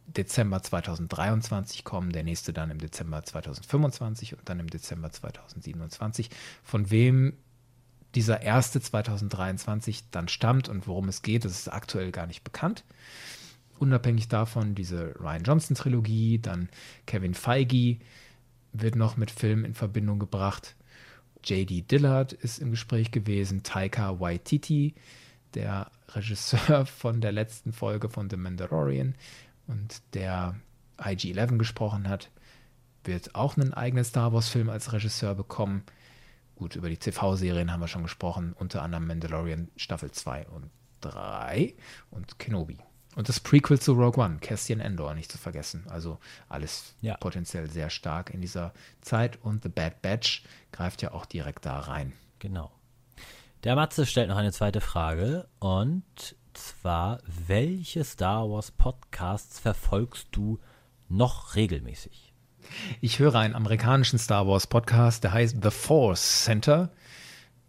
Dezember 0.05 0.61
2023 0.61 1.85
kommen, 1.85 2.11
der 2.11 2.25
nächste 2.25 2.51
dann 2.51 2.71
im 2.71 2.79
Dezember 2.79 3.23
2025 3.23 4.37
und 4.37 4.49
dann 4.49 4.59
im 4.59 4.69
Dezember 4.69 5.11
2027. 5.11 6.29
Von 6.61 6.91
wem 6.91 7.37
dieser 8.15 8.41
erste 8.41 8.81
2023 8.81 10.09
dann 10.11 10.27
stammt 10.27 10.67
und 10.67 10.87
worum 10.87 11.07
es 11.07 11.21
geht, 11.21 11.45
das 11.45 11.53
ist 11.53 11.71
aktuell 11.71 12.11
gar 12.11 12.27
nicht 12.27 12.43
bekannt 12.43 12.83
unabhängig 13.79 14.27
davon 14.27 14.75
diese 14.75 15.15
Ryan 15.19 15.43
Johnson-Trilogie, 15.43 16.39
dann 16.39 16.69
Kevin 17.05 17.33
Feige 17.33 17.97
wird 18.73 18.95
noch 18.95 19.17
mit 19.17 19.31
Filmen 19.31 19.65
in 19.65 19.73
Verbindung 19.73 20.19
gebracht. 20.19 20.75
J.D. 21.43 21.81
Dillard 21.81 22.33
ist 22.33 22.59
im 22.59 22.71
Gespräch 22.71 23.11
gewesen, 23.11 23.63
Taika 23.63 24.19
Waititi, 24.19 24.95
der 25.53 25.89
Regisseur 26.09 26.85
von 26.97 27.21
der 27.21 27.31
letzten 27.31 27.73
Folge 27.73 28.09
von 28.09 28.29
The 28.29 28.37
Mandalorian 28.37 29.15
und 29.67 30.01
der 30.13 30.55
IG-11 30.99 31.57
gesprochen 31.57 32.09
hat, 32.09 32.29
wird 33.03 33.35
auch 33.35 33.57
einen 33.57 33.73
eigenen 33.73 34.03
Star 34.03 34.33
Wars-Film 34.33 34.69
als 34.69 34.91
Regisseur 34.91 35.35
bekommen. 35.35 35.83
Gut, 36.55 36.75
über 36.75 36.89
die 36.89 36.97
TV-Serien 36.97 37.71
haben 37.71 37.81
wir 37.81 37.87
schon 37.87 38.03
gesprochen, 38.03 38.53
unter 38.57 38.81
anderem 38.81 39.07
Mandalorian 39.07 39.69
Staffel 39.77 40.11
2 40.11 40.47
und 40.47 40.69
3 41.01 41.75
und 42.09 42.39
Kenobi. 42.39 42.77
Und 43.17 43.27
das 43.29 43.39
Prequel 43.39 43.79
zu 43.79 43.93
Rogue 43.93 44.23
One, 44.23 44.37
Cassian 44.41 44.79
Endor, 44.79 45.15
nicht 45.15 45.31
zu 45.31 45.39
vergessen. 45.39 45.83
Also 45.89 46.19
alles 46.49 46.93
ja. 47.01 47.17
potenziell 47.17 47.67
sehr 47.67 47.89
stark 47.89 48.29
in 48.29 48.41
dieser 48.41 48.75
Zeit. 49.01 49.39
Und 49.41 49.63
The 49.63 49.69
Bad 49.69 50.03
Batch 50.03 50.43
greift 50.71 51.01
ja 51.01 51.13
auch 51.13 51.25
direkt 51.25 51.65
da 51.65 51.79
rein. 51.79 52.13
Genau. 52.37 52.69
Der 53.63 53.75
Matze 53.75 54.05
stellt 54.05 54.29
noch 54.29 54.37
eine 54.37 54.51
zweite 54.51 54.81
Frage. 54.81 55.47
Und 55.57 56.35
zwar, 56.53 57.17
welche 57.47 58.03
Star 58.03 58.47
Wars 58.51 58.69
Podcasts 58.69 59.59
verfolgst 59.59 60.27
du 60.33 60.59
noch 61.09 61.55
regelmäßig? 61.55 62.31
Ich 63.01 63.17
höre 63.17 63.33
einen 63.33 63.55
amerikanischen 63.55 64.19
Star 64.19 64.47
Wars 64.47 64.67
Podcast, 64.67 65.23
der 65.23 65.33
heißt 65.33 65.57
The 65.63 65.71
Force 65.71 66.43
Center. 66.43 66.91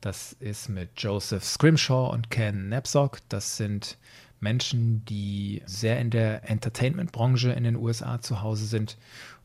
Das 0.03 0.35
ist 0.35 0.69
mit 0.69 0.91
Joseph 0.99 1.43
Scrimshaw 1.43 2.11
und 2.11 2.31
Ken 2.31 2.69
Napzok. 2.69 3.21
Das 3.31 3.57
sind 3.57 3.97
Menschen, 4.41 5.05
die 5.07 5.63
sehr 5.67 6.01
in 6.01 6.11
der 6.11 6.49
Entertainment-Branche 6.49 7.51
in 7.51 7.65
den 7.65 7.77
USA 7.77 8.21
zu 8.21 8.43
Hause 8.43 8.67
sind 8.67 8.97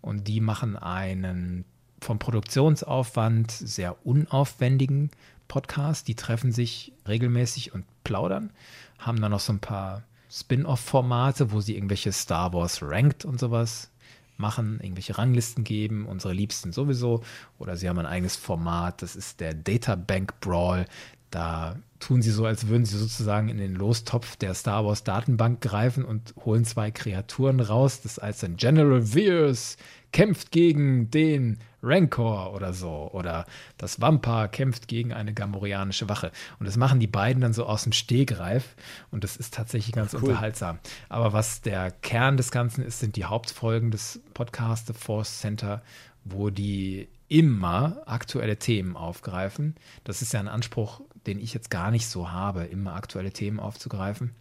und 0.02 0.28
die 0.28 0.40
machen 0.40 0.78
einen 0.78 1.66
vom 2.00 2.20
Produktionsaufwand 2.20 3.52
sehr 3.52 4.06
unaufwendigen 4.06 5.10
Podcast. 5.48 6.08
Die 6.08 6.16
treffen 6.16 6.52
sich 6.52 6.94
regelmäßig 7.08 7.74
und 7.74 7.86
plaudern, 8.04 8.52
haben 9.00 9.22
dann 9.22 9.32
noch 9.32 9.40
so 9.40 9.54
ein 9.54 9.60
paar 9.60 10.04
Spin-off-Formate, 10.30 11.52
wo 11.52 11.62
sie 11.62 11.76
irgendwelche 11.76 12.12
Star 12.12 12.54
Wars 12.54 12.82
Ranked 12.82 13.24
und 13.24 13.40
sowas 13.40 13.92
machen, 14.38 14.80
irgendwelche 14.82 15.18
Ranglisten 15.18 15.64
geben, 15.64 16.06
unsere 16.06 16.34
Liebsten 16.34 16.72
sowieso. 16.72 17.24
Oder 17.60 17.78
sie 17.78 17.88
haben 17.88 18.00
ein 18.00 18.06
eigenes 18.06 18.36
Format, 18.36 19.02
das 19.02 19.16
ist 19.16 19.40
der 19.40 19.54
Data 19.54 19.96
Bank 19.96 20.40
Brawl. 20.42 20.86
Da 21.34 21.78
tun 22.00 22.22
sie 22.22 22.30
so, 22.30 22.46
als 22.46 22.68
würden 22.68 22.86
sie 22.86 22.96
sozusagen 22.96 23.50
in 23.50 23.58
den 23.58 23.74
Lostopf 23.74 24.36
der 24.36 24.54
Star 24.54 24.86
Wars 24.86 25.04
Datenbank 25.04 25.62
greifen 25.62 26.06
und 26.06 26.36
holen 26.46 26.64
zwei 26.64 26.92
Kreaturen 26.92 27.60
raus. 27.60 28.02
Das 28.02 28.20
heißt 28.22 28.44
dann 28.44 28.56
General 28.56 29.16
Veers 29.16 29.78
kämpft 30.12 30.52
gegen 30.52 31.10
den 31.10 31.58
Rancor 31.82 32.54
oder 32.54 32.72
so. 32.72 33.10
Oder 33.14 33.48
das 33.80 34.00
Wampa 34.00 34.48
kämpft 34.48 34.88
gegen 34.88 35.12
eine 35.12 35.34
gamorianische 35.34 36.08
Wache. 36.08 36.32
Und 36.60 36.68
das 36.68 36.78
machen 36.78 37.00
die 37.00 37.08
beiden 37.08 37.42
dann 37.42 37.54
so 37.54 37.66
aus 37.66 37.82
dem 37.82 37.94
Stehgreif. 37.94 38.76
Und 39.10 39.24
das 39.24 39.36
ist 39.36 39.56
tatsächlich 39.56 39.96
ganz 39.96 40.14
cool. 40.14 40.22
unterhaltsam. 40.22 40.78
Aber 41.10 41.34
was 41.34 41.62
der 41.62 41.90
Kern 41.90 42.38
des 42.38 42.52
Ganzen 42.52 42.84
ist, 42.86 43.00
sind 43.00 43.16
die 43.16 43.26
Hauptfolgen 43.26 43.90
des 43.90 44.22
Podcasts 44.36 44.86
The 44.86 44.94
Force 44.94 45.40
Center, 45.40 45.82
wo 46.26 46.50
die 46.50 47.08
immer 47.28 48.04
aktuelle 48.06 48.58
Themen 48.58 48.96
aufgreifen. 48.96 49.76
Das 50.04 50.22
ist 50.22 50.34
ja 50.34 50.40
ein 50.40 50.48
Anspruch, 50.48 51.02
den 51.26 51.40
ich 51.40 51.54
jetzt 51.54 51.70
gar 51.70 51.92
nicht 51.92 52.08
so 52.08 52.32
habe, 52.32 52.66
immer 52.66 52.96
aktuelle 52.96 53.32
Themen 53.32 53.60
aufzugreifen. 53.60 54.32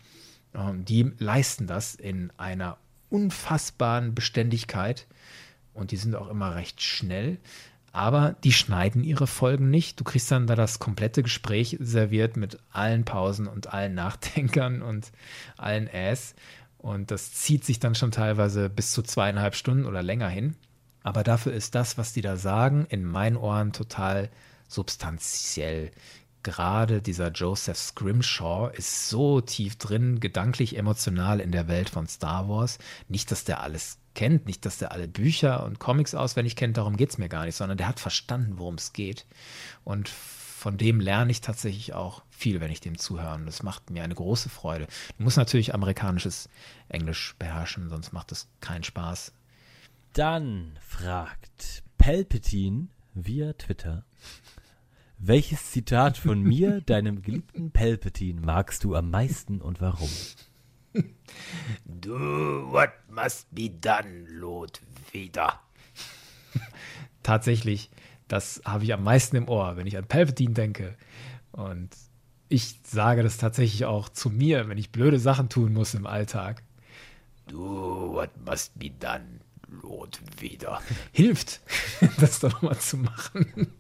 Ähm, 0.54 0.84
die 0.84 1.12
leisten 1.18 1.66
das 1.66 1.94
in 1.94 2.30
einer 2.36 2.76
unfassbaren 3.08 4.14
Beständigkeit 4.14 5.06
und 5.74 5.90
die 5.90 5.96
sind 5.96 6.14
auch 6.14 6.28
immer 6.28 6.54
recht 6.54 6.82
schnell. 6.82 7.38
Aber 7.92 8.36
die 8.42 8.52
schneiden 8.52 9.04
ihre 9.04 9.26
Folgen 9.26 9.68
nicht. 9.68 10.00
Du 10.00 10.04
kriegst 10.04 10.30
dann 10.30 10.46
da 10.46 10.54
das 10.54 10.78
komplette 10.78 11.22
Gespräch 11.22 11.76
serviert 11.78 12.38
mit 12.38 12.58
allen 12.72 13.04
Pausen 13.04 13.46
und 13.46 13.72
allen 13.72 13.94
Nachdenkern 13.94 14.80
und 14.80 15.12
allen 15.58 15.88
Äs. 15.88 16.34
Und 16.78 17.10
das 17.10 17.32
zieht 17.34 17.64
sich 17.64 17.80
dann 17.80 17.94
schon 17.94 18.10
teilweise 18.10 18.70
bis 18.70 18.92
zu 18.92 19.02
zweieinhalb 19.02 19.54
Stunden 19.54 19.84
oder 19.84 20.02
länger 20.02 20.28
hin. 20.28 20.56
Aber 21.02 21.24
dafür 21.24 21.52
ist 21.52 21.74
das, 21.74 21.98
was 21.98 22.12
die 22.12 22.22
da 22.22 22.36
sagen, 22.36 22.86
in 22.88 23.04
meinen 23.04 23.36
Ohren 23.36 23.72
total 23.72 24.30
substanziell. 24.68 25.90
Gerade 26.42 27.00
dieser 27.02 27.30
Joseph 27.30 27.78
Scrimshaw 27.78 28.70
ist 28.72 29.08
so 29.08 29.40
tief 29.40 29.76
drin, 29.76 30.18
gedanklich, 30.18 30.76
emotional 30.76 31.38
in 31.38 31.52
der 31.52 31.68
Welt 31.68 31.88
von 31.88 32.08
Star 32.08 32.48
Wars. 32.48 32.78
Nicht, 33.08 33.30
dass 33.30 33.44
der 33.44 33.60
alles 33.60 33.98
kennt, 34.14 34.46
nicht, 34.46 34.66
dass 34.66 34.78
der 34.78 34.92
alle 34.92 35.06
Bücher 35.06 35.64
und 35.64 35.78
Comics 35.78 36.14
auswendig 36.14 36.56
kennt, 36.56 36.76
darum 36.76 36.96
geht 36.96 37.10
es 37.10 37.18
mir 37.18 37.28
gar 37.28 37.44
nicht, 37.44 37.54
sondern 37.54 37.78
der 37.78 37.88
hat 37.88 38.00
verstanden, 38.00 38.58
worum 38.58 38.74
es 38.74 38.92
geht. 38.92 39.24
Und 39.84 40.08
von 40.08 40.76
dem 40.76 41.00
lerne 41.00 41.30
ich 41.30 41.40
tatsächlich 41.40 41.92
auch 41.92 42.22
viel, 42.30 42.60
wenn 42.60 42.70
ich 42.70 42.80
dem 42.80 42.98
zuhöre. 42.98 43.34
Und 43.34 43.46
das 43.46 43.62
macht 43.62 43.90
mir 43.90 44.04
eine 44.04 44.14
große 44.14 44.48
Freude. 44.48 44.86
Du 45.18 45.24
musst 45.24 45.36
natürlich 45.36 45.74
amerikanisches 45.74 46.48
Englisch 46.88 47.34
beherrschen, 47.38 47.88
sonst 47.88 48.12
macht 48.12 48.32
es 48.32 48.48
keinen 48.60 48.84
Spaß. 48.84 49.32
Dann 50.12 50.78
fragt 50.80 51.84
Palpatine 51.96 52.88
via 53.14 53.54
Twitter, 53.54 54.04
welches 55.16 55.70
Zitat 55.70 56.18
von 56.18 56.42
mir, 56.42 56.80
deinem 56.86 57.22
geliebten 57.22 57.70
Palpatine, 57.70 58.40
magst 58.40 58.84
du 58.84 58.94
am 58.94 59.10
meisten 59.10 59.62
und 59.62 59.80
warum? 59.80 60.10
Do 61.84 62.70
what 62.70 62.90
must 63.08 63.54
be 63.54 63.70
done, 63.70 64.26
Lord 64.28 64.82
Vader. 65.14 65.58
Tatsächlich, 67.22 67.90
das 68.28 68.60
habe 68.66 68.84
ich 68.84 68.92
am 68.92 69.04
meisten 69.04 69.36
im 69.36 69.48
Ohr, 69.48 69.78
wenn 69.78 69.86
ich 69.86 69.96
an 69.96 70.06
Palpatine 70.06 70.52
denke. 70.52 70.96
Und 71.52 71.88
ich 72.50 72.80
sage 72.84 73.22
das 73.22 73.38
tatsächlich 73.38 73.86
auch 73.86 74.10
zu 74.10 74.28
mir, 74.28 74.68
wenn 74.68 74.76
ich 74.76 74.92
blöde 74.92 75.18
Sachen 75.18 75.48
tun 75.48 75.72
muss 75.72 75.94
im 75.94 76.06
Alltag 76.06 76.62
Do 77.46 78.12
what 78.12 78.30
must 78.44 78.78
be 78.78 78.90
done, 78.90 79.40
Lord 79.82 80.20
Vader. 80.40 80.80
Hilft, 81.12 81.60
das 82.20 82.40
doch 82.40 82.62
mal 82.62 82.78
zu 82.78 82.98
machen. 82.98 83.72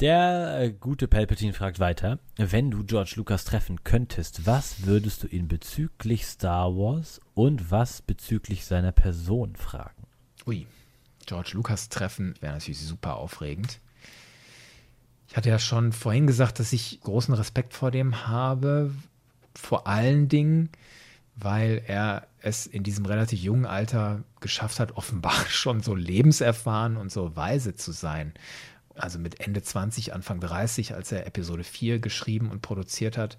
Der 0.00 0.60
äh, 0.60 0.72
gute 0.72 1.08
Palpatine 1.08 1.52
fragt 1.52 1.78
weiter, 1.78 2.18
wenn 2.36 2.70
du 2.70 2.84
George 2.84 3.12
Lucas 3.16 3.44
treffen 3.44 3.84
könntest, 3.84 4.46
was 4.46 4.86
würdest 4.86 5.22
du 5.22 5.26
ihn 5.26 5.46
bezüglich 5.46 6.24
Star 6.24 6.74
Wars 6.74 7.20
und 7.34 7.70
was 7.70 8.00
bezüglich 8.00 8.64
seiner 8.64 8.92
Person 8.92 9.56
fragen? 9.56 10.06
Ui, 10.46 10.66
George 11.26 11.50
Lucas 11.52 11.90
treffen 11.90 12.34
wäre 12.40 12.54
natürlich 12.54 12.80
super 12.80 13.16
aufregend. 13.16 13.78
Ich 15.28 15.36
hatte 15.36 15.50
ja 15.50 15.58
schon 15.58 15.92
vorhin 15.92 16.26
gesagt, 16.26 16.58
dass 16.58 16.72
ich 16.72 17.00
großen 17.02 17.34
Respekt 17.34 17.74
vor 17.74 17.90
dem 17.90 18.26
habe, 18.26 18.92
vor 19.54 19.86
allen 19.86 20.28
Dingen, 20.28 20.70
weil 21.42 21.82
er 21.86 22.26
es 22.40 22.66
in 22.66 22.82
diesem 22.82 23.06
relativ 23.06 23.40
jungen 23.40 23.66
Alter 23.66 24.22
geschafft 24.40 24.80
hat, 24.80 24.92
offenbar 24.92 25.44
schon 25.48 25.80
so 25.80 25.94
lebenserfahren 25.94 26.96
und 26.96 27.10
so 27.10 27.36
weise 27.36 27.74
zu 27.74 27.92
sein 27.92 28.32
also 29.00 29.18
mit 29.18 29.40
Ende 29.40 29.62
20, 29.62 30.12
Anfang 30.12 30.40
30, 30.40 30.94
als 30.94 31.12
er 31.12 31.26
Episode 31.26 31.64
4 31.64 31.98
geschrieben 31.98 32.50
und 32.50 32.62
produziert 32.62 33.16
hat. 33.16 33.38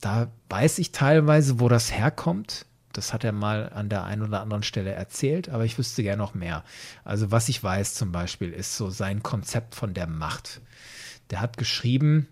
Da 0.00 0.30
weiß 0.48 0.78
ich 0.78 0.92
teilweise, 0.92 1.60
wo 1.60 1.68
das 1.68 1.92
herkommt. 1.92 2.66
Das 2.92 3.12
hat 3.12 3.24
er 3.24 3.32
mal 3.32 3.70
an 3.70 3.88
der 3.88 4.04
einen 4.04 4.22
oder 4.22 4.40
anderen 4.40 4.62
Stelle 4.62 4.92
erzählt, 4.92 5.48
aber 5.48 5.64
ich 5.64 5.78
wüsste 5.78 6.02
gerne 6.02 6.22
noch 6.22 6.34
mehr. 6.34 6.64
Also 7.04 7.30
was 7.30 7.48
ich 7.48 7.62
weiß 7.62 7.94
zum 7.94 8.12
Beispiel, 8.12 8.52
ist 8.52 8.76
so 8.76 8.90
sein 8.90 9.22
Konzept 9.22 9.74
von 9.74 9.94
der 9.94 10.06
Macht. 10.06 10.60
Der 11.30 11.40
hat 11.40 11.58
geschrieben 11.58 12.26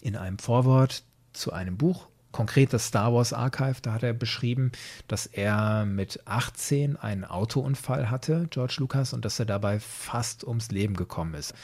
in 0.00 0.16
einem 0.16 0.38
Vorwort 0.38 1.04
zu 1.32 1.52
einem 1.52 1.76
Buch, 1.76 2.08
konkret 2.34 2.72
das 2.72 2.88
Star 2.88 3.14
Wars 3.14 3.32
Archive, 3.32 3.76
da 3.80 3.92
hat 3.92 4.02
er 4.02 4.12
beschrieben, 4.12 4.72
dass 5.06 5.26
er 5.26 5.86
mit 5.86 6.20
18 6.26 6.96
einen 6.96 7.24
Autounfall 7.24 8.10
hatte, 8.10 8.48
George 8.50 8.74
Lucas, 8.78 9.12
und 9.12 9.24
dass 9.24 9.38
er 9.38 9.46
dabei 9.46 9.78
fast 9.78 10.44
ums 10.44 10.72
Leben 10.72 10.96
gekommen 10.96 11.34
ist. 11.34 11.54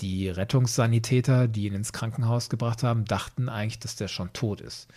Die 0.00 0.28
Rettungssanitäter, 0.28 1.46
die 1.46 1.66
ihn 1.66 1.74
ins 1.74 1.92
Krankenhaus 1.92 2.50
gebracht 2.50 2.82
haben, 2.82 3.04
dachten 3.04 3.48
eigentlich, 3.48 3.78
dass 3.78 3.94
der 3.94 4.08
schon 4.08 4.32
tot 4.32 4.60
ist. 4.60 4.88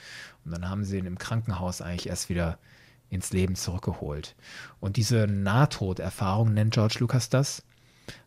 Und 0.44 0.52
dann 0.52 0.68
haben 0.68 0.84
sie 0.84 0.98
ihn 0.98 1.06
im 1.06 1.20
Krankenhaus 1.20 1.82
eigentlich 1.82 2.10
erst 2.10 2.30
wieder 2.30 2.58
ins 3.12 3.32
Leben 3.32 3.56
zurückgeholt. 3.56 4.36
Und 4.80 4.98
diese 4.98 5.28
Nahtoderfahrung 5.28 6.52
nennt 6.52 6.74
George 6.74 6.98
Lucas 7.00 7.30
das 7.30 7.64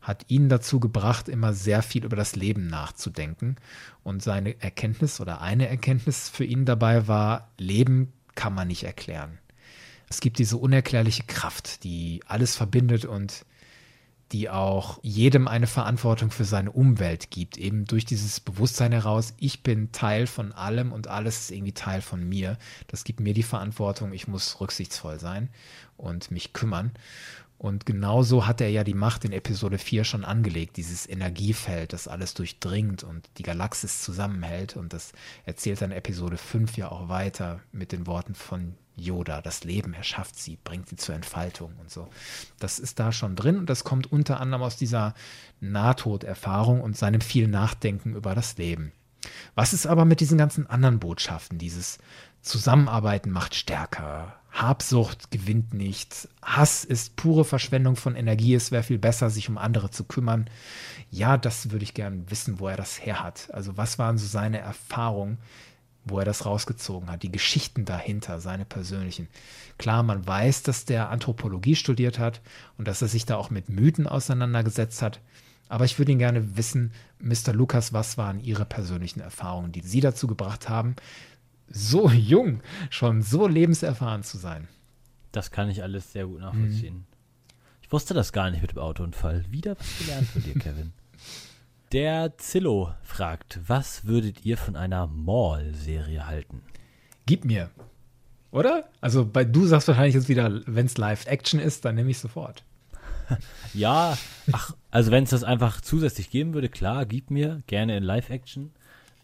hat 0.00 0.24
ihn 0.28 0.48
dazu 0.48 0.80
gebracht, 0.80 1.28
immer 1.28 1.52
sehr 1.52 1.82
viel 1.82 2.04
über 2.04 2.16
das 2.16 2.36
Leben 2.36 2.66
nachzudenken. 2.66 3.56
Und 4.02 4.22
seine 4.22 4.60
Erkenntnis 4.60 5.20
oder 5.20 5.40
eine 5.40 5.68
Erkenntnis 5.68 6.28
für 6.28 6.44
ihn 6.44 6.64
dabei 6.64 7.08
war, 7.08 7.50
Leben 7.58 8.12
kann 8.34 8.54
man 8.54 8.68
nicht 8.68 8.84
erklären. 8.84 9.38
Es 10.08 10.20
gibt 10.20 10.38
diese 10.38 10.56
unerklärliche 10.56 11.24
Kraft, 11.24 11.84
die 11.84 12.20
alles 12.26 12.56
verbindet 12.56 13.04
und 13.04 13.44
die 14.32 14.50
auch 14.50 14.98
jedem 15.02 15.46
eine 15.46 15.66
Verantwortung 15.66 16.30
für 16.30 16.44
seine 16.44 16.72
Umwelt 16.72 17.30
gibt, 17.30 17.56
eben 17.56 17.84
durch 17.84 18.04
dieses 18.04 18.40
Bewusstsein 18.40 18.90
heraus, 18.92 19.34
ich 19.38 19.62
bin 19.62 19.92
Teil 19.92 20.26
von 20.26 20.52
allem 20.52 20.92
und 20.92 21.08
alles 21.08 21.40
ist 21.40 21.50
irgendwie 21.52 21.72
Teil 21.72 22.00
von 22.00 22.28
mir. 22.28 22.58
Das 22.88 23.04
gibt 23.04 23.20
mir 23.20 23.34
die 23.34 23.42
Verantwortung, 23.42 24.12
ich 24.12 24.26
muss 24.26 24.60
rücksichtsvoll 24.60 25.20
sein 25.20 25.50
und 25.96 26.30
mich 26.30 26.52
kümmern. 26.52 26.90
Und 27.64 27.86
genauso 27.86 28.46
hat 28.46 28.60
er 28.60 28.68
ja 28.68 28.84
die 28.84 28.92
Macht 28.92 29.24
in 29.24 29.32
Episode 29.32 29.78
4 29.78 30.04
schon 30.04 30.22
angelegt, 30.22 30.76
dieses 30.76 31.08
Energiefeld, 31.08 31.94
das 31.94 32.08
alles 32.08 32.34
durchdringt 32.34 33.04
und 33.04 33.26
die 33.38 33.42
Galaxis 33.42 34.02
zusammenhält. 34.02 34.76
Und 34.76 34.92
das 34.92 35.12
erzählt 35.46 35.80
dann 35.80 35.90
Episode 35.90 36.36
5 36.36 36.76
ja 36.76 36.92
auch 36.92 37.08
weiter 37.08 37.60
mit 37.72 37.92
den 37.92 38.06
Worten 38.06 38.34
von 38.34 38.74
Yoda. 38.96 39.40
Das 39.40 39.64
Leben 39.64 39.94
erschafft 39.94 40.38
sie, 40.38 40.58
bringt 40.62 40.90
sie 40.90 40.96
zur 40.96 41.14
Entfaltung 41.14 41.72
und 41.80 41.90
so. 41.90 42.06
Das 42.58 42.78
ist 42.78 43.00
da 43.00 43.12
schon 43.12 43.34
drin 43.34 43.56
und 43.56 43.70
das 43.70 43.82
kommt 43.82 44.12
unter 44.12 44.40
anderem 44.40 44.62
aus 44.62 44.76
dieser 44.76 45.14
Nahtoderfahrung 45.60 46.82
und 46.82 46.98
seinem 46.98 47.22
viel 47.22 47.48
Nachdenken 47.48 48.14
über 48.14 48.34
das 48.34 48.58
Leben. 48.58 48.92
Was 49.54 49.72
ist 49.72 49.86
aber 49.86 50.04
mit 50.04 50.20
diesen 50.20 50.38
ganzen 50.38 50.68
anderen 50.68 50.98
Botschaften, 50.98 51.58
dieses 51.58 51.98
Zusammenarbeiten 52.42 53.30
macht 53.30 53.54
stärker, 53.54 54.34
Habsucht 54.54 55.32
gewinnt 55.32 55.74
nicht. 55.74 56.28
Hass 56.40 56.84
ist 56.84 57.16
pure 57.16 57.44
Verschwendung 57.44 57.96
von 57.96 58.14
Energie. 58.14 58.54
Es 58.54 58.70
wäre 58.70 58.84
viel 58.84 58.98
besser, 58.98 59.28
sich 59.28 59.48
um 59.48 59.58
andere 59.58 59.90
zu 59.90 60.04
kümmern. 60.04 60.48
Ja, 61.10 61.36
das 61.36 61.72
würde 61.72 61.82
ich 61.82 61.92
gerne 61.92 62.30
wissen, 62.30 62.60
wo 62.60 62.68
er 62.68 62.76
das 62.76 63.04
her 63.04 63.22
hat. 63.22 63.48
Also 63.52 63.76
was 63.76 63.98
waren 63.98 64.16
so 64.16 64.26
seine 64.26 64.58
Erfahrungen, 64.58 65.38
wo 66.04 66.20
er 66.20 66.24
das 66.24 66.46
rausgezogen 66.46 67.10
hat, 67.10 67.24
die 67.24 67.32
Geschichten 67.32 67.84
dahinter, 67.84 68.38
seine 68.38 68.64
persönlichen. 68.64 69.28
Klar, 69.76 70.04
man 70.04 70.24
weiß, 70.24 70.62
dass 70.62 70.84
der 70.84 71.10
Anthropologie 71.10 71.74
studiert 71.74 72.20
hat 72.20 72.40
und 72.78 72.86
dass 72.86 73.02
er 73.02 73.08
sich 73.08 73.26
da 73.26 73.36
auch 73.36 73.50
mit 73.50 73.68
Mythen 73.68 74.06
auseinandergesetzt 74.06 75.02
hat. 75.02 75.20
Aber 75.68 75.84
ich 75.84 75.98
würde 75.98 76.12
ihn 76.12 76.18
gerne 76.18 76.56
wissen, 76.56 76.92
Mr. 77.18 77.52
Lukas, 77.52 77.92
was 77.92 78.18
waren 78.18 78.40
Ihre 78.40 78.64
persönlichen 78.64 79.20
Erfahrungen, 79.20 79.72
die 79.72 79.80
Sie 79.80 80.00
dazu 80.00 80.26
gebracht 80.26 80.68
haben, 80.68 80.96
so 81.68 82.10
jung 82.10 82.60
schon 82.90 83.22
so 83.22 83.46
lebenserfahren 83.46 84.22
zu 84.22 84.38
sein. 84.38 84.68
Das 85.32 85.50
kann 85.50 85.68
ich 85.68 85.82
alles 85.82 86.12
sehr 86.12 86.26
gut 86.26 86.40
nachvollziehen. 86.40 86.94
Mhm. 86.94 87.04
Ich 87.82 87.90
wusste 87.90 88.14
das 88.14 88.32
gar 88.32 88.50
nicht 88.50 88.62
mit 88.62 88.72
dem 88.72 88.78
Autounfall. 88.78 89.44
Wieder 89.50 89.78
was 89.78 89.98
gelernt 89.98 90.28
von 90.28 90.42
dir, 90.42 90.54
Kevin. 90.58 90.92
Der 91.92 92.36
Zillow 92.38 92.92
fragt, 93.02 93.60
was 93.66 94.04
würdet 94.04 94.44
ihr 94.44 94.56
von 94.56 94.76
einer 94.76 95.06
Mall-Serie 95.06 96.26
halten? 96.26 96.62
Gib 97.26 97.44
mir. 97.44 97.70
Oder? 98.50 98.88
Also 99.00 99.26
bei, 99.26 99.44
du 99.44 99.66
sagst 99.66 99.88
wahrscheinlich 99.88 100.14
jetzt 100.14 100.28
wieder, 100.28 100.62
wenn 100.66 100.86
es 100.86 100.96
Live-Action 100.96 101.60
ist, 101.60 101.84
dann 101.84 101.96
nehme 101.96 102.10
ich 102.10 102.18
sofort. 102.18 102.64
ja, 103.74 104.16
ach, 104.52 104.74
also 104.90 105.10
wenn 105.10 105.24
es 105.24 105.30
das 105.30 105.44
einfach 105.44 105.80
zusätzlich 105.80 106.30
geben 106.30 106.54
würde, 106.54 106.68
klar, 106.68 107.06
gib 107.06 107.30
mir 107.30 107.62
gerne 107.66 107.96
in 107.96 108.02
Live-Action. 108.02 108.72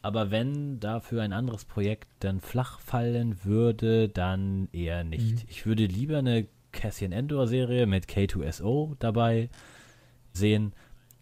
Aber 0.03 0.31
wenn 0.31 0.81
dafür 0.81 1.23
ein 1.23 1.33
anderes 1.33 1.65
Projekt 1.65 2.09
dann 2.21 2.41
flach 2.41 2.81
fallen 2.81 3.45
würde, 3.45 4.09
dann 4.09 4.69
eher 4.73 5.05
nicht. 5.05 5.43
Mhm. 5.43 5.49
Ich 5.49 5.67
würde 5.67 5.85
lieber 5.85 6.19
eine 6.19 6.47
Cassian 6.73 7.13
Endor-Serie 7.13 7.87
mit 7.87 8.07
K2SO 8.07 8.97
dabei 8.99 9.51
sehen, 10.33 10.73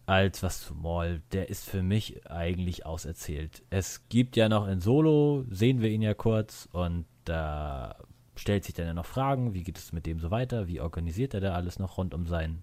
als 0.06 0.42
was 0.42 0.62
zu 0.62 0.74
Maul. 0.74 1.22
Der 1.32 1.48
ist 1.48 1.68
für 1.68 1.82
mich 1.82 2.30
eigentlich 2.30 2.86
auserzählt. 2.86 3.62
Es 3.68 4.08
gibt 4.08 4.36
ja 4.36 4.48
noch 4.48 4.68
in 4.68 4.80
Solo, 4.80 5.44
sehen 5.50 5.80
wir 5.80 5.90
ihn 5.90 6.02
ja 6.02 6.14
kurz 6.14 6.68
und 6.72 7.04
da 7.24 7.96
stellt 8.36 8.64
sich 8.64 8.74
dann 8.74 8.86
ja 8.86 8.94
noch 8.94 9.06
Fragen, 9.06 9.54
wie 9.54 9.64
geht 9.64 9.76
es 9.76 9.92
mit 9.92 10.06
dem 10.06 10.20
so 10.20 10.30
weiter, 10.30 10.68
wie 10.68 10.80
organisiert 10.80 11.34
er 11.34 11.40
da 11.40 11.54
alles 11.54 11.78
noch 11.80 11.98
rund 11.98 12.14
um 12.14 12.26
sein 12.26 12.62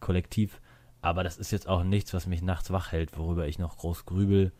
Kollektiv. 0.00 0.60
Aber 1.00 1.22
das 1.24 1.36
ist 1.38 1.52
jetzt 1.52 1.68
auch 1.68 1.84
nichts, 1.84 2.12
was 2.14 2.26
mich 2.26 2.42
nachts 2.42 2.70
wach 2.70 2.92
hält, 2.92 3.16
worüber 3.16 3.46
ich 3.46 3.58
noch 3.58 3.78
groß 3.78 4.04
grübel 4.04 4.52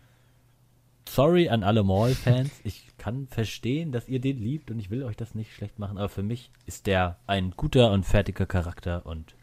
sorry 1.08 1.48
an 1.48 1.62
alle 1.62 1.82
Maul-Fans. 1.82 2.50
Ich 2.64 2.86
kann 2.98 3.28
verstehen, 3.28 3.92
dass 3.92 4.08
ihr 4.08 4.20
den 4.20 4.38
liebt 4.38 4.70
und 4.70 4.78
ich 4.78 4.90
will 4.90 5.04
euch 5.04 5.16
das 5.16 5.34
nicht 5.34 5.54
schlecht 5.54 5.78
machen, 5.78 5.98
aber 5.98 6.08
für 6.08 6.22
mich 6.22 6.50
ist 6.66 6.86
der 6.86 7.18
ein 7.26 7.52
guter 7.52 7.92
und 7.92 8.04
fertiger 8.04 8.46
Charakter 8.46 9.06
und 9.06 9.34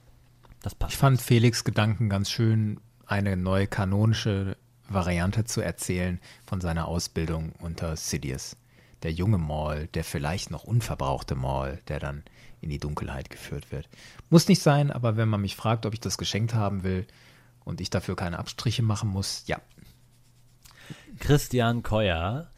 das 0.61 0.76
passt. 0.76 0.93
Ich 0.93 0.97
fand 0.97 1.21
Felix 1.21 1.63
Gedanken 1.63 2.09
ganz 2.09 2.30
schön, 2.30 2.80
eine 3.05 3.38
neue 3.38 3.67
kanonische 3.67 4.57
Variante 4.89 5.45
zu 5.45 5.61
erzählen 5.61 6.19
von 6.45 6.61
seiner 6.61 6.88
Ausbildung 6.88 7.53
unter 7.59 7.95
Sidious. 7.95 8.57
Der 9.04 9.12
junge 9.12 9.38
Maul, 9.38 9.88
der 9.93 10.04
vielleicht 10.04 10.52
noch 10.52 10.64
unverbrauchte 10.64 11.36
Maul, 11.36 11.80
der 11.88 12.00
dann 12.00 12.24
in 12.62 12.70
die 12.70 12.80
Dunkelheit 12.80 13.30
geführt 13.30 13.72
wird. 13.72 13.88
Muss 14.30 14.48
nicht 14.48 14.62
sein, 14.62 14.91
aber 14.91 15.18
wenn 15.18 15.30
man 15.30 15.41
mich 15.41 15.56
fragt, 15.56 15.86
ob 15.86 15.93
ich 15.93 16.00
das 16.00 16.18
geschenkt 16.18 16.54
haben 16.54 16.84
will 16.84 17.06
und 17.64 17.82
ich 17.82 17.89
dafür 17.89 18.16
keine 18.16 18.39
Abstriche 18.39 18.82
machen 18.82 19.10
muss, 19.10 19.43
ja, 19.48 19.62
Christian 21.20 21.84
Keuer 21.84 22.50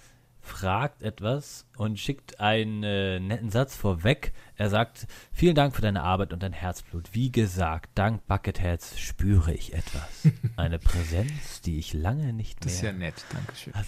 fragt 0.48 1.02
etwas 1.02 1.66
und 1.76 2.00
schickt 2.00 2.40
einen 2.40 2.82
äh, 2.84 3.20
netten 3.20 3.52
Satz 3.52 3.76
vorweg. 3.76 4.34
Er 4.56 4.70
sagt, 4.70 5.06
vielen 5.32 5.56
Dank 5.56 5.76
für 5.76 5.82
deine 5.82 6.04
Arbeit 6.04 6.34
und 6.34 6.42
dein 6.42 6.54
Herzblut. 6.54 7.10
Wie 7.14 7.32
gesagt, 7.32 7.92
dank 7.96 8.26
Bucketheads 8.28 8.98
spüre 8.98 9.54
ich 9.54 9.74
etwas. 9.74 10.28
Eine 10.56 10.80
Präsenz, 10.80 11.62
die 11.62 11.78
ich 11.78 11.94
lange 11.94 12.34
nicht 12.34 12.62
mehr... 12.62 12.68
Das 12.68 12.74
ist 12.74 12.82
ja 12.82 12.94
nett, 12.94 13.26
Dankeschön. 13.32 13.74
Das, 13.74 13.88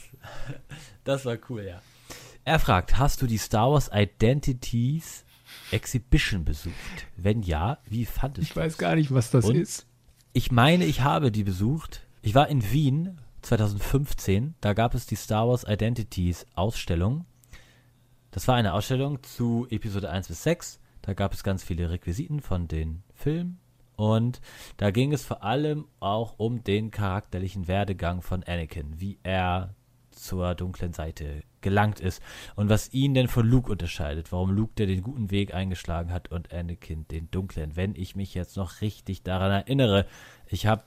das 1.05 1.25
war 1.25 1.37
cool, 1.49 1.63
ja. 1.63 1.81
Er 2.49 2.57
fragt, 2.57 2.97
hast 2.97 3.21
du 3.21 3.27
die 3.27 3.37
Star 3.37 3.71
Wars 3.71 3.91
Identities 3.93 5.23
Exhibition 5.69 6.45
besucht? 6.45 7.05
Wenn 7.15 7.43
ja, 7.43 7.77
wie 7.85 8.07
fandest 8.07 8.49
du 8.49 8.51
Ich 8.53 8.55
weiß 8.55 8.79
gar 8.79 8.95
nicht, 8.95 9.13
was 9.13 9.29
das 9.29 9.45
und 9.45 9.55
ist. 9.55 9.85
Ich 10.33 10.51
meine, 10.51 10.85
ich 10.85 11.01
habe 11.01 11.31
die 11.31 11.43
besucht. 11.43 12.07
Ich 12.23 12.33
war 12.33 12.47
in 12.47 12.71
Wien 12.71 13.19
2015, 13.43 14.55
da 14.61 14.73
gab 14.73 14.95
es 14.95 15.05
die 15.05 15.15
Star 15.15 15.47
Wars 15.47 15.63
Identities 15.63 16.47
Ausstellung. 16.55 17.25
Das 18.31 18.47
war 18.47 18.55
eine 18.55 18.73
Ausstellung 18.73 19.21
zu 19.21 19.67
Episode 19.69 20.09
1 20.09 20.29
bis 20.29 20.41
6. 20.41 20.79
Da 21.03 21.13
gab 21.13 21.35
es 21.35 21.43
ganz 21.43 21.63
viele 21.63 21.91
Requisiten 21.91 22.41
von 22.41 22.67
den 22.67 23.03
Filmen. 23.13 23.59
Und 23.95 24.41
da 24.77 24.89
ging 24.89 25.13
es 25.13 25.23
vor 25.23 25.43
allem 25.43 25.85
auch 25.99 26.33
um 26.39 26.63
den 26.63 26.89
charakterlichen 26.89 27.67
Werdegang 27.67 28.23
von 28.23 28.41
Anakin, 28.41 28.99
wie 28.99 29.19
er 29.21 29.75
zur 30.21 30.55
dunklen 30.55 30.93
Seite 30.93 31.43
gelangt 31.61 31.99
ist 31.99 32.21
und 32.55 32.69
was 32.69 32.93
ihn 32.93 33.13
denn 33.13 33.27
von 33.27 33.45
Luke 33.45 33.71
unterscheidet, 33.71 34.31
warum 34.31 34.51
Luke 34.51 34.73
der 34.77 34.87
den 34.87 35.01
guten 35.01 35.31
Weg 35.31 35.53
eingeschlagen 35.53 36.11
hat 36.11 36.31
und 36.31 36.53
Anakin 36.53 37.07
den 37.09 37.29
dunklen. 37.31 37.75
Wenn 37.75 37.95
ich 37.95 38.15
mich 38.15 38.33
jetzt 38.33 38.57
noch 38.57 38.81
richtig 38.81 39.23
daran 39.23 39.51
erinnere, 39.51 40.05
ich 40.47 40.67
habe 40.67 40.83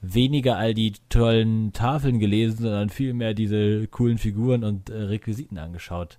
weniger 0.00 0.56
all 0.56 0.74
die 0.74 0.92
tollen 1.08 1.72
Tafeln 1.72 2.18
gelesen, 2.18 2.62
sondern 2.62 2.88
vielmehr 2.88 3.34
diese 3.34 3.86
coolen 3.88 4.18
Figuren 4.18 4.64
und 4.64 4.90
äh, 4.90 5.02
Requisiten 5.02 5.58
angeschaut. 5.58 6.18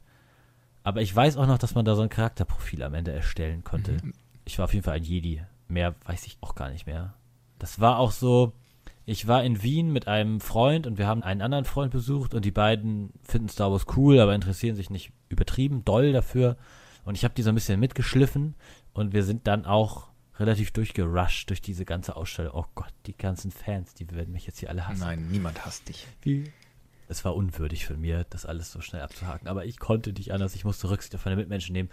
Aber 0.83 1.01
ich 1.01 1.15
weiß 1.15 1.37
auch 1.37 1.47
noch, 1.47 1.57
dass 1.57 1.75
man 1.75 1.85
da 1.85 1.95
so 1.95 2.01
ein 2.01 2.09
Charakterprofil 2.09 2.83
am 2.83 2.93
Ende 2.93 3.11
erstellen 3.11 3.63
konnte. 3.63 3.93
Mhm. 4.03 4.13
Ich 4.45 4.57
war 4.57 4.65
auf 4.65 4.73
jeden 4.73 4.83
Fall 4.83 4.95
ein 4.95 5.03
Jedi. 5.03 5.41
Mehr 5.67 5.95
weiß 6.05 6.25
ich 6.25 6.37
auch 6.41 6.55
gar 6.55 6.69
nicht 6.69 6.87
mehr. 6.87 7.13
Das 7.59 7.79
war 7.79 7.99
auch 7.99 8.11
so, 8.11 8.53
ich 9.09 9.27
war 9.27 9.43
in 9.43 9.63
Wien 9.63 9.91
mit 9.91 10.07
einem 10.07 10.39
Freund 10.39 10.85
und 10.85 10.99
wir 10.99 11.07
haben 11.07 11.23
einen 11.23 11.41
anderen 11.41 11.65
Freund 11.65 11.91
besucht 11.91 12.35
und 12.35 12.45
die 12.45 12.51
beiden 12.51 13.11
finden 13.23 13.49
Star 13.49 13.71
Wars 13.71 13.87
cool, 13.97 14.19
aber 14.19 14.35
interessieren 14.35 14.75
sich 14.75 14.91
nicht 14.91 15.11
übertrieben 15.29 15.83
doll 15.83 16.13
dafür. 16.13 16.57
Und 17.05 17.15
ich 17.15 17.23
habe 17.23 17.33
die 17.33 17.41
so 17.41 17.49
ein 17.49 17.55
bisschen 17.55 17.79
mitgeschliffen 17.79 18.53
und 18.93 19.13
wir 19.13 19.23
sind 19.23 19.47
dann 19.47 19.65
auch 19.65 20.09
relativ 20.37 20.69
durchgerusht 20.71 21.49
durch 21.49 21.59
diese 21.59 21.85
ganze 21.85 22.15
Ausstellung. 22.15 22.53
Oh 22.53 22.65
Gott, 22.75 22.93
die 23.07 23.17
ganzen 23.17 23.49
Fans, 23.49 23.95
die 23.95 24.09
werden 24.11 24.31
mich 24.31 24.45
jetzt 24.45 24.59
hier 24.59 24.69
alle 24.69 24.87
hassen. 24.87 24.99
Nein, 24.99 25.27
niemand 25.31 25.65
hasst 25.65 25.89
dich. 25.89 26.05
Wie? 26.21 26.51
Es 27.07 27.25
war 27.25 27.35
unwürdig 27.35 27.87
von 27.87 27.99
mir, 27.99 28.27
das 28.29 28.45
alles 28.45 28.71
so 28.71 28.79
schnell 28.79 29.01
abzuhaken. 29.01 29.47
Aber 29.47 29.65
ich 29.65 29.79
konnte 29.79 30.13
nicht 30.13 30.31
anders. 30.31 30.53
Ich 30.53 30.65
musste 30.65 30.87
Rücksicht 30.87 31.15
auf 31.15 31.25
meine 31.25 31.37
Mitmenschen 31.37 31.73
nehmen. 31.73 31.89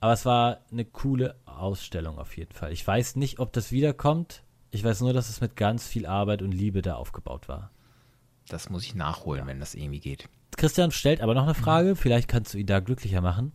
Aber 0.00 0.12
es 0.12 0.26
war 0.26 0.60
eine 0.70 0.84
coole 0.84 1.36
Ausstellung 1.46 2.18
auf 2.18 2.36
jeden 2.36 2.52
Fall. 2.52 2.72
Ich 2.72 2.86
weiß 2.86 3.16
nicht, 3.16 3.38
ob 3.38 3.54
das 3.54 3.72
wiederkommt. 3.72 4.42
Ich 4.70 4.84
weiß 4.84 5.00
nur, 5.00 5.12
dass 5.12 5.28
es 5.28 5.40
mit 5.40 5.56
ganz 5.56 5.86
viel 5.86 6.06
Arbeit 6.06 6.42
und 6.42 6.52
Liebe 6.52 6.82
da 6.82 6.94
aufgebaut 6.94 7.48
war. 7.48 7.70
Das 8.48 8.70
muss 8.70 8.84
ich 8.84 8.94
nachholen, 8.94 9.46
wenn 9.46 9.60
das 9.60 9.74
irgendwie 9.74 10.00
geht. 10.00 10.28
Christian 10.56 10.90
stellt 10.90 11.20
aber 11.20 11.34
noch 11.34 11.44
eine 11.44 11.54
Frage. 11.54 11.96
Vielleicht 11.96 12.28
kannst 12.28 12.54
du 12.54 12.58
ihn 12.58 12.66
da 12.66 12.80
glücklicher 12.80 13.20
machen. 13.20 13.52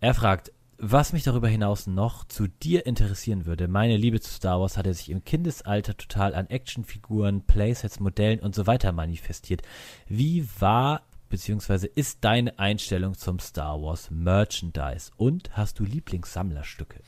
Er 0.00 0.14
fragt, 0.14 0.52
was 0.78 1.12
mich 1.12 1.22
darüber 1.22 1.48
hinaus 1.48 1.86
noch 1.86 2.24
zu 2.24 2.48
dir 2.48 2.86
interessieren 2.86 3.46
würde, 3.46 3.68
meine 3.68 3.96
Liebe 3.96 4.20
zu 4.20 4.32
Star 4.32 4.60
Wars 4.60 4.76
hatte 4.76 4.92
sich 4.92 5.10
im 5.10 5.22
Kindesalter 5.22 5.96
total 5.96 6.34
an 6.34 6.48
Actionfiguren, 6.48 7.46
Playsets, 7.46 8.00
Modellen 8.00 8.40
und 8.40 8.54
so 8.54 8.66
weiter 8.66 8.90
manifestiert. 8.90 9.62
Wie 10.08 10.48
war 10.58 11.02
bzw. 11.28 11.88
ist 11.94 12.24
deine 12.24 12.58
Einstellung 12.58 13.14
zum 13.14 13.38
Star 13.38 13.80
Wars 13.80 14.10
Merchandise 14.10 15.12
und 15.16 15.56
hast 15.56 15.78
du 15.78 15.84
Lieblingssammlerstücke? 15.84 17.00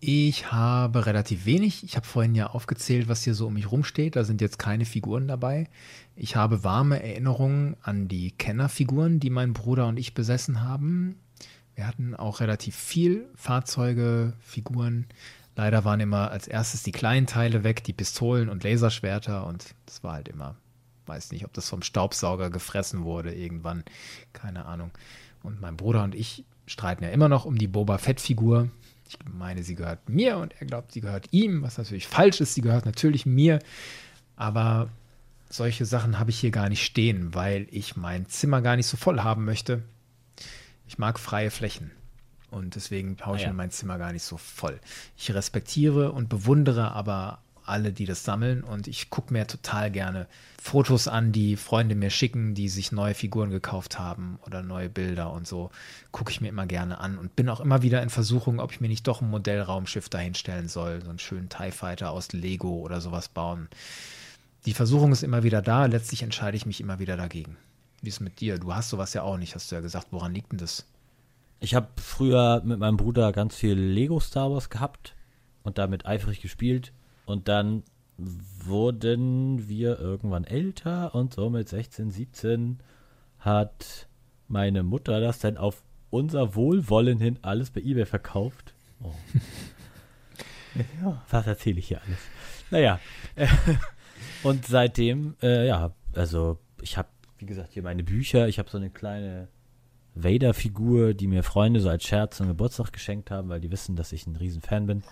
Ich 0.00 0.52
habe 0.52 1.06
relativ 1.06 1.44
wenig. 1.44 1.82
Ich 1.82 1.96
habe 1.96 2.06
vorhin 2.06 2.36
ja 2.36 2.48
aufgezählt, 2.48 3.08
was 3.08 3.24
hier 3.24 3.34
so 3.34 3.48
um 3.48 3.54
mich 3.54 3.70
rumsteht. 3.70 4.14
Da 4.14 4.22
sind 4.22 4.40
jetzt 4.40 4.58
keine 4.58 4.84
Figuren 4.84 5.26
dabei. 5.26 5.68
Ich 6.14 6.36
habe 6.36 6.62
warme 6.62 7.02
Erinnerungen 7.02 7.76
an 7.82 8.06
die 8.06 8.30
Kennerfiguren, 8.30 9.18
die 9.18 9.30
mein 9.30 9.54
Bruder 9.54 9.88
und 9.88 9.98
ich 9.98 10.14
besessen 10.14 10.62
haben. 10.62 11.16
Wir 11.74 11.86
hatten 11.86 12.14
auch 12.14 12.40
relativ 12.40 12.76
viel 12.76 13.28
Fahrzeuge, 13.34 14.34
Figuren. 14.40 15.06
Leider 15.56 15.84
waren 15.84 15.98
immer 15.98 16.30
als 16.30 16.46
erstes 16.46 16.84
die 16.84 16.92
kleinen 16.92 17.26
Teile 17.26 17.64
weg, 17.64 17.82
die 17.82 17.92
Pistolen 17.92 18.48
und 18.48 18.62
Laserschwerter 18.62 19.44
und 19.46 19.74
das 19.86 20.04
war 20.04 20.14
halt 20.14 20.28
immer, 20.28 20.54
weiß 21.06 21.32
nicht, 21.32 21.44
ob 21.44 21.52
das 21.52 21.68
vom 21.68 21.82
Staubsauger 21.82 22.50
gefressen 22.50 23.02
wurde 23.02 23.34
irgendwann, 23.34 23.82
keine 24.32 24.66
Ahnung. 24.66 24.92
Und 25.42 25.60
mein 25.60 25.76
Bruder 25.76 26.04
und 26.04 26.14
ich 26.14 26.44
streiten 26.66 27.02
ja 27.02 27.10
immer 27.10 27.28
noch 27.28 27.44
um 27.44 27.58
die 27.58 27.66
Boba 27.66 27.98
Fett-Figur. 27.98 28.68
Ich 29.08 29.16
meine, 29.24 29.62
sie 29.62 29.74
gehört 29.74 30.08
mir 30.08 30.36
und 30.36 30.54
er 30.60 30.66
glaubt, 30.66 30.92
sie 30.92 31.00
gehört 31.00 31.28
ihm, 31.30 31.62
was 31.62 31.78
natürlich 31.78 32.06
falsch 32.06 32.40
ist. 32.40 32.54
Sie 32.54 32.60
gehört 32.60 32.84
natürlich 32.84 33.24
mir. 33.24 33.58
Aber 34.36 34.90
solche 35.48 35.86
Sachen 35.86 36.18
habe 36.18 36.30
ich 36.30 36.38
hier 36.38 36.50
gar 36.50 36.68
nicht 36.68 36.84
stehen, 36.84 37.34
weil 37.34 37.66
ich 37.70 37.96
mein 37.96 38.28
Zimmer 38.28 38.60
gar 38.60 38.76
nicht 38.76 38.86
so 38.86 38.96
voll 38.96 39.20
haben 39.20 39.44
möchte. 39.44 39.82
Ich 40.86 40.98
mag 40.98 41.18
freie 41.18 41.50
Flächen. 41.50 41.90
Und 42.50 42.74
deswegen 42.76 43.16
haue 43.24 43.36
ich 43.36 43.44
ah, 43.44 43.48
ja. 43.48 43.52
mein 43.52 43.70
Zimmer 43.70 43.98
gar 43.98 44.12
nicht 44.12 44.22
so 44.22 44.36
voll. 44.36 44.80
Ich 45.16 45.32
respektiere 45.32 46.12
und 46.12 46.28
bewundere 46.28 46.92
aber 46.92 47.40
alle, 47.68 47.92
die 47.92 48.04
das 48.04 48.24
sammeln. 48.24 48.62
Und 48.62 48.88
ich 48.88 49.10
gucke 49.10 49.32
mir 49.32 49.46
total 49.46 49.90
gerne 49.90 50.26
Fotos 50.60 51.08
an, 51.08 51.32
die 51.32 51.56
Freunde 51.56 51.94
mir 51.94 52.10
schicken, 52.10 52.54
die 52.54 52.68
sich 52.68 52.92
neue 52.92 53.14
Figuren 53.14 53.50
gekauft 53.50 53.98
haben 53.98 54.38
oder 54.44 54.62
neue 54.62 54.88
Bilder 54.88 55.32
und 55.32 55.46
so. 55.46 55.70
Gucke 56.10 56.30
ich 56.30 56.40
mir 56.40 56.48
immer 56.48 56.66
gerne 56.66 56.98
an 56.98 57.18
und 57.18 57.36
bin 57.36 57.48
auch 57.48 57.60
immer 57.60 57.82
wieder 57.82 58.02
in 58.02 58.10
Versuchung, 58.10 58.60
ob 58.60 58.72
ich 58.72 58.80
mir 58.80 58.88
nicht 58.88 59.06
doch 59.06 59.20
ein 59.20 59.30
Modellraumschiff 59.30 60.08
dahinstellen 60.08 60.68
soll. 60.68 61.02
So 61.02 61.10
einen 61.10 61.18
schönen 61.18 61.48
TIE 61.48 61.70
Fighter 61.70 62.10
aus 62.10 62.32
Lego 62.32 62.80
oder 62.80 63.00
sowas 63.00 63.28
bauen. 63.28 63.68
Die 64.66 64.74
Versuchung 64.74 65.12
ist 65.12 65.22
immer 65.22 65.42
wieder 65.42 65.62
da. 65.62 65.86
Letztlich 65.86 66.22
entscheide 66.22 66.56
ich 66.56 66.66
mich 66.66 66.80
immer 66.80 66.98
wieder 66.98 67.16
dagegen. 67.16 67.56
Wie 68.02 68.08
ist 68.08 68.20
mit 68.20 68.40
dir? 68.40 68.58
Du 68.58 68.74
hast 68.74 68.90
sowas 68.90 69.14
ja 69.14 69.22
auch 69.22 69.36
nicht, 69.36 69.54
hast 69.54 69.70
du 69.70 69.76
ja 69.76 69.80
gesagt. 69.80 70.08
Woran 70.10 70.34
liegt 70.34 70.52
denn 70.52 70.58
das? 70.58 70.86
Ich 71.60 71.74
habe 71.74 71.88
früher 71.96 72.62
mit 72.64 72.78
meinem 72.78 72.96
Bruder 72.96 73.32
ganz 73.32 73.56
viel 73.56 73.74
Lego 73.74 74.20
Star 74.20 74.50
Wars 74.50 74.70
gehabt 74.70 75.14
und 75.62 75.78
damit 75.78 76.06
eifrig 76.06 76.40
gespielt. 76.40 76.92
Und 77.28 77.48
dann 77.48 77.82
wurden 78.16 79.68
wir 79.68 79.98
irgendwann 79.98 80.44
älter 80.44 81.14
und 81.14 81.34
so 81.34 81.50
mit 81.50 81.68
16, 81.68 82.10
17 82.10 82.78
hat 83.38 84.08
meine 84.48 84.82
Mutter 84.82 85.20
das 85.20 85.38
dann 85.38 85.56
auf 85.58 85.84
unser 86.10 86.54
Wohlwollen 86.54 87.20
hin 87.20 87.38
alles 87.42 87.70
bei 87.70 87.80
eBay 87.82 88.06
verkauft. 88.06 88.72
Oh. 89.02 89.12
ja, 91.02 91.22
was 91.30 91.46
erzähle 91.46 91.80
ich 91.80 91.88
hier 91.88 92.00
alles? 92.02 92.18
Naja. 92.70 92.98
und 94.42 94.64
seitdem, 94.64 95.36
äh, 95.42 95.66
ja, 95.66 95.92
also 96.14 96.58
ich 96.80 96.96
habe 96.96 97.08
wie 97.38 97.46
gesagt, 97.46 97.72
hier 97.72 97.82
meine 97.82 98.02
Bücher. 98.02 98.48
Ich 98.48 98.58
habe 98.58 98.68
so 98.68 98.78
eine 98.78 98.90
kleine 98.90 99.48
Vader-Figur, 100.14 101.14
die 101.14 101.28
mir 101.28 101.42
Freunde 101.42 101.80
so 101.80 101.88
als 101.88 102.04
Scherz 102.04 102.38
zum 102.38 102.48
Geburtstag 102.48 102.92
geschenkt 102.92 103.30
haben, 103.30 103.48
weil 103.48 103.60
die 103.60 103.70
wissen, 103.70 103.96
dass 103.96 104.12
ich 104.12 104.26
ein 104.26 104.36
Riesenfan 104.36 104.86
bin. 104.86 105.02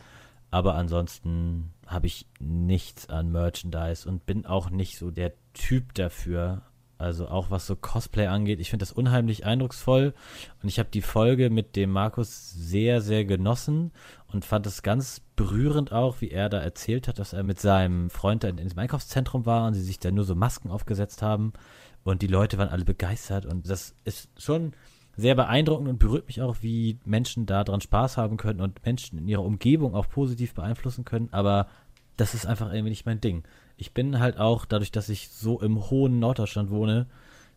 Aber 0.57 0.74
ansonsten 0.74 1.74
habe 1.86 2.07
ich 2.07 2.24
nichts 2.40 3.11
an 3.11 3.30
Merchandise 3.30 4.09
und 4.09 4.24
bin 4.24 4.46
auch 4.46 4.70
nicht 4.70 4.96
so 4.96 5.11
der 5.11 5.34
Typ 5.52 5.92
dafür. 5.92 6.62
Also 6.96 7.28
auch 7.28 7.50
was 7.50 7.66
so 7.66 7.76
Cosplay 7.76 8.28
angeht, 8.28 8.59
ich 8.59 8.70
finde 8.70 8.84
das 8.84 8.92
unheimlich 8.92 9.44
eindrucksvoll 9.44 10.14
und 10.62 10.68
ich 10.70 10.78
habe 10.78 10.88
die 10.90 11.02
Folge 11.02 11.50
mit 11.50 11.76
dem 11.76 11.90
Markus 11.90 12.52
sehr, 12.52 13.02
sehr 13.02 13.26
genossen 13.26 13.92
und 14.28 14.46
fand 14.46 14.66
es 14.66 14.82
ganz 14.82 15.20
berührend 15.36 15.92
auch, 15.92 16.22
wie 16.22 16.30
er 16.30 16.48
da 16.48 16.59
erzählt 16.59 17.07
hat, 17.07 17.18
dass 17.18 17.34
er 17.34 17.42
mit 17.42 17.61
seinem 17.61 18.09
Freund 18.09 18.42
da 18.42 18.48
in, 18.48 18.57
dem 18.57 18.78
Einkaufszentrum 18.78 19.44
war 19.44 19.66
und 19.66 19.74
sie 19.74 19.82
sich 19.82 19.98
da 19.98 20.11
nur 20.11 20.24
so 20.24 20.34
Masken 20.34 20.70
aufgesetzt 20.70 21.20
haben 21.20 21.52
und 22.02 22.22
die 22.22 22.28
Leute 22.28 22.57
waren 22.57 22.70
alle 22.70 22.86
begeistert 22.86 23.44
und 23.44 23.68
das 23.68 23.94
ist 24.04 24.30
schon 24.40 24.72
sehr 25.16 25.34
beeindruckend 25.34 25.88
und 25.88 25.98
berührt 25.98 26.26
mich 26.26 26.42
auch, 26.42 26.56
wie 26.60 26.98
Menschen 27.04 27.46
daran 27.46 27.80
Spaß 27.80 28.16
haben 28.16 28.36
können 28.36 28.60
und 28.60 28.84
Menschen 28.84 29.18
in 29.18 29.28
ihrer 29.28 29.44
Umgebung 29.44 29.94
auch 29.94 30.08
positiv 30.08 30.54
beeinflussen 30.54 31.04
können. 31.04 31.28
Aber 31.32 31.68
das 32.16 32.34
ist 32.34 32.46
einfach 32.46 32.72
irgendwie 32.72 32.90
nicht 32.90 33.06
mein 33.06 33.20
Ding. 33.20 33.44
Ich 33.76 33.92
bin 33.92 34.18
halt 34.20 34.38
auch, 34.38 34.64
dadurch, 34.64 34.90
dass 34.90 35.08
ich 35.08 35.28
so 35.28 35.60
im 35.60 35.90
hohen 35.90 36.18
Norddeutschland 36.18 36.70
wohne, 36.70 37.06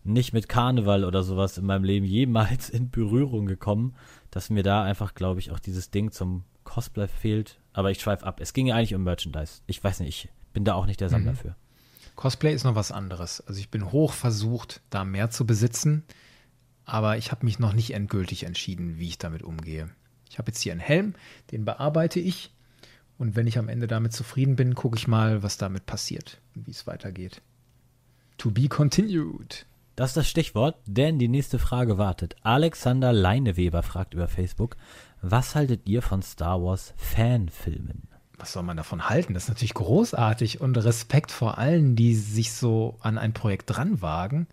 nicht 0.03 0.33
mit 0.33 0.47
Karneval 0.47 1.03
oder 1.03 1.23
sowas 1.23 1.57
in 1.57 1.65
meinem 1.65 1.83
Leben 1.83 2.05
jemals 2.05 2.69
in 2.69 2.89
Berührung 2.89 3.45
gekommen, 3.45 3.95
dass 4.31 4.49
mir 4.49 4.63
da 4.63 4.83
einfach, 4.83 5.13
glaube 5.13 5.39
ich, 5.39 5.51
auch 5.51 5.59
dieses 5.59 5.91
Ding 5.91 6.11
zum 6.11 6.43
Cosplay 6.63 7.07
fehlt. 7.07 7.59
Aber 7.73 7.91
ich 7.91 7.99
schweife 7.99 8.25
ab. 8.25 8.39
Es 8.39 8.53
ging 8.53 8.67
ja 8.67 8.75
eigentlich 8.75 8.95
um 8.95 9.03
Merchandise. 9.03 9.61
Ich 9.67 9.83
weiß 9.83 9.99
nicht, 9.99 10.09
ich 10.09 10.29
bin 10.53 10.63
da 10.63 10.75
auch 10.75 10.85
nicht 10.85 11.01
der 11.01 11.09
Sammler 11.09 11.33
mhm. 11.33 11.37
für. 11.37 11.55
Cosplay 12.15 12.53
ist 12.53 12.63
noch 12.63 12.75
was 12.75 12.91
anderes. 12.91 13.41
Also 13.41 13.59
ich 13.59 13.69
bin 13.69 13.91
hoch 13.91 14.13
versucht, 14.13 14.81
da 14.89 15.03
mehr 15.05 15.29
zu 15.29 15.45
besitzen, 15.45 16.03
aber 16.89 17.17
ich 17.17 17.31
habe 17.31 17.45
mich 17.45 17.59
noch 17.59 17.73
nicht 17.73 17.93
endgültig 17.93 18.43
entschieden, 18.43 18.97
wie 18.97 19.07
ich 19.07 19.17
damit 19.17 19.43
umgehe. 19.43 19.89
Ich 20.29 20.37
habe 20.37 20.51
jetzt 20.51 20.61
hier 20.61 20.71
einen 20.71 20.81
Helm, 20.81 21.13
den 21.51 21.65
bearbeite 21.65 22.19
ich 22.19 22.51
und 23.17 23.35
wenn 23.35 23.47
ich 23.47 23.57
am 23.57 23.69
Ende 23.69 23.87
damit 23.87 24.13
zufrieden 24.13 24.55
bin, 24.55 24.75
gucke 24.75 24.97
ich 24.97 25.07
mal, 25.07 25.43
was 25.43 25.57
damit 25.57 25.85
passiert 25.85 26.39
und 26.55 26.67
wie 26.67 26.71
es 26.71 26.87
weitergeht. 26.87 27.41
To 28.37 28.51
be 28.51 28.67
continued. 28.67 29.65
Das 29.95 30.11
ist 30.11 30.17
das 30.17 30.29
Stichwort, 30.29 30.77
denn 30.85 31.19
die 31.19 31.27
nächste 31.27 31.59
Frage 31.59 31.97
wartet. 31.97 32.35
Alexander 32.41 33.11
Leineweber 33.11 33.83
fragt 33.83 34.13
über 34.13 34.29
Facebook, 34.29 34.77
was 35.21 35.55
haltet 35.55 35.89
ihr 35.89 36.01
von 36.01 36.21
Star 36.21 36.61
Wars 36.63 36.93
Fanfilmen? 36.95 38.09
was 38.39 38.53
soll 38.53 38.63
man 38.63 38.77
davon 38.77 39.09
halten? 39.09 39.33
Das 39.33 39.43
ist 39.43 39.49
natürlich 39.49 39.73
großartig 39.73 40.61
und 40.61 40.77
Respekt 40.77 41.31
vor 41.31 41.57
allen, 41.57 41.95
die 41.95 42.15
sich 42.15 42.53
so 42.53 42.97
an 43.01 43.17
ein 43.17 43.33
Projekt 43.33 43.69
dran 43.69 44.01
wagen, 44.01 44.47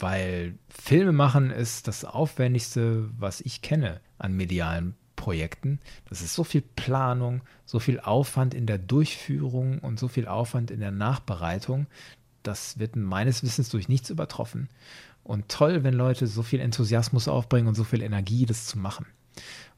weil 0.00 0.58
Filme 0.68 1.12
machen 1.12 1.50
ist 1.50 1.88
das 1.88 2.04
Aufwendigste, 2.04 3.08
was 3.18 3.40
ich 3.40 3.62
kenne 3.62 4.00
an 4.18 4.34
medialen 4.34 4.94
Projekten. 5.16 5.80
Das 6.08 6.22
ist 6.22 6.34
so 6.34 6.44
viel 6.44 6.62
Planung, 6.62 7.42
so 7.66 7.78
viel 7.78 8.00
Aufwand 8.00 8.54
in 8.54 8.66
der 8.66 8.78
Durchführung 8.78 9.78
und 9.80 9.98
so 9.98 10.08
viel 10.08 10.26
Aufwand 10.26 10.70
in 10.70 10.80
der 10.80 10.92
Nachbereitung. 10.92 11.86
Das 12.42 12.78
wird 12.78 12.96
meines 12.96 13.42
Wissens 13.42 13.68
durch 13.68 13.88
nichts 13.88 14.08
übertroffen. 14.08 14.70
Und 15.22 15.48
toll, 15.48 15.84
wenn 15.84 15.92
Leute 15.92 16.26
so 16.26 16.42
viel 16.42 16.60
Enthusiasmus 16.60 17.28
aufbringen 17.28 17.68
und 17.68 17.74
so 17.74 17.84
viel 17.84 18.00
Energie, 18.00 18.46
das 18.46 18.66
zu 18.66 18.78
machen. 18.78 19.04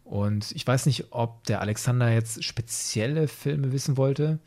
Und 0.05 0.53
ich 0.53 0.67
weiß 0.67 0.87
nicht, 0.87 1.07
ob 1.11 1.45
der 1.45 1.61
Alexander 1.61 2.13
jetzt 2.13 2.45
spezielle 2.45 3.27
Filme 3.27 3.73
wissen 3.73 3.97
wollte. 3.97 4.39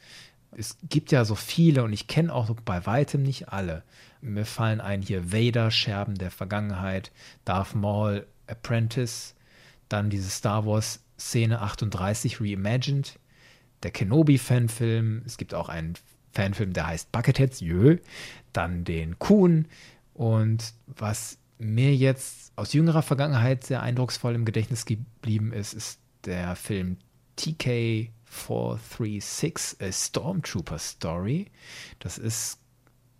Es 0.51 0.77
gibt 0.87 1.11
ja 1.11 1.25
so 1.25 1.35
viele 1.35 1.83
und 1.83 1.91
ich 1.91 2.07
kenne 2.07 2.33
auch 2.33 2.49
bei 2.63 2.85
weitem 2.85 3.23
nicht 3.23 3.49
alle. 3.49 3.83
Mir 4.25 4.45
fallen 4.45 4.81
ein 4.81 5.01
hier 5.01 5.31
Vader, 5.31 5.71
Scherben 5.71 6.15
der 6.15 6.31
Vergangenheit, 6.31 7.11
Darth 7.45 7.75
Maul, 7.75 8.25
Apprentice, 8.47 9.35
dann 9.89 10.09
diese 10.09 10.29
Star 10.29 10.65
Wars 10.65 11.01
Szene 11.17 11.61
38 11.61 12.41
Reimagined, 12.41 13.19
der 13.83 13.91
Kenobi-Fanfilm, 13.91 15.21
es 15.25 15.37
gibt 15.37 15.53
auch 15.53 15.69
einen 15.69 15.93
Fanfilm, 16.31 16.73
der 16.73 16.87
heißt 16.87 17.11
Bucketheads, 17.11 17.61
jö, 17.61 17.97
dann 18.51 18.83
den 18.83 19.17
Kuhn 19.19 19.67
und 20.13 20.73
was 20.87 21.37
mir 21.57 21.95
jetzt 21.95 22.51
aus 22.57 22.73
jüngerer 22.73 23.01
Vergangenheit 23.01 23.63
sehr 23.63 23.81
eindrucksvoll 23.81 24.35
im 24.35 24.45
Gedächtnis 24.45 24.85
geblieben 24.85 25.53
ist, 25.53 25.73
ist 25.73 25.99
der 26.25 26.55
Film 26.55 26.97
TK 27.37 28.09
436, 28.25 29.81
A 29.81 29.91
Stormtrooper 29.91 30.79
Story. 30.79 31.47
Das 31.99 32.17
ist 32.17 32.59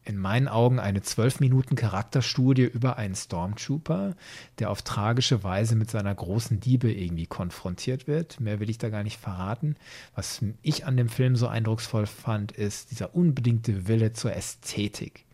in 0.05 0.17
meinen 0.17 0.47
Augen 0.47 0.79
eine 0.79 1.01
zwölf 1.01 1.39
Minuten 1.39 1.75
Charakterstudie 1.75 2.63
über 2.63 2.97
einen 2.97 3.15
Stormtrooper, 3.15 4.15
der 4.59 4.69
auf 4.69 4.83
tragische 4.83 5.43
Weise 5.43 5.75
mit 5.75 5.89
seiner 5.89 6.13
großen 6.13 6.59
Diebe 6.59 6.91
irgendwie 6.91 7.25
konfrontiert 7.25 8.07
wird. 8.07 8.39
Mehr 8.39 8.59
will 8.59 8.69
ich 8.69 8.77
da 8.77 8.89
gar 8.89 9.03
nicht 9.03 9.19
verraten. 9.19 9.75
Was 10.13 10.43
ich 10.61 10.85
an 10.85 10.95
dem 10.95 11.09
Film 11.09 11.35
so 11.35 11.47
eindrucksvoll 11.47 12.05
fand, 12.05 12.51
ist 12.51 12.91
dieser 12.91 13.15
unbedingte 13.15 13.87
Wille 13.87 14.13
zur 14.13 14.33
Ästhetik. 14.33 15.25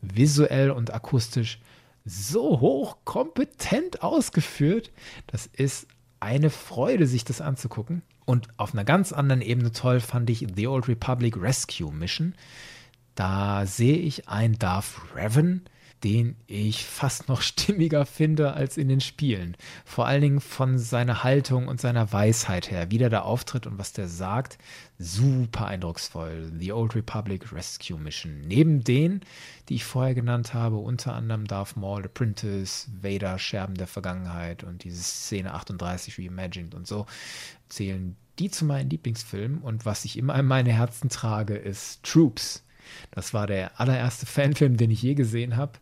Visuell 0.00 0.70
und 0.70 0.94
akustisch 0.94 1.60
so 2.04 2.60
hochkompetent 2.60 4.02
ausgeführt. 4.02 4.92
Das 5.26 5.46
ist 5.46 5.88
eine 6.20 6.50
Freude, 6.50 7.06
sich 7.06 7.24
das 7.24 7.40
anzugucken. 7.40 8.02
Und 8.24 8.48
auf 8.56 8.72
einer 8.72 8.84
ganz 8.84 9.12
anderen 9.12 9.42
Ebene 9.42 9.72
toll 9.72 9.98
fand 9.98 10.30
ich 10.30 10.46
The 10.54 10.68
Old 10.68 10.86
Republic 10.86 11.36
Rescue 11.36 11.92
Mission. 11.92 12.34
Da 13.14 13.66
sehe 13.66 13.96
ich 13.96 14.28
einen 14.28 14.58
Darth 14.58 15.14
Revan, 15.14 15.62
den 16.04 16.36
ich 16.46 16.84
fast 16.84 17.28
noch 17.28 17.42
stimmiger 17.42 18.06
finde 18.06 18.54
als 18.54 18.76
in 18.76 18.88
den 18.88 19.00
Spielen. 19.00 19.56
Vor 19.84 20.06
allen 20.06 20.22
Dingen 20.22 20.40
von 20.40 20.78
seiner 20.78 21.22
Haltung 21.22 21.68
und 21.68 21.80
seiner 21.80 22.12
Weisheit 22.12 22.70
her, 22.70 22.90
wie 22.90 22.98
der 22.98 23.10
da 23.10 23.20
auftritt 23.20 23.66
und 23.66 23.78
was 23.78 23.92
der 23.92 24.08
sagt. 24.08 24.58
Super 24.98 25.66
eindrucksvoll. 25.66 26.50
The 26.58 26.72
Old 26.72 26.94
Republic 26.94 27.52
Rescue 27.52 27.98
Mission. 27.98 28.40
Neben 28.42 28.82
denen, 28.82 29.20
die 29.68 29.76
ich 29.76 29.84
vorher 29.84 30.14
genannt 30.14 30.54
habe, 30.54 30.76
unter 30.76 31.14
anderem 31.14 31.46
Darth 31.46 31.76
Maul, 31.76 32.04
Apprentice, 32.04 32.88
Vader, 33.00 33.38
Scherben 33.38 33.76
der 33.76 33.86
Vergangenheit 33.86 34.64
und 34.64 34.84
diese 34.84 35.02
Szene 35.02 35.54
38 35.54 36.18
Reimagined 36.18 36.74
und 36.74 36.86
so, 36.86 37.06
zählen 37.68 38.16
die 38.38 38.50
zu 38.50 38.64
meinen 38.64 38.90
Lieblingsfilmen. 38.90 39.58
Und 39.58 39.84
was 39.86 40.04
ich 40.04 40.18
immer 40.18 40.38
in 40.38 40.46
meine 40.46 40.72
Herzen 40.72 41.10
trage, 41.10 41.54
ist 41.54 42.02
Troops 42.02 42.64
das 43.10 43.34
war 43.34 43.46
der 43.46 43.80
allererste 43.80 44.26
Fanfilm, 44.26 44.76
den 44.76 44.90
ich 44.90 45.02
je 45.02 45.14
gesehen 45.14 45.56
habe. 45.56 45.72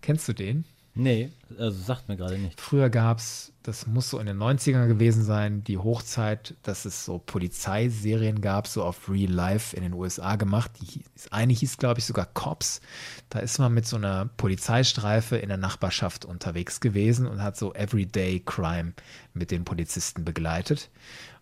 Kennst 0.00 0.28
du 0.28 0.32
den? 0.32 0.64
Nee, 0.94 1.32
also 1.58 1.82
sagt 1.82 2.08
mir 2.08 2.18
gerade 2.18 2.36
nicht. 2.36 2.60
Früher 2.60 2.90
gab 2.90 3.16
es, 3.16 3.52
das 3.62 3.86
muss 3.86 4.10
so 4.10 4.18
in 4.18 4.26
den 4.26 4.36
90ern 4.36 4.88
gewesen 4.88 5.24
sein, 5.24 5.64
die 5.64 5.78
Hochzeit, 5.78 6.54
dass 6.62 6.84
es 6.84 7.06
so 7.06 7.18
Polizeiserien 7.18 8.42
gab, 8.42 8.66
so 8.66 8.84
auf 8.84 9.08
Real 9.08 9.30
Life 9.30 9.74
in 9.74 9.84
den 9.84 9.94
USA 9.94 10.36
gemacht. 10.36 10.70
Die, 10.82 11.02
eine 11.30 11.54
hieß, 11.54 11.78
glaube 11.78 12.00
ich, 12.00 12.04
sogar 12.04 12.26
Cops. 12.26 12.82
Da 13.30 13.38
ist 13.38 13.58
man 13.58 13.72
mit 13.72 13.86
so 13.86 13.96
einer 13.96 14.26
Polizeistreife 14.36 15.38
in 15.38 15.48
der 15.48 15.56
Nachbarschaft 15.56 16.26
unterwegs 16.26 16.80
gewesen 16.80 17.26
und 17.26 17.42
hat 17.42 17.56
so 17.56 17.72
Everyday 17.72 18.40
Crime 18.44 18.92
mit 19.32 19.50
den 19.50 19.64
Polizisten 19.64 20.26
begleitet. 20.26 20.90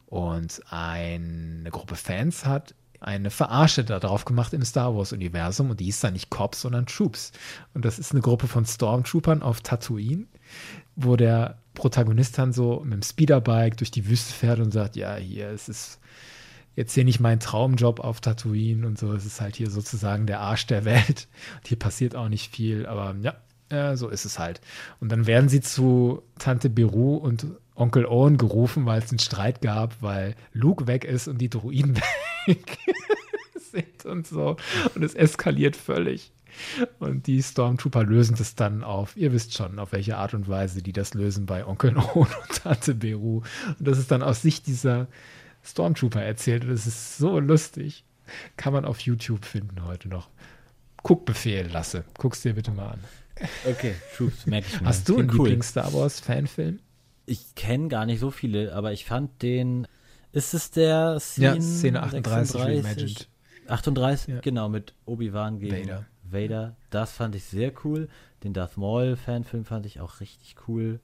Und 0.07 0.61
eine 0.71 1.71
Gruppe 1.71 1.97
Fans 1.97 2.45
hat 2.45 2.75
eine 3.01 3.31
Verarsche 3.31 3.83
darauf 3.83 4.25
gemacht 4.25 4.53
im 4.53 4.63
Star 4.63 4.95
Wars-Universum 4.95 5.71
und 5.71 5.81
die 5.81 5.89
ist 5.89 6.05
dann 6.05 6.13
nicht 6.13 6.31
Cops, 6.31 6.61
sondern 6.61 6.87
Troops. 6.87 7.33
Und 7.75 7.85
das 7.85 7.99
ist 7.99 8.13
eine 8.13 8.21
Gruppe 8.21 8.47
von 8.47 8.67
Stormtroopern 8.67 9.43
auf 9.43 9.63
Tatooine, 9.63 10.27
wo 10.97 11.17
der 11.17 11.59
Protagonist 11.75 12.37
dann 12.39 12.53
so 12.53 12.83
mit 12.85 12.93
dem 12.93 13.03
Speederbike 13.03 13.79
durch 13.79 13.91
die 13.91 14.07
Wüste 14.07 14.35
fährt 14.35 14.61
und 14.61 14.71
sagt, 14.71 14.97
ja, 14.97 15.17
hier, 15.17 15.49
es 15.49 15.69
ist 15.69 15.99
jetzt 16.77 16.93
hier 16.93 17.05
nicht 17.05 17.21
mein 17.21 17.41
Traumjob 17.41 18.01
auf 18.01 18.21
Tatooine 18.21 18.87
und 18.87 18.99
so, 18.99 19.13
es 19.13 19.25
ist 19.25 19.41
halt 19.41 19.57
hier 19.57 19.71
sozusagen 19.71 20.27
der 20.27 20.41
Arsch 20.41 20.67
der 20.67 20.85
Welt. 20.85 21.29
Und 21.57 21.69
hier 21.69 21.79
passiert 21.79 22.15
auch 22.15 22.29
nicht 22.29 22.55
viel, 22.55 22.87
aber 22.87 23.17
ja, 23.23 23.35
ja, 23.73 23.97
so 23.97 24.09
ist 24.09 24.25
es 24.25 24.39
halt. 24.39 24.61
Und 25.01 25.11
dann 25.11 25.27
werden 25.27 25.49
sie 25.49 25.61
zu 25.61 26.23
Tante 26.39 26.69
Beru 26.69 27.17
und 27.17 27.47
Onkel 27.75 28.05
Owen 28.05 28.37
gerufen, 28.37 28.85
weil 28.85 29.01
es 29.01 29.11
einen 29.11 29.21
Streit 29.21 29.63
gab, 29.63 30.03
weil 30.03 30.35
Luke 30.53 30.87
weg 30.87 31.05
ist 31.05 31.29
und 31.29 31.39
die 31.39 31.49
Druiden 31.49 31.97
weg 31.97 32.05
sind 33.71 34.05
und 34.05 34.27
so. 34.27 34.57
Und 34.95 35.03
es 35.03 35.15
eskaliert 35.15 35.77
völlig. 35.77 36.33
Und 36.99 37.27
die 37.27 37.43
Stormtrooper 37.43 38.05
lösen 38.05 38.37
das 38.37 38.55
dann 38.55 38.83
auf. 38.83 39.17
Ihr 39.17 39.33
wisst 39.33 39.55
schon, 39.55 39.79
auf 39.79 39.93
welche 39.93 40.17
Art 40.17 40.35
und 40.35 40.49
Weise 40.49 40.83
die 40.83 40.93
das 40.93 41.15
lösen 41.15 41.47
bei 41.47 41.67
Onkel 41.67 41.97
Owen 41.97 42.27
und 42.27 42.63
Tante 42.63 42.95
Beru. 42.95 43.43
Und 43.79 43.89
das 43.89 43.99
ist 43.99 44.11
dann 44.11 44.23
aus 44.23 44.43
Sicht 44.43 44.67
dieser 44.67 45.07
Stormtrooper 45.63 46.23
erzählt. 46.23 46.65
Und 46.65 46.71
es 46.71 46.87
ist 46.87 47.19
so 47.19 47.39
lustig. 47.39 48.05
Kann 48.57 48.73
man 48.73 48.85
auf 48.85 49.01
YouTube 49.01 49.45
finden 49.45 49.85
heute 49.85 50.09
noch. 50.09 50.29
Guckbefehl, 51.03 51.69
Lasse. 51.69 52.05
Guck's 52.19 52.43
dir 52.43 52.55
bitte 52.55 52.71
mal 52.71 52.91
an. 52.91 53.01
Okay, 53.67 53.95
Troops, 54.17 54.47
merke 54.47 54.69
ich 54.69 54.81
mir. 54.81 54.87
Hast 54.87 55.09
du 55.09 55.19
einen 55.19 55.31
cool. 55.31 55.49
Lieblings-Star 55.49 55.93
Wars-Fanfilm? 55.93 56.79
Ich 57.27 57.55
kenne 57.55 57.89
gar 57.89 58.07
nicht 58.07 58.21
so 58.21 58.31
viele, 58.31 58.75
aber 58.75 58.93
ich 58.93 59.05
fand 59.05 59.43
den. 59.43 59.87
Ist 60.33 60.55
es 60.55 60.71
der 60.71 61.19
Scene, 61.19 61.57
ja, 61.57 61.61
Szene 61.61 62.03
38 62.03 62.83
36, 62.83 63.29
38, 63.67 64.35
ja. 64.35 64.41
genau, 64.41 64.69
mit 64.69 64.95
Obi-Wan 65.07 65.59
gegen 65.59 65.89
Vader. 65.89 66.07
Vader. 66.23 66.77
Das 66.91 67.13
fand 67.13 67.35
ich 67.35 67.45
sehr 67.45 67.73
cool. 67.85 68.09
Den 68.45 68.53
Darth 68.53 68.77
Maul-Fanfilm 68.77 69.65
fand 69.65 69.87
ich 69.87 70.01
auch 70.01 70.21
richtig 70.21 70.57
cool. 70.69 71.01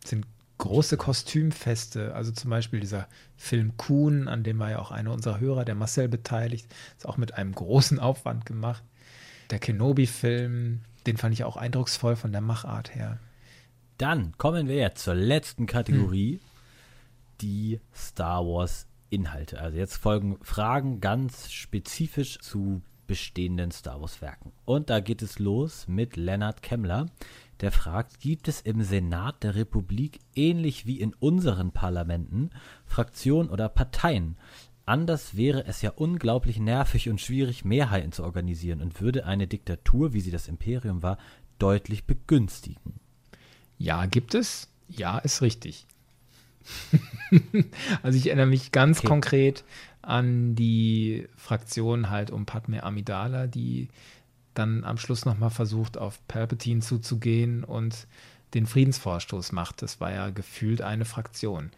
Das 0.00 0.10
sind 0.10 0.26
große 0.58 0.96
Kostümfeste, 0.96 2.14
also 2.14 2.30
zum 2.30 2.50
Beispiel 2.50 2.80
dieser 2.80 3.08
Film 3.36 3.76
Kuhn, 3.76 4.28
an 4.28 4.44
dem 4.44 4.58
war 4.58 4.70
ja 4.70 4.78
auch 4.78 4.92
einer 4.92 5.12
unserer 5.12 5.40
Hörer, 5.40 5.64
der 5.64 5.74
Marcel, 5.74 6.08
beteiligt. 6.08 6.66
Ist 6.96 7.06
auch 7.06 7.16
mit 7.16 7.34
einem 7.34 7.52
großen 7.52 7.98
Aufwand 7.98 8.46
gemacht. 8.46 8.82
Der 9.50 9.58
Kenobi-Film, 9.58 10.82
den 11.06 11.16
fand 11.16 11.34
ich 11.34 11.44
auch 11.44 11.56
eindrucksvoll 11.56 12.16
von 12.16 12.32
der 12.32 12.40
Machart 12.40 12.94
her. 12.94 13.18
Dann 13.98 14.32
kommen 14.38 14.68
wir 14.68 14.76
jetzt 14.76 15.02
zur 15.02 15.14
letzten 15.14 15.66
Kategorie, 15.66 16.34
hm. 16.34 16.40
Die 17.42 17.80
Star 17.94 18.44
Wars 18.46 18.86
Inhalte. 19.10 19.60
Also 19.60 19.76
jetzt 19.76 19.96
folgen 19.96 20.38
Fragen 20.42 21.00
ganz 21.00 21.50
spezifisch 21.50 22.38
zu 22.38 22.82
bestehenden 23.06 23.70
Star 23.70 24.00
Wars 24.00 24.22
Werken. 24.22 24.52
Und 24.64 24.88
da 24.88 25.00
geht 25.00 25.20
es 25.20 25.38
los 25.38 25.86
mit 25.86 26.16
Leonard 26.16 26.62
Kemmler, 26.62 27.06
der 27.60 27.72
fragt, 27.72 28.20
gibt 28.20 28.48
es 28.48 28.60
im 28.60 28.82
Senat 28.82 29.42
der 29.42 29.54
Republik 29.54 30.20
ähnlich 30.34 30.86
wie 30.86 31.00
in 31.00 31.14
unseren 31.14 31.72
Parlamenten 31.72 32.50
Fraktionen 32.86 33.50
oder 33.50 33.68
Parteien? 33.68 34.36
Anders 34.84 35.36
wäre 35.36 35.64
es 35.66 35.82
ja 35.82 35.90
unglaublich 35.90 36.58
nervig 36.58 37.08
und 37.08 37.20
schwierig, 37.20 37.64
Mehrheiten 37.64 38.12
zu 38.12 38.24
organisieren 38.24 38.80
und 38.80 39.00
würde 39.00 39.26
eine 39.26 39.46
Diktatur, 39.46 40.12
wie 40.12 40.20
sie 40.20 40.32
das 40.32 40.48
Imperium 40.48 41.02
war, 41.02 41.18
deutlich 41.58 42.04
begünstigen. 42.04 42.94
Ja, 43.78 44.06
gibt 44.06 44.34
es. 44.34 44.68
Ja, 44.88 45.18
ist 45.18 45.42
richtig. 45.42 45.86
also 48.02 48.18
ich 48.18 48.26
erinnere 48.26 48.46
mich 48.46 48.72
ganz 48.72 48.98
okay. 48.98 49.08
konkret 49.08 49.64
an 50.02 50.54
die 50.54 51.28
Fraktion 51.36 52.10
halt 52.10 52.30
um 52.30 52.44
Padme 52.44 52.82
Amidala, 52.82 53.46
die 53.46 53.88
dann 54.54 54.84
am 54.84 54.98
Schluss 54.98 55.24
nochmal 55.24 55.50
versucht, 55.50 55.96
auf 55.96 56.26
Palpatine 56.28 56.80
zuzugehen 56.80 57.64
und 57.64 58.06
den 58.54 58.66
Friedensvorstoß 58.66 59.52
macht. 59.52 59.82
Das 59.82 60.00
war 60.00 60.12
ja 60.12 60.30
gefühlt 60.30 60.82
eine 60.82 61.04
Fraktion. 61.04 61.70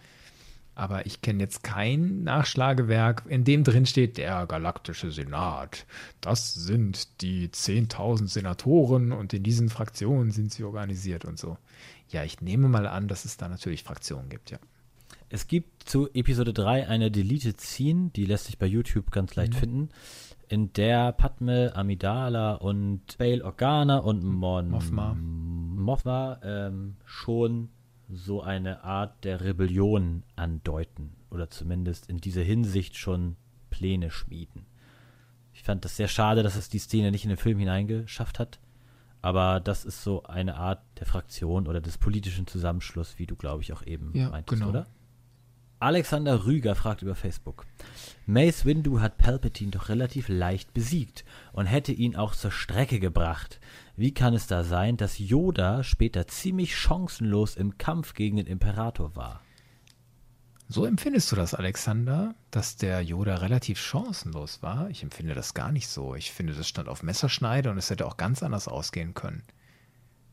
Aber 0.76 1.06
ich 1.06 1.22
kenne 1.22 1.40
jetzt 1.40 1.62
kein 1.62 2.24
Nachschlagewerk, 2.24 3.22
in 3.28 3.44
dem 3.44 3.62
drin 3.62 3.86
steht, 3.86 4.18
der 4.18 4.44
galaktische 4.46 5.12
Senat. 5.12 5.86
Das 6.20 6.52
sind 6.52 7.20
die 7.20 7.48
10.000 7.48 8.26
Senatoren 8.26 9.12
und 9.12 9.32
in 9.32 9.44
diesen 9.44 9.68
Fraktionen 9.68 10.32
sind 10.32 10.52
sie 10.52 10.64
organisiert 10.64 11.24
und 11.24 11.38
so. 11.38 11.58
Ja, 12.08 12.24
ich 12.24 12.40
nehme 12.40 12.68
mal 12.68 12.88
an, 12.88 13.06
dass 13.06 13.24
es 13.24 13.36
da 13.36 13.48
natürlich 13.48 13.84
Fraktionen 13.84 14.28
gibt, 14.28 14.50
ja. 14.50 14.58
Es 15.28 15.46
gibt 15.46 15.88
zu 15.88 16.08
Episode 16.12 16.52
3 16.52 16.88
eine 16.88 17.10
Deleted 17.10 17.60
Scene, 17.60 18.10
die 18.14 18.26
lässt 18.26 18.46
sich 18.46 18.58
bei 18.58 18.66
YouTube 18.66 19.10
ganz 19.10 19.34
leicht 19.34 19.54
mhm. 19.54 19.58
finden, 19.58 19.88
in 20.48 20.72
der 20.72 21.12
Padme, 21.12 21.72
Amidala 21.74 22.54
und 22.54 23.18
Bail 23.18 23.42
Organa 23.42 23.98
und 23.98 24.22
Mon 24.22 24.68
Mothma, 24.68 25.14
Mothma 25.14 26.40
ähm, 26.42 26.96
schon 27.04 27.70
so 28.08 28.42
eine 28.42 28.84
Art 28.84 29.24
der 29.24 29.40
Rebellion 29.40 30.22
andeuten 30.36 31.16
oder 31.30 31.50
zumindest 31.50 32.08
in 32.08 32.18
dieser 32.18 32.42
Hinsicht 32.42 32.96
schon 32.96 33.36
Pläne 33.70 34.10
schmieden. 34.10 34.66
Ich 35.52 35.62
fand 35.62 35.84
das 35.84 35.96
sehr 35.96 36.08
schade, 36.08 36.42
dass 36.42 36.56
es 36.56 36.68
die 36.68 36.78
Szene 36.78 37.10
nicht 37.10 37.24
in 37.24 37.30
den 37.30 37.38
Film 37.38 37.58
hineingeschafft 37.58 38.38
hat. 38.38 38.58
Aber 39.22 39.58
das 39.58 39.86
ist 39.86 40.02
so 40.02 40.24
eine 40.24 40.56
Art 40.56 40.82
der 40.98 41.06
Fraktion 41.06 41.66
oder 41.66 41.80
des 41.80 41.96
politischen 41.96 42.46
Zusammenschlusses, 42.46 43.18
wie 43.18 43.26
du, 43.26 43.36
glaube 43.36 43.62
ich, 43.62 43.72
auch 43.72 43.82
eben 43.86 44.10
ja, 44.14 44.28
meintest, 44.28 44.60
genau. 44.60 44.70
oder? 44.70 44.86
Alexander 45.84 46.46
Rüger 46.46 46.74
fragt 46.74 47.02
über 47.02 47.14
Facebook. 47.14 47.66
Mace 48.24 48.64
Windu 48.64 49.00
hat 49.00 49.18
Palpatine 49.18 49.70
doch 49.70 49.90
relativ 49.90 50.30
leicht 50.30 50.72
besiegt 50.72 51.26
und 51.52 51.66
hätte 51.66 51.92
ihn 51.92 52.16
auch 52.16 52.34
zur 52.34 52.50
Strecke 52.50 53.00
gebracht. 53.00 53.60
Wie 53.94 54.14
kann 54.14 54.32
es 54.32 54.46
da 54.46 54.64
sein, 54.64 54.96
dass 54.96 55.18
Yoda 55.18 55.84
später 55.84 56.26
ziemlich 56.26 56.74
chancenlos 56.74 57.54
im 57.54 57.76
Kampf 57.76 58.14
gegen 58.14 58.38
den 58.38 58.46
Imperator 58.46 59.14
war? 59.14 59.42
So 60.68 60.86
empfindest 60.86 61.30
du 61.30 61.36
das, 61.36 61.52
Alexander, 61.52 62.34
dass 62.50 62.76
der 62.76 63.02
Yoda 63.02 63.34
relativ 63.34 63.78
chancenlos 63.78 64.62
war? 64.62 64.88
Ich 64.88 65.02
empfinde 65.02 65.34
das 65.34 65.52
gar 65.52 65.70
nicht 65.70 65.88
so. 65.88 66.14
Ich 66.14 66.32
finde, 66.32 66.54
das 66.54 66.66
stand 66.66 66.88
auf 66.88 67.02
Messerschneide 67.02 67.70
und 67.70 67.76
es 67.76 67.90
hätte 67.90 68.06
auch 68.06 68.16
ganz 68.16 68.42
anders 68.42 68.68
ausgehen 68.68 69.12
können. 69.12 69.42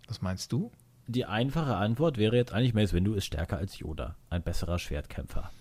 Was 0.08 0.22
meinst 0.22 0.54
du? 0.54 0.72
Die 1.12 1.26
einfache 1.26 1.76
Antwort 1.76 2.18
wäre 2.18 2.38
jetzt 2.38 2.53
eigentlich, 2.53 2.74
Mace 2.74 2.93
Windu 2.93 3.14
ist 3.14 3.26
stärker 3.26 3.57
als 3.57 3.78
Yoda, 3.78 4.16
ein 4.30 4.43
besserer 4.43 4.80
Schwertkämpfer. 4.80 5.51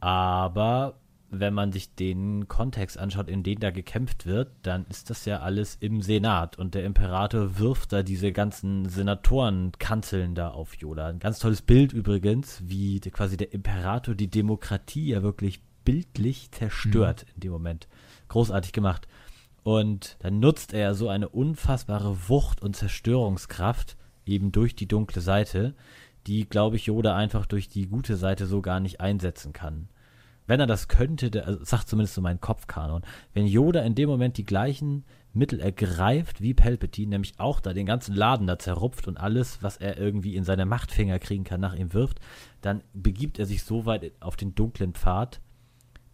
Aber 0.00 0.98
wenn 1.30 1.54
man 1.54 1.70
sich 1.70 1.94
den 1.94 2.48
Kontext 2.48 2.98
anschaut, 2.98 3.28
in 3.28 3.44
dem 3.44 3.60
da 3.60 3.70
gekämpft 3.70 4.26
wird, 4.26 4.50
dann 4.62 4.84
ist 4.86 5.10
das 5.10 5.26
ja 5.26 5.38
alles 5.38 5.76
im 5.76 6.02
Senat 6.02 6.58
und 6.58 6.74
der 6.74 6.84
Imperator 6.84 7.56
wirft 7.60 7.92
da 7.92 8.02
diese 8.02 8.32
ganzen 8.32 8.88
Senatorenkanzeln 8.88 10.34
da 10.34 10.48
auf 10.48 10.74
Yoda. 10.74 11.06
Ein 11.06 11.20
ganz 11.20 11.38
tolles 11.38 11.62
Bild 11.62 11.92
übrigens, 11.92 12.64
wie 12.66 12.98
quasi 12.98 13.36
der 13.36 13.52
Imperator 13.52 14.16
die 14.16 14.28
Demokratie 14.28 15.10
ja 15.10 15.22
wirklich 15.22 15.62
bildlich 15.84 16.50
zerstört 16.50 17.26
mhm. 17.26 17.34
in 17.34 17.40
dem 17.42 17.52
Moment. 17.52 17.86
Großartig 18.26 18.72
gemacht. 18.72 19.06
Und 19.62 20.16
dann 20.18 20.40
nutzt 20.40 20.74
er 20.74 20.94
so 20.94 21.08
eine 21.08 21.28
unfassbare 21.28 22.28
Wucht 22.28 22.60
und 22.60 22.74
Zerstörungskraft 22.74 23.96
eben 24.26 24.52
durch 24.52 24.74
die 24.74 24.88
dunkle 24.88 25.20
Seite, 25.20 25.74
die, 26.26 26.48
glaube 26.48 26.76
ich, 26.76 26.86
Yoda 26.86 27.16
einfach 27.16 27.46
durch 27.46 27.68
die 27.68 27.86
gute 27.86 28.16
Seite 28.16 28.46
so 28.46 28.62
gar 28.62 28.80
nicht 28.80 29.00
einsetzen 29.00 29.52
kann 29.52 29.88
wenn 30.46 30.60
er 30.60 30.66
das 30.66 30.88
könnte, 30.88 31.30
der, 31.30 31.46
also 31.46 31.64
sagt 31.64 31.88
zumindest 31.88 32.14
so 32.14 32.20
mein 32.20 32.40
Kopfkanon, 32.40 33.02
wenn 33.32 33.46
Yoda 33.46 33.80
in 33.82 33.94
dem 33.94 34.08
Moment 34.08 34.36
die 34.36 34.44
gleichen 34.44 35.04
Mittel 35.32 35.60
ergreift 35.60 36.42
wie 36.42 36.52
Palpatine, 36.52 37.10
nämlich 37.10 37.34
auch 37.38 37.60
da 37.60 37.72
den 37.72 37.86
ganzen 37.86 38.14
Laden 38.14 38.46
da 38.46 38.58
zerrupft 38.58 39.08
und 39.08 39.18
alles, 39.18 39.62
was 39.62 39.76
er 39.78 39.96
irgendwie 39.96 40.36
in 40.36 40.44
seine 40.44 40.66
Machtfinger 40.66 41.18
kriegen 41.18 41.44
kann, 41.44 41.60
nach 41.60 41.74
ihm 41.74 41.94
wirft, 41.94 42.20
dann 42.60 42.82
begibt 42.92 43.38
er 43.38 43.46
sich 43.46 43.62
so 43.62 43.86
weit 43.86 44.12
auf 44.20 44.36
den 44.36 44.54
dunklen 44.54 44.92
Pfad, 44.92 45.40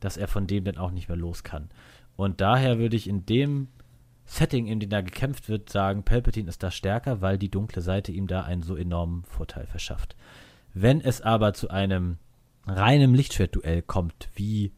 dass 0.01 0.17
er 0.17 0.29
von 0.29 0.47
dem 0.47 0.65
dann 0.65 0.79
auch 0.79 0.93
nicht 0.93 1.09
mehr 1.09 1.17
los 1.17 1.43
kann. 1.43 1.69
Und 2.17 2.41
daher 2.41 2.79
würde 2.79 2.97
ich 2.97 3.09
in 3.09 3.27
dem 3.27 3.69
Setting, 4.31 4.67
in 4.67 4.79
dem 4.79 4.91
da 4.91 5.01
gekämpft 5.01 5.49
wird, 5.49 5.71
sagen, 5.71 6.03
Palpatine 6.03 6.51
ist 6.51 6.63
da 6.63 6.71
stärker, 6.71 7.23
weil 7.23 7.39
die 7.39 7.51
dunkle 7.51 7.81
Seite 7.81 8.13
ihm 8.13 8.27
da 8.27 8.43
einen 8.43 8.63
so 8.63 8.77
enormen 8.77 9.25
Vorteil 9.25 9.67
verschafft. 9.67 10.17
Wenn 10.75 11.01
es 11.01 11.23
aber 11.23 11.55
zu 11.55 11.71
einem 11.71 12.19
reinem 12.67 13.15
Lichtschwertduell 13.15 13.81
kommt, 13.81 14.29
wie 14.35 14.73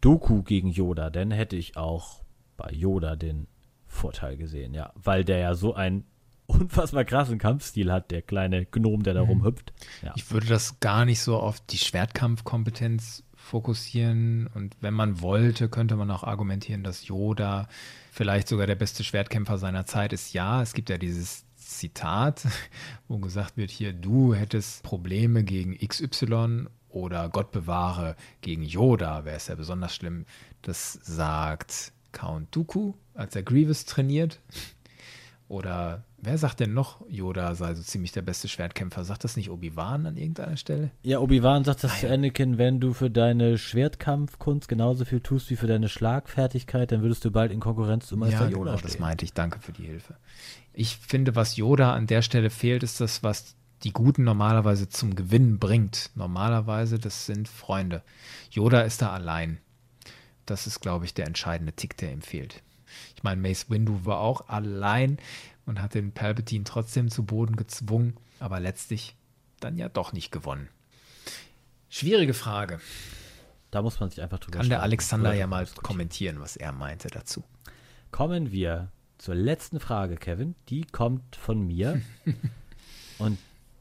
Doku 0.00 0.42
gegen 0.42 0.70
Yoda, 0.70 1.10
dann 1.10 1.30
hätte 1.30 1.54
ich 1.54 1.76
auch 1.76 2.24
bei 2.56 2.70
Yoda 2.72 3.14
den 3.14 3.46
Vorteil 3.86 4.36
gesehen, 4.36 4.74
ja. 4.74 4.92
Weil 4.96 5.24
der 5.24 5.38
ja 5.38 5.54
so 5.54 5.72
einen 5.72 6.04
unfassbar 6.46 7.04
krassen 7.04 7.38
Kampfstil 7.38 7.92
hat, 7.92 8.10
der 8.10 8.22
kleine 8.22 8.66
Gnom, 8.66 9.04
der 9.04 9.14
da 9.14 9.22
mhm. 9.22 9.30
rumhüpft. 9.30 9.72
Ja. 10.02 10.14
Ich 10.16 10.32
würde 10.32 10.48
das 10.48 10.80
gar 10.80 11.04
nicht 11.04 11.20
so 11.20 11.38
auf 11.38 11.60
die 11.60 11.78
Schwertkampfkompetenz 11.78 13.22
fokussieren 13.36 14.48
und 14.48 14.76
wenn 14.80 14.94
man 14.94 15.20
wollte, 15.20 15.68
könnte 15.68 15.94
man 15.94 16.10
auch 16.10 16.24
argumentieren, 16.24 16.82
dass 16.82 17.06
Yoda 17.06 17.68
vielleicht 18.16 18.48
sogar 18.48 18.66
der 18.66 18.76
beste 18.76 19.04
Schwertkämpfer 19.04 19.58
seiner 19.58 19.84
Zeit 19.84 20.14
ist. 20.14 20.32
Ja, 20.32 20.62
es 20.62 20.72
gibt 20.72 20.88
ja 20.88 20.96
dieses 20.96 21.44
Zitat, 21.54 22.46
wo 23.08 23.18
gesagt 23.18 23.58
wird, 23.58 23.70
hier, 23.70 23.92
du 23.92 24.34
hättest 24.34 24.82
Probleme 24.82 25.44
gegen 25.44 25.76
XY 25.76 26.66
oder 26.88 27.28
Gott 27.28 27.52
bewahre 27.52 28.16
gegen 28.40 28.62
Yoda 28.62 29.26
wäre 29.26 29.36
es 29.36 29.48
ja 29.48 29.54
besonders 29.54 29.94
schlimm. 29.94 30.24
Das 30.62 30.94
sagt 31.02 31.92
Count 32.12 32.56
Dooku, 32.56 32.94
als 33.12 33.36
er 33.36 33.42
Grievous 33.42 33.84
trainiert. 33.84 34.40
Oder 35.48 36.02
wer 36.18 36.38
sagt 36.38 36.58
denn 36.58 36.74
noch, 36.74 37.00
Yoda 37.08 37.54
sei 37.54 37.74
so 37.74 37.82
ziemlich 37.82 38.10
der 38.10 38.22
beste 38.22 38.48
Schwertkämpfer? 38.48 39.04
Sagt 39.04 39.22
das 39.22 39.36
nicht 39.36 39.48
Obi-Wan 39.48 40.06
an 40.06 40.16
irgendeiner 40.16 40.56
Stelle? 40.56 40.90
Ja, 41.02 41.20
Obi-Wan 41.20 41.62
sagt 41.62 41.84
das 41.84 41.92
ah, 41.92 42.00
zu 42.00 42.10
Anakin, 42.10 42.58
wenn 42.58 42.80
du 42.80 42.92
für 42.92 43.10
deine 43.10 43.56
Schwertkampfkunst 43.56 44.68
genauso 44.68 45.04
viel 45.04 45.20
tust 45.20 45.48
wie 45.50 45.56
für 45.56 45.68
deine 45.68 45.88
Schlagfertigkeit, 45.88 46.90
dann 46.90 47.02
würdest 47.02 47.24
du 47.24 47.30
bald 47.30 47.52
in 47.52 47.60
Konkurrenz 47.60 48.06
zu 48.06 48.16
Meister 48.16 48.46
ja, 48.46 48.50
Yoda 48.50 48.70
genau, 48.70 48.78
stehen. 48.78 48.88
das 48.90 48.98
meinte 48.98 49.24
ich. 49.24 49.34
Danke 49.34 49.60
für 49.60 49.72
die 49.72 49.84
Hilfe. 49.84 50.16
Ich 50.72 50.96
finde, 50.96 51.36
was 51.36 51.56
Yoda 51.56 51.92
an 51.92 52.08
der 52.08 52.22
Stelle 52.22 52.50
fehlt, 52.50 52.82
ist 52.82 53.00
das, 53.00 53.22
was 53.22 53.54
die 53.84 53.92
Guten 53.92 54.24
normalerweise 54.24 54.88
zum 54.88 55.14
Gewinn 55.14 55.60
bringt. 55.60 56.10
Normalerweise, 56.16 56.98
das 56.98 57.26
sind 57.26 57.46
Freunde. 57.46 58.02
Yoda 58.50 58.80
ist 58.80 59.00
da 59.00 59.12
allein. 59.12 59.58
Das 60.44 60.66
ist, 60.66 60.80
glaube 60.80 61.04
ich, 61.04 61.14
der 61.14 61.26
entscheidende 61.26 61.72
Tick, 61.72 61.96
der 61.96 62.12
ihm 62.12 62.22
fehlt. 62.22 62.62
Ich 63.16 63.22
meine, 63.22 63.40
Mace 63.40 63.70
Windu 63.70 64.04
war 64.04 64.20
auch 64.20 64.48
allein 64.48 65.18
und 65.64 65.82
hat 65.82 65.94
den 65.94 66.12
Palpatine 66.12 66.64
trotzdem 66.64 67.10
zu 67.10 67.24
Boden 67.24 67.56
gezwungen, 67.56 68.14
aber 68.38 68.60
letztlich 68.60 69.16
dann 69.58 69.76
ja 69.76 69.88
doch 69.88 70.12
nicht 70.12 70.30
gewonnen. 70.30 70.68
Schwierige 71.88 72.34
Frage. 72.34 72.80
Da 73.70 73.82
muss 73.82 73.98
man 74.00 74.10
sich 74.10 74.22
einfach 74.22 74.38
drüber 74.38 74.58
Kann 74.58 74.68
der 74.68 74.82
Alexander 74.82 75.34
ja 75.34 75.46
mal 75.46 75.66
kommentieren, 75.82 76.40
was 76.40 76.56
er 76.56 76.72
meinte 76.72 77.08
dazu. 77.08 77.42
Kommen 78.10 78.52
wir 78.52 78.90
zur 79.18 79.34
letzten 79.34 79.80
Frage, 79.80 80.16
Kevin. 80.16 80.54
Die 80.68 80.84
kommt 80.84 81.36
von 81.36 81.66
mir. 81.66 82.00
und 83.18 83.38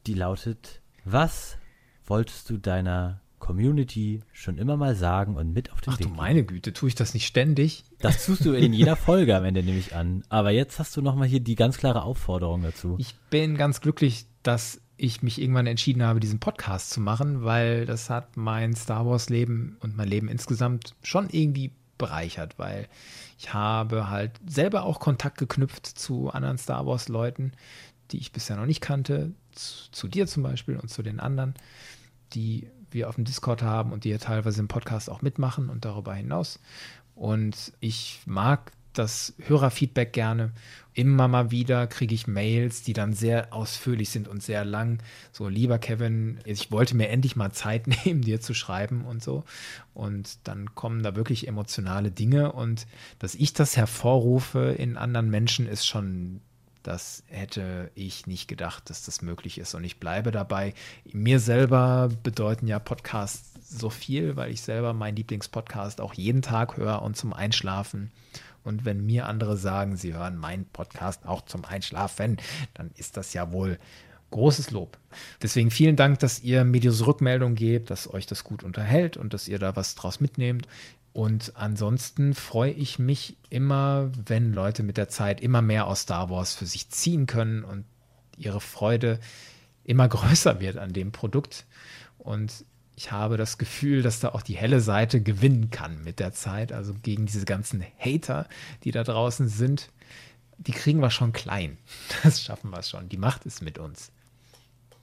die 0.07 0.13
lautet, 0.13 0.81
was 1.03 1.57
wolltest 2.05 2.49
du 2.49 2.57
deiner 2.57 3.21
Community 3.39 4.21
schon 4.33 4.57
immer 4.57 4.77
mal 4.77 4.95
sagen 4.95 5.35
und 5.35 5.53
mit 5.53 5.71
auf 5.71 5.81
den 5.81 5.93
Ach 5.93 5.99
Weg 5.99 6.07
du 6.07 6.13
meine 6.13 6.43
Güte, 6.43 6.73
tue 6.73 6.89
ich 6.89 6.95
das 6.95 7.13
nicht 7.13 7.27
ständig? 7.27 7.83
Das 8.05 8.25
tust 8.25 8.45
du 8.45 8.53
in 8.53 8.71
jeder 8.71 8.95
Folge 8.95 9.35
am 9.35 9.43
Ende, 9.45 9.63
nehme 9.63 9.79
ich 9.79 9.95
an. 9.95 10.23
Aber 10.29 10.51
jetzt 10.51 10.77
hast 10.77 10.95
du 10.95 11.01
nochmal 11.01 11.27
hier 11.27 11.39
die 11.39 11.55
ganz 11.55 11.77
klare 11.77 12.03
Aufforderung 12.03 12.61
dazu. 12.61 12.95
Ich 12.99 13.15
bin 13.31 13.57
ganz 13.57 13.81
glücklich, 13.81 14.27
dass 14.43 14.79
ich 14.97 15.23
mich 15.23 15.41
irgendwann 15.41 15.65
entschieden 15.65 16.03
habe, 16.03 16.19
diesen 16.19 16.39
Podcast 16.39 16.91
zu 16.91 17.01
machen, 17.01 17.43
weil 17.43 17.85
das 17.85 18.09
hat 18.09 18.37
mein 18.37 18.75
Star 18.75 19.05
Wars 19.07 19.29
Leben 19.29 19.77
und 19.81 19.97
mein 19.97 20.07
Leben 20.07 20.29
insgesamt 20.29 20.93
schon 21.01 21.29
irgendwie 21.31 21.71
bereichert, 21.97 22.59
weil 22.59 22.87
ich 23.39 23.53
habe 23.53 24.09
halt 24.09 24.31
selber 24.45 24.83
auch 24.83 24.99
Kontakt 24.99 25.37
geknüpft 25.37 25.85
zu 25.85 26.29
anderen 26.29 26.57
Star 26.57 26.85
Wars 26.85 27.09
Leuten, 27.09 27.53
die 28.11 28.17
ich 28.17 28.31
bisher 28.31 28.55
noch 28.55 28.65
nicht 28.65 28.81
kannte, 28.81 29.31
zu, 29.53 29.91
zu, 29.91 30.07
dir 30.07 30.27
zum 30.27 30.43
Beispiel 30.43 30.77
und 30.77 30.89
zu 30.89 31.01
den 31.01 31.19
anderen, 31.19 31.55
die 32.33 32.67
wir 32.91 33.09
auf 33.09 33.15
dem 33.15 33.25
Discord 33.25 33.61
haben 33.61 33.91
und 33.91 34.03
die 34.03 34.09
ja 34.09 34.17
teilweise 34.17 34.59
im 34.59 34.67
Podcast 34.67 35.09
auch 35.09 35.21
mitmachen 35.21 35.69
und 35.69 35.85
darüber 35.85 36.13
hinaus. 36.13 36.59
Und 37.15 37.73
ich 37.79 38.19
mag 38.25 38.71
das 38.93 39.33
Hörerfeedback 39.47 40.13
gerne. 40.13 40.51
Immer 40.93 41.27
mal 41.27 41.51
wieder 41.51 41.87
kriege 41.87 42.15
ich 42.15 42.27
Mails, 42.27 42.83
die 42.83 42.93
dann 42.93 43.13
sehr 43.13 43.53
ausführlich 43.53 44.09
sind 44.09 44.27
und 44.27 44.41
sehr 44.41 44.63
lang. 44.63 44.99
So, 45.31 45.49
lieber 45.49 45.77
Kevin, 45.77 46.39
ich 46.45 46.71
wollte 46.71 46.95
mir 46.95 47.09
endlich 47.09 47.35
mal 47.35 47.51
Zeit 47.51 47.87
nehmen, 48.05 48.21
dir 48.21 48.39
zu 48.39 48.53
schreiben 48.53 49.03
und 49.05 49.21
so. 49.21 49.43
Und 49.93 50.39
dann 50.45 50.73
kommen 50.75 51.03
da 51.03 51.15
wirklich 51.15 51.47
emotionale 51.47 52.11
Dinge. 52.11 52.51
Und 52.53 52.87
dass 53.19 53.35
ich 53.35 53.53
das 53.53 53.75
hervorrufe 53.75 54.75
in 54.77 54.97
anderen 54.97 55.29
Menschen, 55.29 55.67
ist 55.67 55.85
schon 55.85 56.41
das 56.85 57.23
hätte 57.25 57.89
ich 57.95 58.27
nicht 58.27 58.47
gedacht, 58.47 58.91
dass 58.91 59.03
das 59.03 59.23
möglich 59.23 59.57
ist. 59.57 59.73
Und 59.73 59.83
ich 59.83 59.99
bleibe 59.99 60.29
dabei. 60.29 60.75
Mir 61.11 61.39
selber 61.39 62.09
bedeuten 62.21 62.67
ja 62.67 62.77
Podcasts 62.77 63.54
so 63.69 63.89
viel, 63.89 64.35
weil 64.35 64.51
ich 64.51 64.61
selber 64.61 64.93
meinen 64.93 65.15
Lieblingspodcast 65.15 66.01
auch 66.01 66.13
jeden 66.13 66.41
Tag 66.41 66.77
höre 66.77 67.01
und 67.01 67.17
zum 67.17 67.33
Einschlafen. 67.33 68.11
Und 68.63 68.85
wenn 68.85 69.05
mir 69.05 69.27
andere 69.27 69.57
sagen, 69.57 69.95
sie 69.95 70.13
hören 70.13 70.37
meinen 70.37 70.65
Podcast 70.65 71.25
auch 71.25 71.45
zum 71.45 71.65
Einschlafen, 71.65 72.37
dann 72.73 72.91
ist 72.95 73.15
das 73.15 73.33
ja 73.33 73.51
wohl 73.51 73.77
großes 74.31 74.71
Lob. 74.71 74.97
Deswegen 75.41 75.71
vielen 75.71 75.95
Dank, 75.95 76.19
dass 76.19 76.41
ihr 76.41 76.63
mir 76.63 76.81
diese 76.81 77.05
Rückmeldung 77.05 77.55
gebt, 77.55 77.89
dass 77.89 78.11
euch 78.11 78.25
das 78.25 78.43
gut 78.43 78.63
unterhält 78.63 79.17
und 79.17 79.33
dass 79.33 79.47
ihr 79.47 79.59
da 79.59 79.75
was 79.75 79.95
draus 79.95 80.19
mitnehmt. 80.19 80.67
Und 81.13 81.53
ansonsten 81.55 82.33
freue 82.33 82.71
ich 82.71 82.99
mich 82.99 83.37
immer, 83.49 84.11
wenn 84.25 84.51
Leute 84.51 84.83
mit 84.83 84.97
der 84.97 85.07
Zeit 85.07 85.39
immer 85.39 85.61
mehr 85.61 85.87
aus 85.87 86.01
Star 86.01 86.29
Wars 86.29 86.53
für 86.53 86.65
sich 86.65 86.89
ziehen 86.89 87.25
können 87.25 87.63
und 87.63 87.85
ihre 88.35 88.59
Freude 88.59 89.19
immer 89.85 90.09
größer 90.09 90.59
wird 90.59 90.77
an 90.77 90.91
dem 90.91 91.11
Produkt. 91.11 91.65
Und 92.17 92.65
ich 92.95 93.11
habe 93.11 93.37
das 93.37 93.57
Gefühl, 93.57 94.01
dass 94.01 94.19
da 94.19 94.29
auch 94.29 94.41
die 94.41 94.55
helle 94.55 94.79
Seite 94.79 95.21
gewinnen 95.21 95.69
kann 95.69 96.03
mit 96.03 96.19
der 96.19 96.33
Zeit. 96.33 96.71
Also 96.71 96.93
gegen 97.01 97.25
diese 97.25 97.45
ganzen 97.45 97.83
Hater, 97.99 98.47
die 98.83 98.91
da 98.91 99.03
draußen 99.03 99.49
sind, 99.49 99.89
die 100.57 100.71
kriegen 100.71 101.01
wir 101.01 101.11
schon 101.11 101.33
klein. 101.33 101.77
Das 102.23 102.41
schaffen 102.41 102.71
wir 102.71 102.83
schon. 102.83 103.09
Die 103.09 103.17
Macht 103.17 103.45
ist 103.45 103.61
mit 103.61 103.77
uns. 103.77 104.11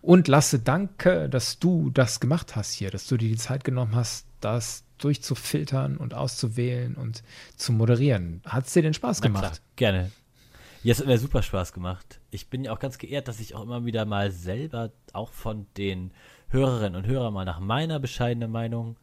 Und 0.01 0.27
Lasse, 0.27 0.59
danke, 0.59 1.29
dass 1.29 1.59
du 1.59 1.91
das 1.91 2.19
gemacht 2.19 2.57
hast 2.57 2.73
hier, 2.73 2.91
dass 2.91 3.07
du 3.07 3.17
dir 3.17 3.29
die 3.29 3.37
Zeit 3.37 3.63
genommen 3.63 3.95
hast, 3.95 4.27
das 4.41 4.83
durchzufiltern 4.99 5.97
und 5.97 6.15
auszuwählen 6.15 6.95
und 6.95 7.23
zu 7.57 7.73
moderieren. 7.73 8.41
Hat 8.45 8.67
es 8.67 8.73
dir 8.73 8.83
denn 8.83 8.95
Spaß 8.95 9.21
gemacht? 9.21 9.43
Klar, 9.43 9.59
gerne. 9.77 10.11
Ja, 10.85 10.91
es 10.91 10.99
hat 10.99 11.07
mir 11.07 11.17
super 11.17 11.43
Spaß 11.43 11.73
gemacht. 11.73 12.21
Ich 12.33 12.51
bin 12.51 12.65
ja 12.65 12.73
auch 12.73 12.81
ganz 12.81 12.99
geehrt, 12.99 13.29
dass 13.29 13.39
ich 13.39 13.55
auch 13.55 13.63
immer 13.63 13.85
wieder 13.85 14.05
mal 14.05 14.33
selber 14.33 14.91
auch 15.13 15.31
von 15.31 15.67
den 15.77 16.11
Hörerinnen 16.49 16.97
und 16.97 17.07
Hörern 17.07 17.33
mal 17.33 17.45
nach 17.45 17.61
meiner 17.61 18.01
bescheidenen 18.01 18.51
Meinung 18.51 18.97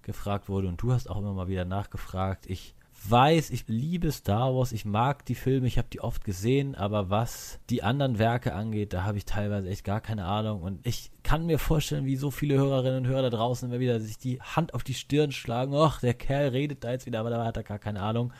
gefragt 0.00 0.48
wurde 0.48 0.68
und 0.68 0.80
du 0.80 0.92
hast 0.92 1.10
auch 1.10 1.18
immer 1.18 1.34
mal 1.34 1.48
wieder 1.48 1.66
nachgefragt. 1.66 2.46
Ich 2.48 2.74
weiß, 3.08 3.50
ich 3.50 3.64
liebe 3.68 4.10
Star 4.12 4.54
Wars, 4.54 4.72
ich 4.72 4.86
mag 4.86 5.26
die 5.26 5.34
Filme, 5.34 5.66
ich 5.66 5.76
habe 5.76 5.88
die 5.92 6.00
oft 6.00 6.24
gesehen, 6.24 6.74
aber 6.74 7.10
was 7.10 7.60
die 7.68 7.82
anderen 7.82 8.18
Werke 8.18 8.54
angeht, 8.54 8.94
da 8.94 9.04
habe 9.04 9.18
ich 9.18 9.26
teilweise 9.26 9.68
echt 9.68 9.84
gar 9.84 10.00
keine 10.00 10.24
Ahnung. 10.24 10.62
Und 10.62 10.86
ich 10.86 11.10
kann 11.22 11.44
mir 11.44 11.58
vorstellen, 11.58 12.06
wie 12.06 12.16
so 12.16 12.30
viele 12.30 12.56
Hörerinnen 12.56 13.04
und 13.04 13.08
Hörer 13.08 13.28
da 13.28 13.36
draußen 13.36 13.68
immer 13.68 13.78
wieder 13.78 14.00
sich 14.00 14.16
die 14.16 14.40
Hand 14.40 14.72
auf 14.72 14.84
die 14.84 14.94
Stirn 14.94 15.32
schlagen. 15.32 15.74
Ach, 15.74 16.00
der 16.00 16.14
Kerl 16.14 16.48
redet 16.48 16.82
da 16.82 16.92
jetzt 16.92 17.04
wieder, 17.04 17.20
aber 17.20 17.28
da 17.28 17.44
hat 17.44 17.58
er 17.58 17.62
gar 17.62 17.78
keine 17.78 18.00
Ahnung. 18.00 18.32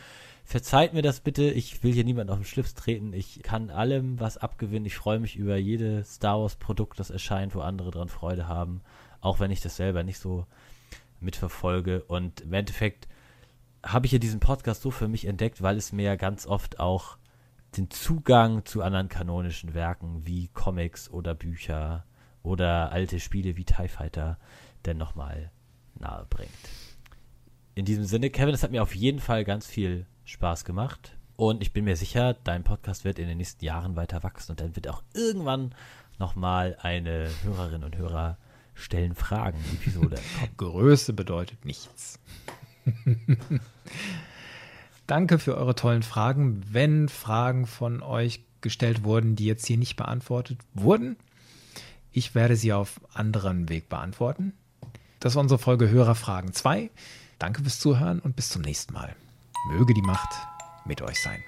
Verzeiht 0.49 0.95
mir 0.95 1.03
das 1.03 1.19
bitte, 1.19 1.51
ich 1.51 1.83
will 1.83 1.93
hier 1.93 2.05
niemanden 2.05 2.33
auf 2.33 2.39
den 2.39 2.45
Schlips 2.45 2.75
treten. 2.75 3.13
Ich 3.13 3.43
kann 3.43 3.69
allem 3.69 4.21
was 4.21 4.39
abgewinnen. 4.39 4.87
Ich 4.87 4.95
freue 4.95 5.19
mich 5.19 5.35
über 5.35 5.57
jedes 5.57 6.15
Star 6.15 6.41
Wars 6.41 6.55
Produkt, 6.55 7.01
das 7.01 7.11
erscheint, 7.11 7.57
wo 7.57 7.63
andere 7.63 7.91
dran 7.91 8.09
Freude 8.09 8.47
haben. 8.47 8.81
Auch 9.21 9.41
wenn 9.41 9.51
ich 9.51 9.61
das 9.61 9.75
selber 9.75 10.05
nicht 10.05 10.21
so 10.21 10.47
mitverfolge. 11.19 12.05
Und 12.05 12.43
im 12.43 12.53
Endeffekt 12.53 13.09
habe 13.85 14.07
ich 14.07 14.13
ja 14.13 14.21
diesen 14.21 14.39
Podcast 14.39 14.83
so 14.83 14.93
für 14.93 15.09
mich 15.09 15.25
entdeckt, 15.25 15.63
weil 15.63 15.77
es 15.77 15.91
mir 15.91 16.05
ja 16.05 16.15
ganz 16.15 16.47
oft 16.47 16.79
auch 16.79 17.19
den 17.77 17.91
Zugang 17.91 18.65
zu 18.65 18.83
anderen 18.83 19.09
kanonischen 19.09 19.75
Werken 19.75 20.29
wie 20.29 20.47
Comics 20.55 21.11
oder 21.11 21.35
Bücher 21.35 22.07
oder 22.45 22.93
alte 22.93 23.19
Spiele 23.19 23.57
wie 23.57 23.65
TIE 23.65 23.89
Fighter 23.89 24.39
denn 24.85 24.97
nochmal 24.97 25.51
nahe 25.99 26.25
bringt. 26.31 26.51
In 27.75 27.85
diesem 27.85 28.05
Sinne, 28.05 28.31
Kevin, 28.31 28.55
es 28.55 28.63
hat 28.63 28.71
mir 28.71 28.85
auf 28.85 28.95
jeden 28.95 29.19
Fall 29.19 29.45
ganz 29.45 29.67
viel 29.67 30.07
Spaß 30.27 30.65
gemacht 30.65 31.17
und 31.37 31.63
ich 31.63 31.73
bin 31.73 31.85
mir 31.85 31.97
sicher, 31.97 32.35
dein 32.35 32.65
Podcast 32.65 33.05
wird 33.05 33.19
in 33.19 33.29
den 33.29 33.39
nächsten 33.39 33.65
Jahren 33.65 33.95
weiter 33.97 34.23
wachsen 34.23 34.53
und 34.53 34.61
dann 34.61 34.75
wird 34.75 34.89
auch 34.89 35.03
irgendwann 35.15 35.75
nochmal 36.19 36.77
eine 36.81 37.29
Hörerin 37.43 37.85
und 37.85 37.97
Hörer 37.97 38.39
stellen 38.75 39.15
Fragen 39.15 39.59
Episode. 39.75 40.17
Größe 40.57 41.13
bedeutet 41.13 41.65
nichts. 41.65 42.19
Danke 45.07 45.39
für 45.39 45.57
eure 45.57 45.75
tollen 45.75 46.03
Fragen. 46.03 46.63
Wenn 46.71 47.09
Fragen 47.09 47.67
von 47.67 48.03
euch 48.03 48.41
gestellt 48.61 49.05
wurden, 49.05 49.37
die 49.37 49.47
jetzt 49.47 49.67
hier 49.67 49.79
nicht 49.79 49.97
beantwortet 49.97 50.59
wurden, 50.75 51.17
ich 52.13 52.35
werde 52.35 52.57
sie 52.57 52.73
auf 52.73 53.01
anderen 53.13 53.69
Weg 53.69 53.89
beantworten. 53.89 54.55
Das 55.21 55.35
war 55.35 55.43
unsere 55.43 55.59
Folge 55.59 55.91
Hörerfragen 55.91 56.53
2. 56.53 56.91
Danke 57.39 57.63
fürs 57.63 57.79
Zuhören 57.79 58.21
und 58.21 58.37
bis 58.37 58.49
zum 58.49 58.63
nächsten 58.63 58.95
Mal. 58.95 59.15
Möge 59.65 59.95
die 59.95 60.03
Macht 60.03 60.29
mit 60.85 61.03
euch 61.03 61.21
sein. 61.21 61.43